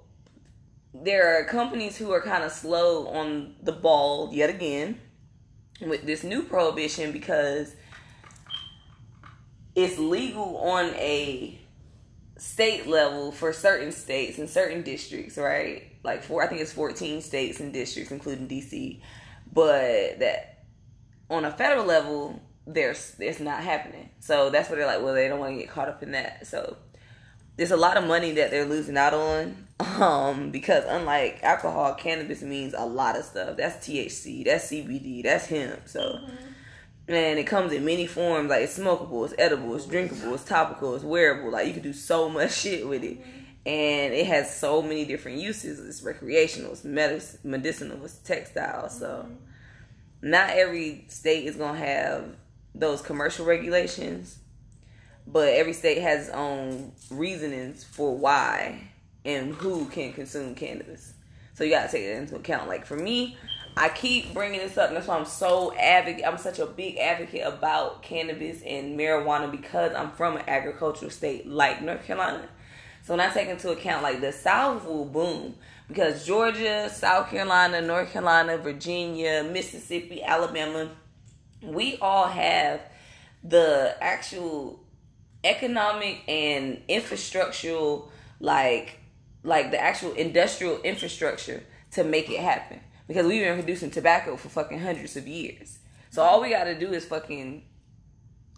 there 1.02 1.38
are 1.38 1.44
companies 1.44 1.96
who 1.96 2.12
are 2.12 2.20
kind 2.20 2.44
of 2.44 2.52
slow 2.52 3.08
on 3.08 3.54
the 3.62 3.72
ball 3.72 4.30
yet 4.32 4.50
again 4.50 5.00
with 5.80 6.04
this 6.06 6.24
new 6.24 6.42
prohibition 6.42 7.12
because 7.12 7.74
it's 9.74 9.98
legal 9.98 10.56
on 10.58 10.86
a 10.94 11.58
state 12.38 12.86
level 12.86 13.32
for 13.32 13.52
certain 13.52 13.92
states 13.92 14.38
and 14.38 14.48
certain 14.48 14.82
districts, 14.82 15.36
right? 15.36 15.84
Like 16.02 16.22
four, 16.22 16.42
I 16.42 16.46
think 16.46 16.60
it's 16.60 16.72
14 16.72 17.20
states 17.20 17.60
and 17.60 17.72
districts, 17.72 18.10
including 18.10 18.48
DC. 18.48 19.00
But 19.52 20.18
that 20.20 20.64
on 21.28 21.44
a 21.44 21.50
federal 21.50 21.84
level, 21.84 22.40
there's 22.66 23.16
it's 23.18 23.40
not 23.40 23.62
happening. 23.62 24.10
So 24.20 24.50
that's 24.50 24.68
where 24.68 24.78
they're 24.78 24.86
like, 24.86 25.02
well, 25.02 25.14
they 25.14 25.28
don't 25.28 25.40
want 25.40 25.54
to 25.54 25.58
get 25.58 25.70
caught 25.70 25.88
up 25.88 26.02
in 26.02 26.12
that. 26.12 26.46
So 26.46 26.76
there's 27.56 27.70
a 27.70 27.76
lot 27.76 27.96
of 27.96 28.04
money 28.04 28.32
that 28.32 28.50
they're 28.50 28.66
losing 28.66 28.96
out 28.96 29.14
on. 29.14 29.56
Um, 29.78 30.50
because 30.50 30.84
unlike 30.86 31.40
alcohol, 31.42 31.94
cannabis 31.94 32.42
means 32.42 32.74
a 32.74 32.84
lot 32.84 33.16
of 33.16 33.24
stuff. 33.24 33.58
That's 33.58 33.76
THC, 33.86 34.44
that's 34.44 34.70
CBD, 34.70 35.22
that's 35.22 35.46
hemp. 35.46 35.86
So 35.86 36.00
mm-hmm. 36.00 36.34
and 37.08 37.38
it 37.38 37.46
comes 37.46 37.72
in 37.72 37.84
many 37.84 38.06
forms 38.06 38.48
like 38.48 38.62
it's 38.62 38.78
smokable, 38.78 39.26
it's 39.26 39.34
edible, 39.38 39.74
it's 39.74 39.86
drinkable, 39.86 40.34
it's 40.34 40.44
topical, 40.44 40.94
it's 40.94 41.04
wearable. 41.04 41.50
Like 41.50 41.66
you 41.66 41.74
can 41.74 41.82
do 41.82 41.92
so 41.92 42.28
much 42.28 42.52
shit 42.60 42.86
with 42.88 43.04
it. 43.04 43.20
Mm-hmm. 43.20 43.40
And 43.66 44.14
it 44.14 44.26
has 44.26 44.54
so 44.54 44.80
many 44.80 45.04
different 45.04 45.38
uses. 45.38 45.78
It's 45.78 46.02
recreational, 46.02 46.72
it's 46.72 46.84
medic- 46.84 47.44
medicinal, 47.44 48.02
it's 48.04 48.16
textile. 48.18 48.88
So 48.88 49.26
mm-hmm. 49.26 50.30
not 50.30 50.50
every 50.50 51.04
state 51.08 51.44
is 51.46 51.56
gonna 51.56 51.78
have 51.78 52.34
those 52.74 53.02
commercial 53.02 53.44
regulations, 53.44 54.38
but 55.26 55.48
every 55.48 55.72
state 55.72 55.98
has 55.98 56.28
its 56.28 56.36
own 56.36 56.92
reasonings 57.10 57.84
for 57.84 58.16
why 58.16 58.88
and 59.24 59.54
who 59.54 59.86
can 59.86 60.12
consume 60.12 60.54
cannabis. 60.54 61.12
So 61.54 61.64
you 61.64 61.70
gotta 61.70 61.90
take 61.90 62.04
that 62.04 62.16
into 62.16 62.36
account. 62.36 62.68
Like 62.68 62.86
for 62.86 62.96
me, 62.96 63.36
I 63.76 63.88
keep 63.90 64.32
bringing 64.32 64.60
this 64.60 64.78
up, 64.78 64.88
and 64.88 64.96
that's 64.96 65.06
why 65.06 65.18
I'm 65.18 65.26
so 65.26 65.74
advocate. 65.74 66.24
I'm 66.26 66.38
such 66.38 66.58
a 66.58 66.66
big 66.66 66.96
advocate 66.96 67.42
about 67.44 68.02
cannabis 68.02 68.62
and 68.62 68.98
marijuana 68.98 69.50
because 69.50 69.92
I'm 69.94 70.12
from 70.12 70.36
an 70.36 70.44
agricultural 70.48 71.10
state 71.10 71.46
like 71.46 71.82
North 71.82 72.04
Carolina. 72.04 72.48
So 73.02 73.14
when 73.14 73.20
I 73.20 73.32
take 73.32 73.48
into 73.48 73.70
account 73.70 74.02
like 74.02 74.20
the 74.20 74.32
South 74.32 74.84
will 74.86 75.04
boom 75.04 75.56
because 75.88 76.26
Georgia, 76.26 76.88
South 76.88 77.30
Carolina, 77.30 77.80
North 77.80 78.12
Carolina, 78.12 78.58
Virginia, 78.58 79.44
Mississippi, 79.44 80.22
Alabama, 80.22 80.90
we 81.62 81.98
all 81.98 82.28
have 82.28 82.80
the 83.44 83.96
actual 84.00 84.80
economic 85.46 86.22
and 86.28 86.82
infrastructural 86.88 88.08
like 88.40 88.98
like 89.42 89.70
the 89.70 89.80
actual 89.80 90.12
industrial 90.12 90.80
infrastructure 90.82 91.62
to 91.92 92.04
make 92.04 92.28
it 92.30 92.40
happen. 92.40 92.80
Because 93.06 93.26
we've 93.26 93.44
been 93.44 93.54
producing 93.54 93.90
tobacco 93.90 94.36
for 94.36 94.48
fucking 94.48 94.80
hundreds 94.80 95.16
of 95.16 95.28
years. 95.28 95.78
So 96.10 96.22
all 96.22 96.42
we 96.42 96.50
got 96.50 96.64
to 96.64 96.78
do 96.78 96.92
is 96.92 97.04
fucking 97.04 97.62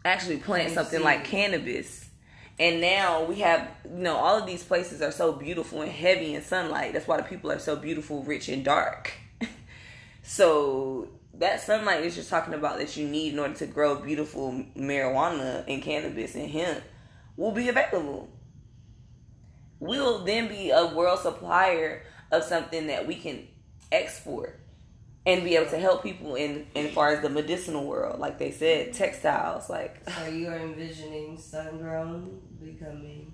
actually 0.04 0.38
plant 0.38 0.72
something 0.72 1.02
like 1.02 1.24
cannabis. 1.24 2.08
And 2.58 2.80
now 2.80 3.24
we 3.24 3.36
have 3.36 3.68
you 3.84 3.98
know 3.98 4.16
all 4.16 4.38
of 4.38 4.46
these 4.46 4.64
places 4.64 5.02
are 5.02 5.12
so 5.12 5.32
beautiful 5.32 5.82
and 5.82 5.92
heavy 5.92 6.34
in 6.34 6.42
sunlight. 6.42 6.94
That's 6.94 7.06
why 7.06 7.18
the 7.18 7.22
people 7.22 7.52
are 7.52 7.58
so 7.58 7.76
beautiful 7.76 8.22
rich 8.22 8.48
and 8.48 8.64
dark. 8.64 9.12
So 10.22 11.08
that 11.38 11.60
sunlight 11.60 12.04
is 12.04 12.14
just 12.14 12.30
talking 12.30 12.54
about 12.54 12.78
that 12.78 12.96
you 12.96 13.06
need 13.06 13.32
in 13.32 13.38
order 13.38 13.54
to 13.54 13.66
grow 13.66 13.96
beautiful 13.96 14.52
marijuana 14.76 15.64
and 15.68 15.82
cannabis 15.82 16.34
and 16.34 16.50
hemp 16.50 16.82
will 17.36 17.52
be 17.52 17.68
available. 17.68 18.28
We'll 19.80 20.24
then 20.24 20.48
be 20.48 20.70
a 20.70 20.86
world 20.86 21.20
supplier 21.20 22.02
of 22.32 22.42
something 22.42 22.88
that 22.88 23.06
we 23.06 23.14
can 23.14 23.46
export 23.92 24.58
and 25.24 25.44
be 25.44 25.56
able 25.56 25.70
to 25.70 25.78
help 25.78 26.02
people 26.02 26.34
in, 26.34 26.66
in 26.74 26.88
far 26.88 27.10
as 27.10 27.22
the 27.22 27.28
medicinal 27.28 27.86
world, 27.86 28.18
like 28.18 28.38
they 28.38 28.50
said, 28.50 28.92
textiles, 28.92 29.68
like 29.70 30.08
So 30.10 30.26
you 30.26 30.48
are 30.48 30.56
envisioning 30.58 31.38
sun 31.38 31.78
grown 31.78 32.40
becoming 32.60 33.32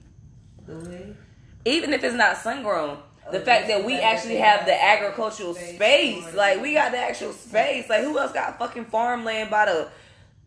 the 0.66 0.76
way? 0.78 1.16
even 1.64 1.94
if 1.94 2.04
it's 2.04 2.14
not 2.14 2.36
sun 2.36 2.62
grown, 2.62 2.98
the 3.32 3.40
fact 3.40 3.68
that 3.68 3.84
we 3.84 3.98
actually 3.98 4.36
have 4.36 4.60
have 4.60 4.66
the 4.66 4.84
agricultural 4.84 5.54
space 5.54 5.76
space, 5.76 6.34
like 6.34 6.60
we 6.60 6.74
got 6.74 6.92
the 6.92 6.98
actual 6.98 7.32
space. 7.32 7.88
Like 7.88 8.02
who 8.02 8.18
else 8.18 8.32
got 8.32 8.58
fucking 8.58 8.86
farmland 8.86 9.50
by 9.50 9.66
the 9.66 9.88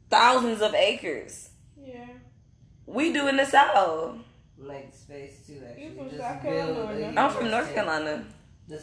thousands 0.09 0.61
of 0.61 0.73
acres? 0.73 1.49
Yeah. 1.84 2.05
We 2.86 3.11
do 3.11 3.28
in 3.28 3.38
the 3.38 3.45
south. 3.45 4.17
Like 4.57 4.93
space 4.93 5.45
too, 5.45 5.61
actually. 5.67 5.84
You 5.86 5.95
from 5.95 6.09
Just 6.09 6.21
South 6.21 6.41
Carolina. 6.41 7.13
I'm 7.21 7.32
from 7.32 7.49
North. 7.49 7.73
Carolina. 7.73 8.25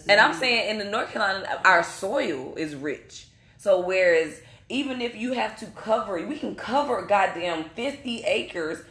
And 0.09 0.21
I'm 0.21 0.35
saying 0.35 0.71
in 0.71 0.79
the 0.79 0.85
North 0.85 1.11
Carolina, 1.11 1.61
our 1.65 1.83
soil 1.83 2.55
is 2.57 2.75
rich. 2.75 3.29
So 3.59 3.81
whereas 3.81 4.41
even 4.69 5.01
if 5.03 5.15
you 5.15 5.33
have 5.33 5.59
to 5.61 5.67
cover, 5.67 6.25
we 6.27 6.39
can 6.39 6.55
cover 6.55 7.03
goddamn 7.03 7.65
50 7.71 8.23
acres 8.25 8.83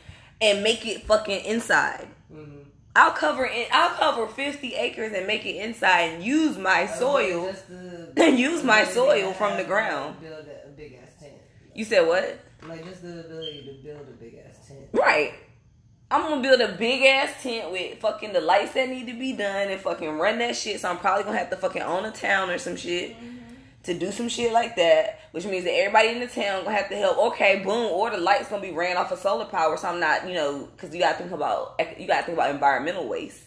and 0.41 0.61
make 0.61 0.85
it 0.85 1.03
fucking 1.05 1.45
inside. 1.45 2.07
Mhm. 2.31 2.62
I'll 2.95 3.11
cover 3.11 3.45
it. 3.45 3.67
I'll 3.71 3.95
cover 3.95 4.27
50 4.27 4.75
acres 4.75 5.13
and 5.13 5.25
make 5.25 5.45
it 5.45 5.55
inside 5.55 6.13
and 6.13 6.23
use 6.23 6.57
my 6.57 6.85
soil. 6.85 7.47
Just 7.47 7.69
the- 7.69 8.13
And 8.23 8.37
use 8.37 8.63
my 8.63 8.83
soil 8.85 9.33
from 9.33 9.57
the 9.57 9.63
ground. 9.63 10.21
Build 10.21 10.45
a, 10.45 10.67
a 10.67 10.71
big 10.71 10.99
ass 11.01 11.19
tent. 11.19 11.33
You 11.73 11.83
said 11.83 12.05
what? 12.05 12.39
Like 12.67 12.85
just 12.85 13.01
the 13.01 13.21
ability 13.21 13.63
to 13.65 13.83
build 13.83 14.07
a 14.07 14.11
big 14.11 14.39
ass 14.47 14.67
tent. 14.67 14.81
Right. 14.93 15.33
I'm 16.11 16.21
gonna 16.21 16.41
build 16.41 16.61
a 16.61 16.73
big 16.73 17.03
ass 17.03 17.41
tent 17.41 17.71
with 17.71 17.97
fucking 17.97 18.33
the 18.33 18.41
lights 18.41 18.73
that 18.73 18.87
need 18.87 19.07
to 19.07 19.17
be 19.17 19.33
done 19.33 19.69
and 19.69 19.81
fucking 19.81 20.19
run 20.19 20.37
that 20.39 20.55
shit. 20.55 20.79
So 20.79 20.89
I'm 20.89 20.99
probably 20.99 21.23
gonna 21.23 21.39
have 21.39 21.49
to 21.49 21.57
fucking 21.57 21.81
own 21.81 22.05
a 22.05 22.11
town 22.11 22.51
or 22.51 22.59
some 22.59 22.75
shit 22.75 23.15
mm-hmm. 23.15 23.37
To 23.83 23.93
do 23.93 24.11
some 24.11 24.29
shit 24.29 24.51
like 24.51 24.75
that. 24.77 25.19
Which 25.31 25.45
means 25.45 25.63
that 25.65 25.73
everybody 25.73 26.09
in 26.09 26.19
the 26.19 26.27
town 26.27 26.63
gonna 26.63 26.75
have 26.75 26.89
to 26.89 26.95
help. 26.95 27.17
Okay, 27.33 27.63
boom, 27.63 27.91
or 27.91 28.09
the 28.09 28.17
lights 28.17 28.49
gonna 28.49 28.61
be 28.61 28.71
ran 28.71 28.97
off 28.97 29.11
of 29.11 29.19
solar 29.19 29.45
power. 29.45 29.77
So 29.77 29.87
I'm 29.87 29.99
not, 29.99 30.27
you 30.27 30.33
know, 30.33 30.69
because 30.75 30.93
you 30.93 31.01
gotta 31.01 31.17
think 31.17 31.31
about 31.31 31.79
you 31.97 32.07
gotta 32.07 32.25
think 32.25 32.37
about 32.37 32.51
environmental 32.51 33.07
waste. 33.07 33.43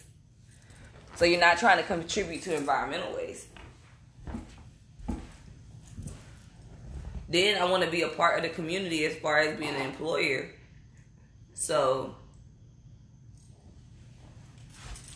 So 1.15 1.25
you're 1.25 1.39
not 1.39 1.57
trying 1.57 1.77
to 1.77 1.83
contribute 1.83 2.43
to 2.43 2.55
environmental 2.55 3.15
waste. 3.15 3.47
Then 7.29 7.61
I 7.61 7.65
want 7.65 7.83
to 7.83 7.89
be 7.89 8.03
a 8.03 8.07
part 8.07 8.37
of 8.37 8.43
the 8.43 8.49
community 8.49 9.05
as 9.05 9.15
far 9.15 9.39
as 9.39 9.57
being 9.57 9.75
an 9.75 9.81
employer. 9.81 10.49
So 11.55 12.15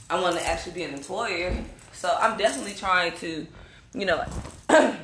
I 0.09 0.19
want 0.19 0.35
to 0.37 0.45
actually 0.45 0.73
be 0.73 0.83
an 0.83 0.93
employer. 0.93 1.55
So 1.93 2.13
I'm 2.19 2.37
definitely 2.37 2.73
trying 2.73 3.13
to, 3.17 3.47
you 3.93 4.05
know, 4.05 4.25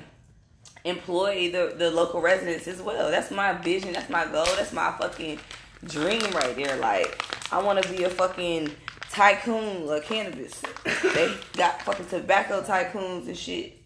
employ 0.88 1.52
the, 1.52 1.74
the 1.78 1.92
local 1.92 2.22
residents 2.22 2.68
as 2.68 2.82
well. 2.82 3.12
That's 3.12 3.32
my 3.32 3.54
vision. 3.54 3.94
That's 3.94 4.10
my 4.10 4.26
goal. 4.26 4.46
That's 4.56 4.74
my 4.74 4.92
fucking 5.00 5.40
dream 5.86 6.24
right 6.32 6.56
there. 6.56 6.78
Like, 6.78 7.24
I 7.52 7.62
want 7.62 7.82
to 7.84 7.90
be 7.90 8.04
a 8.04 8.10
fucking 8.10 8.72
tycoon 9.10 9.90
of 9.90 10.04
cannabis. 10.04 10.62
they 11.14 11.34
got 11.58 11.82
fucking 11.82 12.08
tobacco 12.08 12.62
tycoons 12.62 13.28
and 13.28 13.38
shit. 13.38 13.78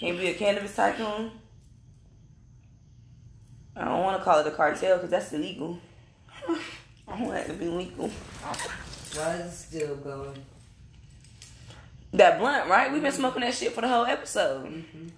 Can't 0.00 0.18
be 0.18 0.28
a 0.28 0.34
cannabis 0.34 0.74
tycoon. 0.74 1.30
I 3.76 3.84
don't 3.84 4.02
want 4.02 4.18
to 4.18 4.24
call 4.24 4.40
it 4.40 4.46
a 4.46 4.50
cartel 4.50 4.96
because 4.96 5.10
that's 5.10 5.32
illegal. 5.32 5.78
I 7.08 7.22
want 7.22 7.38
it 7.38 7.46
to 7.48 7.54
be 7.54 7.68
legal. 7.68 8.08
Why 9.14 9.34
is 9.34 9.46
it 9.46 9.52
still 9.52 9.96
going? 9.96 10.44
That 12.12 12.38
blunt, 12.38 12.68
right? 12.68 12.92
We've 12.92 13.02
been 13.02 13.12
smoking 13.12 13.40
that 13.40 13.54
shit 13.54 13.72
for 13.72 13.80
the 13.80 13.88
whole 13.88 14.06
episode. 14.06 14.66
Mm-hmm. 14.66 15.08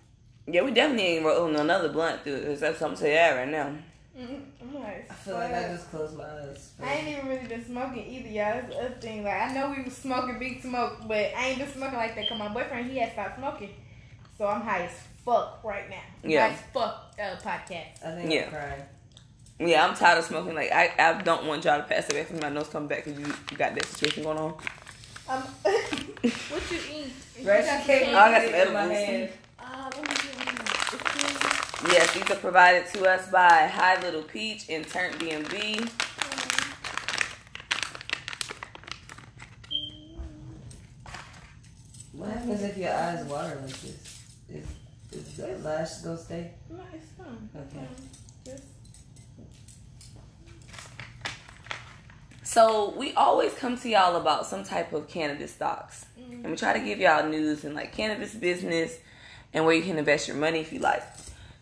Yeah, 0.47 0.63
we 0.63 0.71
definitely 0.71 1.05
ain't 1.07 1.25
rolling 1.25 1.57
another 1.57 1.89
blunt 1.89 2.23
through 2.23 2.35
it. 2.37 2.61
That's 2.61 2.79
something 2.79 2.97
to 2.97 3.03
say 3.03 3.15
that 3.15 3.35
right 3.37 3.49
now. 3.49 3.73
Mm, 4.19 4.41
I'm 4.63 4.75
like, 4.75 5.11
I 5.11 5.15
feel 5.15 5.35
like 5.35 5.53
I 5.53 5.63
just 5.69 5.91
closed 5.91 6.17
my 6.17 6.25
eyes. 6.25 6.73
I 6.83 6.95
ain't 6.95 7.09
even 7.09 7.29
really 7.29 7.47
been 7.49 7.65
smoking 7.67 8.07
either, 8.07 8.29
y'all. 8.29 8.53
That's 8.55 8.69
the 8.69 8.79
other 8.81 8.95
thing. 9.01 9.25
Like, 9.25 9.35
I 9.35 9.53
know 9.53 9.75
we 9.77 9.83
was 9.83 9.97
smoking 9.97 10.39
big 10.39 10.63
smoke, 10.63 10.99
but 11.07 11.33
I 11.37 11.49
ain't 11.49 11.59
been 11.59 11.69
smoking 11.73 11.99
like 11.99 12.15
that 12.15 12.23
because 12.23 12.39
my 12.39 12.49
boyfriend, 12.49 12.91
he 12.91 12.99
had 12.99 13.13
stopped 13.13 13.39
smoking. 13.39 13.71
So 14.39 14.47
I'm 14.47 14.63
high 14.63 14.85
as 14.85 14.93
fuck 15.25 15.61
right 15.65 15.91
now. 15.91 15.97
Yeah. 16.23 16.49
High 16.49 16.55
as 16.55 16.61
fuck 16.73 17.15
uh, 17.21 17.37
podcast. 17.47 18.05
I 18.07 18.15
think 18.15 18.33
Yeah. 18.33 18.45
I'm 18.45 18.51
crying. 18.51 18.83
Yeah, 19.59 19.87
I'm 19.87 19.95
tired 19.95 20.19
of 20.19 20.25
smoking. 20.25 20.55
Like, 20.55 20.71
I, 20.73 20.93
I 20.99 21.23
don't 21.23 21.47
want 21.47 21.65
y'all 21.65 21.79
to 21.79 21.85
pass 21.85 22.11
away 22.13 22.25
from 22.25 22.41
my 22.41 22.49
nose 22.51 22.69
coming 22.69 22.89
back 22.89 23.05
because 23.05 23.19
you, 23.19 23.27
you 23.51 23.57
got 23.57 23.75
that 23.75 23.85
situation 23.87 24.23
going 24.23 24.39
on. 24.39 24.55
Um, 25.29 25.43
what 25.43 26.71
you 26.71 26.79
eat? 26.95 27.13
Right, 27.45 27.61
You 27.61 27.67
got 27.67 27.81
she 27.83 27.87
came 27.87 28.05
some 28.07 28.15
Oh, 28.15 28.19
I 28.19 28.31
got 28.31 28.41
candy? 28.43 28.59
some 28.59 28.69
in 28.69 28.73
my 28.75 28.81
edibles. 28.81 28.99
hand. 28.99 29.31
Uh, 29.59 29.91
let 29.97 30.03
me 30.03 30.15
get 30.15 30.36
one. 30.93 31.93
Yes, 31.93 32.15
these 32.15 32.31
are 32.31 32.37
provided 32.41 32.87
to 32.95 33.09
us 33.09 33.31
by 33.31 33.67
High 33.67 34.01
Little 34.01 34.23
Peach 34.23 34.69
and 34.69 34.87
Turnt 34.87 35.19
DMV. 35.19 35.89
What 42.13 42.31
happens 42.31 42.63
if 42.63 42.77
your 42.79 42.93
eyes 42.93 43.25
water 43.27 43.59
like 43.61 43.81
this? 43.81 44.23
Is, 44.49 44.67
is 45.13 45.37
that 45.37 45.63
lash 45.63 45.99
gonna 45.99 46.19
stay? 46.19 46.53
No, 46.71 46.81
it's 46.93 47.07
fine. 47.13 47.49
Okay. 47.55 47.77
fine. 47.77 47.89
Just 48.45 48.63
So 52.43 52.95
we 52.97 53.13
always 53.13 53.53
come 53.53 53.77
to 53.77 53.89
y'all 53.89 54.17
about 54.17 54.47
some 54.47 54.65
type 54.65 54.95
of 54.95 55.09
cannabis 55.09 55.53
stocks. 55.53 56.07
Mm-hmm. 56.19 56.33
And 56.33 56.51
we 56.51 56.57
try 56.57 56.73
to 56.73 56.83
give 56.83 56.99
y'all 56.99 57.29
news 57.29 57.65
and 57.65 57.75
like 57.75 57.93
cannabis 57.93 58.35
business 58.35 58.99
and 59.53 59.65
where 59.65 59.75
you 59.75 59.83
can 59.83 59.99
invest 59.99 60.29
your 60.29 60.37
money 60.37 60.61
if 60.61 60.73
you 60.73 60.79
like. 60.79 61.03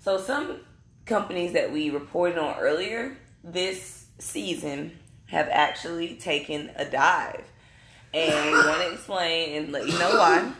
So 0.01 0.19
some 0.19 0.61
companies 1.07 1.53
that 1.53 1.73
we 1.73 1.91
reported 1.91 2.39
on 2.39 2.59
earlier 2.59 3.17
this 3.43 4.07
season 4.19 4.99
have 5.27 5.49
actually 5.51 6.15
taken 6.17 6.71
a 6.77 6.85
dive. 6.85 7.45
And 8.13 8.47
we 8.47 8.53
want 8.53 8.81
to 8.83 8.93
explain 8.93 9.57
and 9.57 9.73
let 9.73 9.87
you 9.87 9.99
know 9.99 10.11
why. 10.11 10.53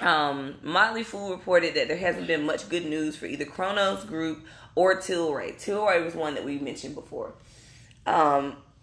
Um, 0.00 0.56
Motley 0.62 1.04
Fool 1.04 1.30
reported 1.30 1.74
that 1.74 1.88
there 1.88 1.96
hasn't 1.96 2.26
been 2.26 2.44
much 2.44 2.68
good 2.68 2.84
news 2.84 3.16
for 3.16 3.26
either 3.26 3.44
Cronos 3.44 4.04
Group 4.04 4.44
or 4.74 4.96
Tilray. 4.96 5.54
Tilray 5.54 6.04
was 6.04 6.14
one 6.14 6.34
that 6.34 6.44
we 6.44 6.58
mentioned 6.58 6.94
before. 6.94 7.34
Um, 8.06 8.56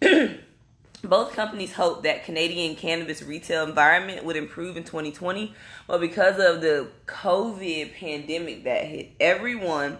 both 1.08 1.32
companies 1.32 1.72
hope 1.72 2.02
that 2.02 2.24
Canadian 2.24 2.76
cannabis 2.76 3.22
retail 3.22 3.66
environment 3.66 4.24
would 4.24 4.36
improve 4.36 4.76
in 4.76 4.84
2020, 4.84 5.54
but 5.86 6.00
because 6.00 6.38
of 6.38 6.60
the 6.60 6.88
COVID 7.06 7.94
pandemic 7.94 8.64
that 8.64 8.84
hit 8.84 9.12
everyone, 9.20 9.98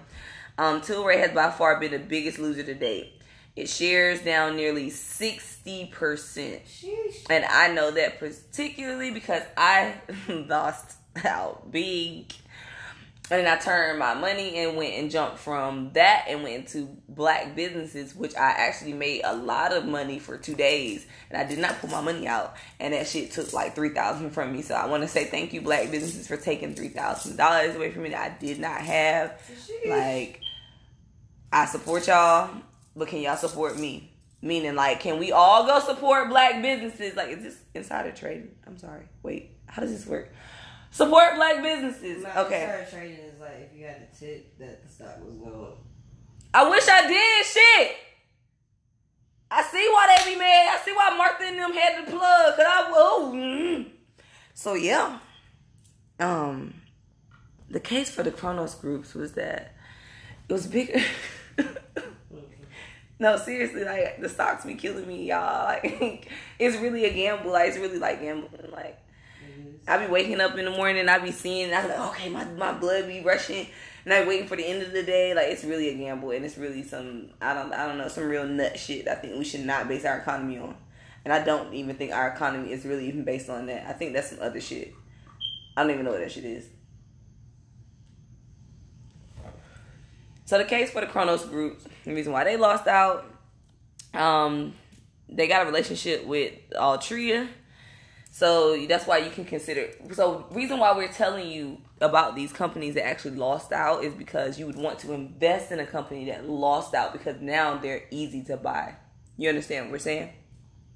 um, 0.59 0.81
Tilray 0.81 1.19
has 1.19 1.33
by 1.33 1.51
far 1.51 1.79
been 1.79 1.93
the 1.93 1.99
biggest 1.99 2.39
loser 2.39 2.63
to 2.63 2.75
date. 2.75 3.13
It 3.57 3.69
shares 3.71 4.21
down 4.21 4.57
nearly 4.57 4.91
60%. 4.91 5.91
Sheesh. 5.97 7.27
And 7.31 7.45
I 7.47 7.73
know 7.73 7.91
that 7.91 8.19
particularly 8.19 9.11
because 9.11 9.43
I 9.57 9.95
lost 10.29 10.97
out 11.25 11.71
big. 11.71 12.33
And 13.29 13.45
then 13.45 13.53
I 13.53 13.61
turned 13.61 13.99
my 13.99 14.15
money 14.15 14.57
and 14.59 14.77
went 14.77 14.95
and 14.95 15.11
jumped 15.11 15.39
from 15.39 15.91
that 15.95 16.27
and 16.29 16.45
went 16.45 16.55
into 16.55 16.97
black 17.09 17.57
businesses, 17.57 18.15
which 18.15 18.37
I 18.37 18.51
actually 18.51 18.93
made 18.93 19.23
a 19.25 19.35
lot 19.35 19.73
of 19.73 19.85
money 19.85 20.21
for 20.21 20.39
two 20.39 20.55
days. 20.55 21.07
And 21.31 21.41
I 21.41 21.45
did 21.45 21.59
not 21.59 21.81
pull 21.81 21.91
my 21.91 22.01
money 22.01 22.29
out. 22.29 22.57
And 22.79 22.95
that 22.95 23.09
shit 23.09 23.33
took 23.33 23.53
like 23.53 23.75
three 23.75 23.89
thousand 23.89 24.31
from 24.31 24.53
me. 24.53 24.63
So 24.63 24.75
I 24.75 24.87
want 24.87 25.03
to 25.03 25.09
say 25.09 25.25
thank 25.25 25.53
you, 25.53 25.61
black 25.61 25.91
businesses, 25.91 26.29
for 26.29 26.37
taking 26.37 26.75
three 26.75 26.89
thousand 26.89 27.37
dollars 27.37 27.75
away 27.75 27.91
from 27.91 28.05
me 28.05 28.11
that 28.11 28.33
I 28.33 28.39
did 28.39 28.61
not 28.61 28.81
have. 28.81 29.41
Like 29.87 30.41
I 31.53 31.67
support 31.67 32.07
y'all, 32.07 32.51
but 32.95 33.09
can 33.09 33.21
y'all 33.21 33.37
support 33.37 33.79
me? 33.79 34.13
Meaning, 34.43 34.75
like, 34.77 35.01
can 35.01 35.19
we 35.19 35.33
all 35.33 35.67
go 35.67 35.81
support 35.81 36.29
black 36.29 36.61
businesses? 36.63 37.17
Like, 37.17 37.31
is 37.31 37.43
this 37.43 37.59
insider 37.75 38.13
trading? 38.13 38.51
I'm 38.67 38.79
sorry. 38.79 39.09
Wait, 39.23 39.51
how 39.67 39.83
does 39.83 39.91
this 39.91 40.07
work? 40.07 40.31
Support 40.97 41.35
black 41.35 41.63
businesses. 41.63 42.23
My 42.23 42.41
Okay. 42.41 42.87
trading 42.91 43.19
is 43.19 43.39
like 43.39 43.71
if 43.71 43.79
you 43.79 43.85
had 43.85 44.09
a 44.11 44.19
tip 44.19 44.59
that 44.59 44.83
the 44.83 44.89
stock 44.89 45.23
was 45.23 45.35
going. 45.35 45.75
I 46.55 46.71
wish 46.71 46.89
I 46.89 47.07
did 47.07 47.45
shit. 47.45 47.97
I 49.51 49.63
see 49.63 49.87
why 49.93 50.17
they 50.17 50.33
be 50.33 50.39
mad. 50.39 50.75
I 50.75 50.83
see 50.83 50.93
why 50.93 51.15
Martha 51.15 51.45
and 51.45 51.59
them 51.59 51.73
had 51.75 52.07
the 52.07 52.11
plug. 52.11 52.57
Cause 52.57 52.65
I 52.67 52.91
oh. 52.95 53.33
mm. 53.35 53.91
So 54.55 54.73
yeah. 54.73 55.19
Um, 56.19 56.73
the 57.69 57.81
case 57.81 58.11
for 58.11 58.23
the 58.23 58.31
Cronos 58.31 58.75
groups 58.75 59.13
was 59.13 59.33
that 59.33 59.75
it 60.49 60.53
was 60.55 60.67
bigger. 60.67 60.99
no, 63.19 63.37
seriously, 63.37 63.85
like 63.85 64.19
the 64.19 64.31
stocks 64.31 64.65
be 64.65 64.77
killing 64.77 65.07
me, 65.07 65.29
y'all. 65.29 65.67
Like 65.83 66.31
it's 66.59 66.79
really 66.79 67.05
a 67.05 67.13
gamble. 67.13 67.53
Like 67.53 67.69
it's 67.69 67.77
really 67.77 67.99
like 67.99 68.23
gambling. 68.23 68.71
Like 68.73 68.99
I 69.89 69.99
be 69.99 70.11
waking 70.11 70.41
up 70.41 70.57
in 70.59 70.65
the 70.65 70.71
morning, 70.71 71.09
I 71.09 71.19
be 71.19 71.31
seeing, 71.31 71.73
I 71.73 71.83
be 71.83 71.89
like, 71.89 72.01
okay, 72.11 72.29
my 72.29 72.45
my 72.45 72.73
blood 72.73 73.07
be 73.07 73.21
rushing, 73.21 73.69
and 74.05 74.13
I 74.13 74.27
waiting 74.27 74.49
for 74.49 74.57
the 74.57 74.67
end 74.67 74.83
of 74.83 74.93
the 74.93 75.03
day. 75.03 75.35
Like 75.35 75.49
it's 75.49 75.65
really 75.65 75.89
a 75.91 75.95
gamble, 75.95 76.31
and 76.33 76.45
it's 76.45 76.59
really 76.59 76.83
some 76.83 77.31
I 77.41 77.55
don't 77.55 77.73
I 77.73 77.87
don't 77.87 77.99
know 77.99 78.09
some 78.09 78.25
real 78.25 78.47
nut 78.47 78.79
shit. 78.79 79.07
I 79.07 79.15
think 79.15 79.37
we 79.39 79.45
should 79.45 79.65
not 79.65 79.89
base 79.89 80.05
our 80.05 80.19
economy 80.19 80.59
on, 80.59 80.77
and 81.25 81.33
I 81.33 81.45
don't 81.45 81.73
even 81.73 81.97
think 81.97 82.13
our 82.13 82.29
economy 82.29 82.73
is 82.73 82.85
really 82.85 83.07
even 83.07 83.25
based 83.25 83.49
on 83.49 83.67
that. 83.67 83.87
I 83.89 83.93
think 83.93 84.13
that's 84.13 84.31
some 84.31 84.41
other 84.41 84.61
shit. 84.61 84.93
I 85.77 85.83
don't 85.83 85.93
even 85.93 86.05
know 86.05 86.13
what 86.13 86.21
that 86.21 86.33
shit 86.33 86.45
is. 86.45 86.69
So 90.47 90.59
the 90.59 90.65
case 90.65 90.91
for 90.91 91.01
the 91.01 91.09
Cronos 91.09 91.45
group, 91.45 91.81
the 92.05 92.15
reason 92.15 92.33
why 92.33 92.45
they 92.45 92.57
lost 92.57 92.87
out, 92.87 93.27
um, 94.15 94.75
they 95.29 95.49
got 95.49 95.63
a 95.63 95.67
relationship 95.67 96.25
with 96.25 96.53
Altria. 96.71 97.49
So 98.37 98.77
that's 98.87 99.07
why 99.07 99.17
you 99.17 99.31
can 99.31 99.47
consider. 99.47 99.89
So 100.13 100.45
reason 100.51 100.79
why 100.79 100.95
we're 100.95 101.09
telling 101.09 101.49
you 101.49 101.79
about 102.03 102.37
these 102.37 102.53
companies 102.53 102.93
that 102.97 103.07
actually 103.07 103.39
lost 103.39 103.73
out 103.73 104.05
is 104.05 104.13
because 104.13 104.59
you 104.59 104.67
would 104.67 104.77
want 104.77 104.99
to 104.99 105.15
invest 105.15 105.73
in 105.73 105.81
a 105.81 105.87
company 105.87 106.27
that 106.27 106.47
lost 106.47 106.93
out 106.93 107.15
because 107.15 107.41
now 107.41 107.79
they're 107.79 108.03
easy 108.11 108.43
to 108.43 108.59
buy. 108.59 108.97
You 109.39 109.49
understand 109.49 109.87
what 109.87 109.93
we're 109.93 110.01
saying? 110.01 110.35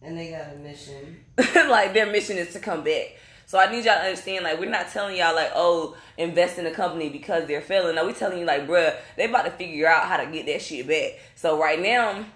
And 0.03 0.19
they 0.19 0.33
got 0.33 0.53
a 0.53 0.57
mission. 0.57 1.25
like 1.71 1.95
their 1.95 2.13
mission 2.13 2.37
is 2.37 2.53
to 2.53 2.61
come 2.61 2.85
back. 2.85 3.17
So 3.47 3.59
I 3.59 3.73
need 3.73 3.87
y'all 3.87 3.95
to 3.95 4.03
understand, 4.03 4.45
like, 4.45 4.61
we're 4.61 4.71
not 4.71 4.91
telling 4.91 5.17
y'all, 5.17 5.35
like, 5.35 5.51
oh, 5.55 5.97
invest 6.19 6.59
in 6.59 6.67
a 6.67 6.71
company 6.71 7.09
because 7.09 7.47
they're 7.49 7.63
failing. 7.63 7.97
No, 7.97 8.07
we 8.07 8.13
telling 8.13 8.39
you, 8.39 8.45
like, 8.45 8.69
bruh, 8.69 8.95
they 9.17 9.25
about 9.25 9.47
to 9.47 9.51
figure 9.51 9.89
out 9.89 10.05
how 10.05 10.19
to 10.19 10.27
get 10.31 10.45
that 10.47 10.61
shit 10.61 10.87
back. 10.87 11.19
So 11.37 11.59
right 11.59 11.81
now, 11.81 12.27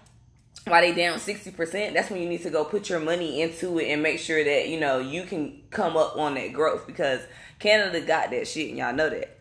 while 0.67 0.81
they 0.81 0.95
down 0.95 1.19
60%, 1.19 1.93
that's 1.93 2.11
when 2.11 2.23
you 2.23 2.29
need 2.29 2.43
to 2.43 2.51
go 2.51 2.65
put 2.65 2.89
your 2.89 3.01
money 3.01 3.43
into 3.43 3.79
it 3.79 3.89
and 3.91 4.03
make 4.03 4.19
sure 4.19 4.43
that, 4.43 4.69
you 4.69 4.81
know, 4.81 4.99
you 4.99 5.25
can 5.25 5.63
come 5.71 5.97
up 5.97 6.17
on 6.17 6.35
that 6.35 6.53
growth 6.53 6.87
because 6.87 7.21
Canada 7.59 8.01
got 8.01 8.31
that 8.31 8.49
shit 8.49 8.71
and 8.71 8.79
y'all 8.79 8.95
know 8.95 9.11
that. 9.11 9.39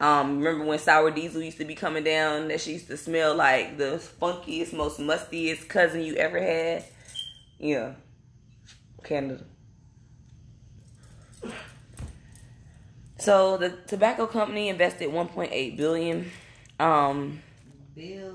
Um, 0.00 0.38
remember 0.38 0.64
when 0.64 0.78
sour 0.80 1.10
diesel 1.12 1.42
used 1.42 1.58
to 1.58 1.64
be 1.64 1.76
coming 1.76 2.02
down? 2.02 2.48
That 2.48 2.60
she 2.60 2.72
used 2.72 2.88
to 2.88 2.96
smell 2.96 3.36
like 3.36 3.78
the 3.78 4.02
funkiest, 4.20 4.72
most 4.72 4.98
mustiest 4.98 5.68
cousin 5.68 6.02
you 6.02 6.16
ever 6.16 6.40
had. 6.40 6.84
Yeah, 7.60 7.92
Canada. 9.04 9.44
So 13.18 13.56
the 13.58 13.70
tobacco 13.86 14.26
company 14.26 14.68
invested 14.68 15.10
1.8 15.10 15.76
billion. 15.76 16.32
Um, 16.80 17.40
Billion. 17.94 18.34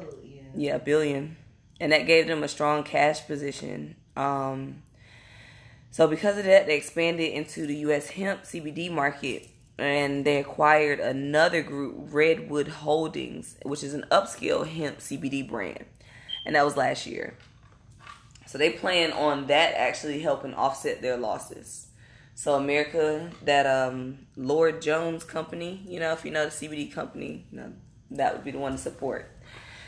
yeah, 0.55 0.77
billion, 0.77 1.35
and 1.80 1.91
that 1.91 2.07
gave 2.07 2.28
them 2.28 2.43
a 2.43 2.47
strong 2.47 2.84
cash 2.84 3.25
position. 3.28 3.95
Um, 4.15 4.84
so 5.91 6.07
because 6.07 6.38
of 6.38 6.45
that, 6.45 6.67
they 6.67 6.78
expanded 6.78 7.32
into 7.32 7.65
the 7.65 7.75
U.S. 7.78 8.09
hemp 8.09 8.43
CBD 8.43 8.91
market, 8.91 9.49
and 9.78 10.25
they 10.25 10.38
acquired 10.38 10.99
another 10.99 11.61
group, 11.61 11.95
Redwood 12.13 12.67
Holdings, 12.67 13.57
which 13.63 13.84
is 13.84 13.93
an 13.93 14.05
upscale 14.11 14.67
hemp 14.67 14.99
CBD 14.99 15.47
brand, 15.47 15.86
and 16.45 16.55
that 16.55 16.65
was 16.65 16.78
last 16.78 17.05
year. 17.05 17.36
So 18.47 18.57
they 18.57 18.71
plan 18.71 19.11
on 19.11 19.47
that 19.47 19.75
actually 19.75 20.21
helping 20.21 20.53
offset 20.53 21.01
their 21.01 21.17
losses. 21.17 21.88
So 22.34 22.53
America, 22.55 23.32
that 23.43 23.65
um, 23.65 24.28
Lord 24.36 24.82
Jones 24.82 25.23
company, 25.23 25.82
you 25.86 25.99
know, 25.99 26.13
if 26.13 26.23
you 26.23 26.32
know 26.32 26.45
the 26.45 26.51
CBD 26.51 26.93
company, 26.93 27.45
you 27.51 27.57
know, 27.57 27.73
that 28.11 28.34
would 28.34 28.45
be 28.45 28.51
the 28.51 28.59
one 28.59 28.73
to 28.73 28.78
support. 28.78 29.32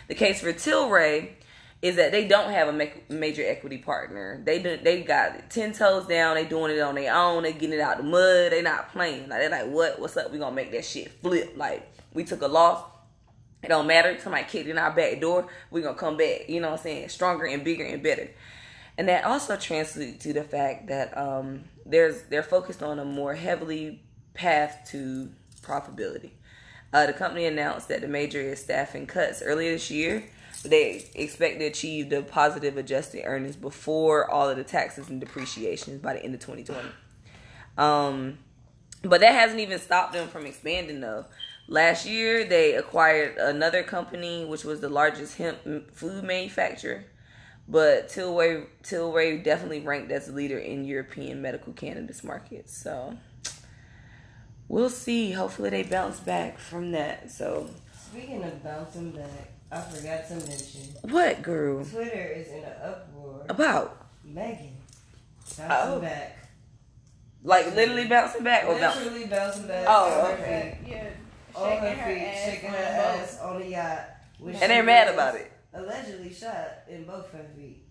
The 0.08 0.16
case 0.16 0.42
for 0.42 0.52
Tilray 0.52 1.34
is 1.82 1.96
that 1.96 2.12
they 2.12 2.28
don't 2.28 2.52
have 2.52 2.68
a 2.68 2.92
major 3.14 3.44
equity 3.46 3.78
partner. 3.78 4.42
They 4.44 4.60
they 4.60 5.02
got 5.02 5.50
ten 5.50 5.72
toes 5.72 6.08
down. 6.08 6.36
They 6.36 6.46
doing 6.46 6.76
it 6.76 6.82
on 6.82 6.96
their 6.96 7.16
own. 7.16 7.44
They 7.44 7.54
getting 7.54 7.74
it 7.74 7.80
out 7.80 7.98
the 7.98 8.04
mud. 8.04 8.52
They 8.52 8.62
not 8.62 8.92
playing. 8.92 9.30
Like 9.30 9.40
they're 9.40 9.50
like, 9.50 9.68
what? 9.68 10.00
What's 10.00 10.18
up? 10.18 10.32
We 10.32 10.40
gonna 10.40 10.56
make 10.56 10.72
that 10.72 10.84
shit 10.84 11.12
flip. 11.22 11.54
Like 11.56 11.90
we 12.14 12.26
took 12.26 12.42
a 12.42 12.48
loss. 12.48 12.84
It 13.64 13.70
don't 13.70 13.88
matter. 13.88 14.18
Somebody 14.20 14.46
kicked 14.46 14.70
in 14.70 14.78
our 14.78 14.92
back 14.92 15.22
door. 15.22 15.48
We 15.72 15.82
gonna 15.82 15.98
come 15.98 16.18
back. 16.18 16.50
You 16.50 16.60
know 16.60 16.72
what 16.72 16.80
I'm 16.80 16.84
saying? 16.84 17.10
Stronger 17.10 17.46
and 17.46 17.64
bigger 17.64 17.86
and 17.86 18.04
better. 18.04 18.30
And 18.98 19.08
that 19.08 19.24
also 19.24 19.56
translates 19.56 20.24
to 20.24 20.34
the 20.34 20.44
fact 20.44 20.88
that 20.88 21.18
um, 21.18 21.64
there's 21.86 22.24
they're 22.24 22.44
focused 22.44 22.84
on 22.84 23.00
a 23.00 23.06
more 23.06 23.36
heavily 23.36 24.02
path 24.34 24.90
to 24.92 25.30
profitability. 25.62 26.32
Uh, 26.92 27.06
the 27.06 27.14
company 27.14 27.46
announced 27.46 27.88
that 27.88 28.02
the 28.02 28.08
major 28.08 28.42
is 28.42 28.60
staffing 28.60 29.06
cuts 29.06 29.42
earlier 29.42 29.72
this 29.72 29.90
year. 29.90 30.26
They 30.64 31.05
expect 31.16 31.60
to 31.60 31.66
achieve 31.66 32.10
the 32.10 32.22
positive 32.22 32.78
adjusted 32.78 33.24
earnings 33.26 33.55
before 33.55 34.30
all 34.30 34.49
of 34.49 34.57
the 34.57 34.64
taxes 34.64 35.10
and 35.10 35.20
depreciations 35.20 36.01
by 36.01 36.14
the 36.14 36.24
end 36.24 36.34
of 36.34 36.41
2020. 36.41 36.89
Um, 37.78 38.39
but 39.01 39.22
that 39.22 39.34
hasn't 39.34 39.62
even 39.62 39.80
stopped 39.80 40.14
them 40.14 40.28
from 40.28 40.45
expanding 40.45 40.99
though. 40.99 41.26
Last 41.68 42.05
year, 42.05 42.43
they 42.45 42.74
acquired 42.74 43.38
another 43.38 43.84
company, 43.84 44.43
which 44.43 44.64
was 44.64 44.82
the 44.82 44.89
largest 44.89 45.38
hemp 45.38 45.60
food 45.93 46.24
manufacturer. 46.24 47.05
But 47.68 48.10
Tilray, 48.10 48.66
Tilray 48.84 49.43
definitely 49.43 49.82
ranked 49.82 50.12
as 50.12 50.28
a 50.28 50.32
leader 50.32 50.57
in 50.57 50.84
European 50.86 51.43
medical 51.43 51.72
cannabis 51.74 52.24
markets. 52.24 52.76
So 52.76 53.16
we'll 54.68 54.89
see. 54.89 55.34
Hopefully, 55.34 55.70
they 55.70 55.84
bounce 55.84 56.20
back 56.20 56.57
from 56.57 56.91
that. 56.93 57.30
So 57.30 57.70
Speaking 57.93 58.43
of 58.43 58.64
bouncing 58.64 59.12
back, 59.12 59.51
I 59.72 59.82
forgot 59.82 60.28
to 60.30 60.36
mention 60.36 60.82
what, 61.03 61.41
girl? 61.41 61.86
Twitter 61.86 62.34
is 62.36 62.47
in 62.47 62.63
an 62.63 62.74
uproar. 62.84 63.45
About 63.49 64.07
Megan 64.24 64.78
bouncing 65.57 65.65
Oh. 65.93 65.99
back. 65.99 66.38
like 67.43 67.74
literally 67.76 68.07
bouncing 68.07 68.43
back 68.43 68.65
or 68.65 68.78
bouncing? 68.80 69.03
Literally 69.05 69.26
bouncing 69.28 69.67
back. 69.67 69.86
Oh, 69.88 70.22
on 70.22 70.38
her 70.38 70.43
okay. 70.43 70.78
feet. 70.84 70.91
Yeah. 70.91 71.09
On 71.55 71.70
her 71.70 71.76
Shaking 71.82 71.99
her 71.99 72.13
feet, 72.13 72.22
ass 72.24 72.45
shaking 72.51 72.70
her 72.70 72.76
a 72.78 72.80
boat. 72.82 73.22
ass 73.22 73.39
on 73.41 73.59
the 73.59 73.67
yacht. 73.67 74.05
which 74.39 74.55
And 74.61 74.72
they're 74.72 74.84
mad 74.84 75.13
about 75.13 75.36
it. 75.36 75.51
Allegedly 75.74 76.34
shot 76.34 76.67
in 76.89 77.03
both 77.05 77.32
her 77.32 77.45
feet. 77.55 77.84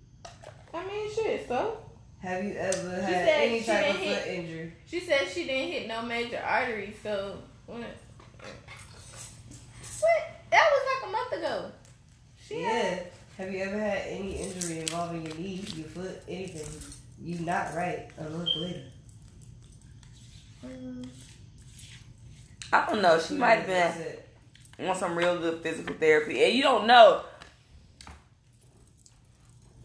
I 0.75 0.85
mean, 0.87 1.15
shit. 1.15 1.47
So 1.49 1.79
Have 2.21 2.43
you 2.45 2.55
ever 2.55 3.01
had 3.01 3.29
any 3.29 3.63
type 3.63 3.91
of 3.91 3.97
foot 3.97 4.05
hit- 4.05 4.27
injury? 4.39 4.73
she 4.87 4.99
said 5.01 5.29
she 5.33 5.45
didn't 5.45 5.71
hit 5.73 5.87
no 5.89 6.03
major 6.03 6.43
artery, 6.45 6.95
So 7.03 7.39
what? 7.67 7.81
What? 10.49 10.51
That 10.51 10.71
was 10.73 10.83
like 11.03 11.09
a 11.09 11.13
month 11.13 11.33
ago. 11.33 11.73
She 12.47 12.61
Yeah. 12.63 12.69
had- 12.71 13.13
Have 13.39 13.53
you 13.53 13.63
ever 13.63 13.79
had 13.79 13.99
any 14.09 14.33
injury 14.37 14.81
involving 14.81 15.25
your 15.25 15.35
knee, 15.37 15.65
your 15.77 15.87
foot, 15.89 16.23
anything? 16.27 16.67
You 17.23 17.39
not 17.41 17.73
right. 17.75 18.09
A 18.19 18.29
look 18.29 18.49
later. 18.57 18.83
Mm, 20.67 21.09
I 22.73 22.87
don't 22.87 23.01
know. 23.01 23.21
She 23.21 23.35
might 23.35 23.61
have 23.61 23.67
been 23.67 24.03
it. 24.03 24.29
on 24.89 24.97
some 24.97 25.17
real 25.17 25.39
good 25.39 25.63
physical 25.63 25.95
therapy, 25.97 26.43
and 26.43 26.53
you 26.53 26.63
don't 26.65 26.87
know. 26.89 27.25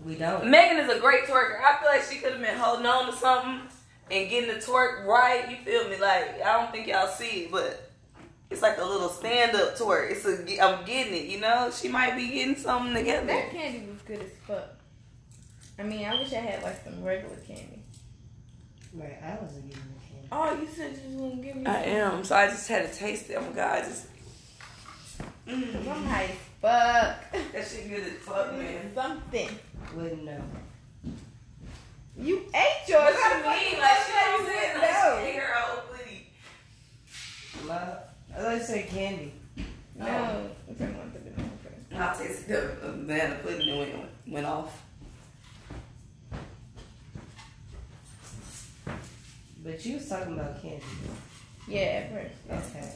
We 0.04 0.16
don't. 0.16 0.46
Megan 0.50 0.80
is 0.80 0.90
a 0.92 1.00
great 1.00 1.26
twerker. 1.26 1.62
I 1.64 1.78
feel 1.80 1.90
like 1.90 2.02
she 2.04 2.18
could 2.20 2.34
have 2.34 2.42
been 2.42 2.58
holding 2.58 2.86
on 2.88 3.06
to 3.06 3.14
something 3.16 3.62
and 4.12 4.30
getting 4.30 4.50
the 4.50 4.56
twerk 4.60 5.06
right. 5.06 5.50
You 5.50 5.58
feel 5.58 5.88
me? 5.90 5.98
Like 6.00 6.42
I 6.42 6.60
don't 6.60 6.72
think 6.72 6.88
y'all 6.88 7.08
see 7.08 7.44
it, 7.44 7.52
but 7.52 7.92
it's 8.54 8.62
like 8.62 8.78
a 8.78 8.84
little 8.86 9.10
stand 9.10 9.56
up 9.56 9.76
twerk. 9.78 10.12
It's 10.12 10.26
a 10.26 10.60
I'm 10.64 10.86
getting 10.86 11.14
it. 11.14 11.26
You 11.30 11.40
know, 11.42 11.70
she 11.72 11.88
might 11.90 12.16
be 12.16 12.30
getting 12.30 12.56
something 12.56 12.94
together. 12.94 13.28
that 13.28 13.52
candy 13.52 13.88
was 13.92 14.02
good 14.04 14.22
as 14.22 14.32
fuck. 14.48 14.70
I 15.78 15.84
mean, 15.84 16.06
I 16.06 16.14
wish 16.20 16.32
I 16.32 16.38
had 16.38 16.64
like 16.64 16.84
some 16.84 17.04
regular 17.04 17.36
candy. 17.38 17.82
Right, 18.94 19.18
I 19.24 19.44
wasn't 19.44 19.68
getting 19.70 19.84
the 19.84 20.00
candy. 20.08 20.28
Oh, 20.32 20.62
you 20.62 20.68
said 20.68 21.00
you 21.04 21.18
was 21.18 21.32
gonna 21.32 21.44
give 21.44 21.56
me. 21.56 21.66
I 21.66 21.82
some? 21.84 21.92
am. 21.92 22.24
So 22.24 22.36
I 22.36 22.48
just 22.48 22.68
had 22.68 22.92
to 22.92 22.98
taste 22.98 23.30
it. 23.30 23.38
Oh 23.38 23.42
my 23.42 23.52
god, 23.56 23.78
I 23.80 23.82
just 23.82 24.08
Cause 25.46 25.88
I'm 25.88 26.06
high 26.06 26.24
as 26.24 26.30
fuck. 26.62 27.32
that 27.52 27.68
shit 27.68 27.90
good 27.90 28.04
as 28.04 28.14
fuck, 28.20 28.54
man. 28.58 28.94
Something. 28.96 29.50
Wouldn't 29.96 30.24
know. 30.24 30.42
You 32.16 32.38
ate 32.54 32.88
yours. 32.88 33.02
What 33.16 33.24
How 33.24 33.38
you 33.38 33.72
mean? 33.72 33.80
Like 33.80 33.90
know 33.90 34.04
she 34.06 34.12
that 34.14 34.38
don't 34.38 34.46
you 34.46 34.54
say 34.54 34.60
didn't 34.68 34.82
like 34.82 34.92
know? 34.94 35.26
she 35.26 35.38
her 35.38 35.54
whole 35.56 35.84
booty. 35.92 36.28
My, 37.68 37.98
I 38.36 38.42
like 38.44 38.60
to 38.60 38.66
say 38.66 38.84
candy. 38.84 39.34
No. 39.96 40.06
I'm 40.06 40.76
talking 40.76 40.96
about 40.96 41.14
the 41.14 41.20
banana. 41.20 41.50
I 41.96 42.16
tasted 42.18 42.48
the 42.82 42.88
banana 42.92 43.36
pudding 43.44 43.70
and 43.70 43.80
went 43.80 44.10
went 44.28 44.46
off. 44.46 44.82
But 49.64 49.86
you 49.86 49.96
was 49.96 50.10
talking 50.10 50.34
about 50.34 50.62
candy. 50.62 50.84
Yeah, 51.68 51.82
at 51.82 52.12
first. 52.12 52.76
Okay. 52.76 52.94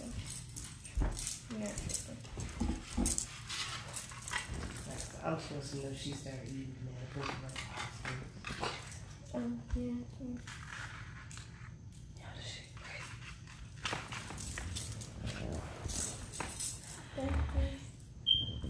Yeah. 1.59 1.71
I'm 5.23 5.39
supposed 5.39 5.71
to 5.73 5.77
know 5.85 5.93
she 5.95 6.11
started 6.13 6.47
eating 6.47 6.75
banana 6.81 7.07
pudding. 7.13 7.35
Um. 9.35 9.61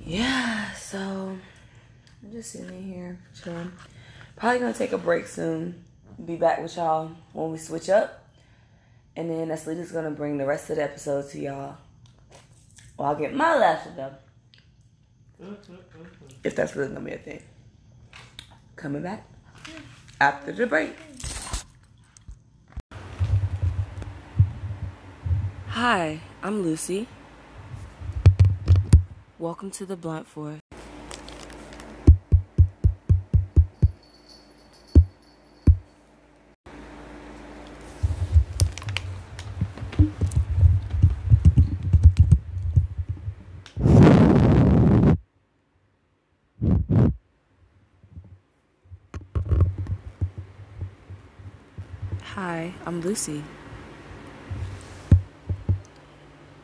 Yeah, 0.05 0.71
so 0.71 0.97
I'm 2.23 2.31
just 2.31 2.51
sitting 2.53 2.93
in 2.93 3.17
chilling. 3.47 3.71
Probably 4.35 4.59
gonna 4.59 4.73
take 4.73 4.91
a 4.91 4.97
break 4.97 5.25
soon. 5.25 5.85
Be 6.25 6.35
back 6.35 6.61
with 6.61 6.75
y'all 6.75 7.11
when 7.31 7.51
we 7.51 7.57
switch 7.57 7.89
up. 7.89 8.25
And 9.15 9.29
then 9.29 9.47
Aslita's 9.47 9.91
gonna 9.91 10.11
bring 10.11 10.37
the 10.37 10.45
rest 10.45 10.69
of 10.69 10.75
the 10.75 10.83
episode 10.83 11.29
to 11.29 11.39
y'all. 11.39 11.77
Well, 12.97 13.07
I'll 13.07 13.15
get 13.15 13.33
my 13.33 13.55
last 13.55 13.87
of 13.87 13.95
them. 13.95 14.13
If 16.43 16.55
that's 16.55 16.75
really 16.75 16.93
gonna 16.93 17.05
be 17.05 17.13
a 17.13 17.17
thing. 17.17 17.41
Coming 18.75 19.03
back 19.03 19.25
after 20.19 20.51
the 20.51 20.67
break. 20.67 20.93
Hi, 25.67 26.19
I'm 26.43 26.63
Lucy. 26.63 27.07
Welcome 29.39 29.71
to 29.71 29.85
the 29.85 29.95
Blunt 29.95 30.27
Force. 30.27 30.59
I'm 52.97 53.03
Lucy. 53.03 53.43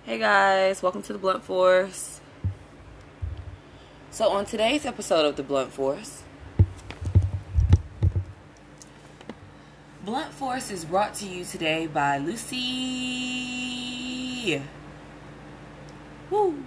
Hey 0.03 0.17
guys, 0.17 0.81
welcome 0.81 1.03
to 1.03 1.13
the 1.13 1.19
Blunt 1.19 1.43
Force. 1.43 2.21
So, 4.09 4.29
on 4.29 4.45
today's 4.45 4.83
episode 4.83 5.25
of 5.25 5.35
the 5.35 5.43
Blunt 5.43 5.71
Force, 5.71 6.23
Blunt 10.03 10.33
Force 10.33 10.71
is 10.71 10.85
brought 10.85 11.13
to 11.15 11.27
you 11.27 11.45
today 11.45 11.85
by 11.85 12.17
Lucy. 12.17 12.59
Woo! 16.31 16.63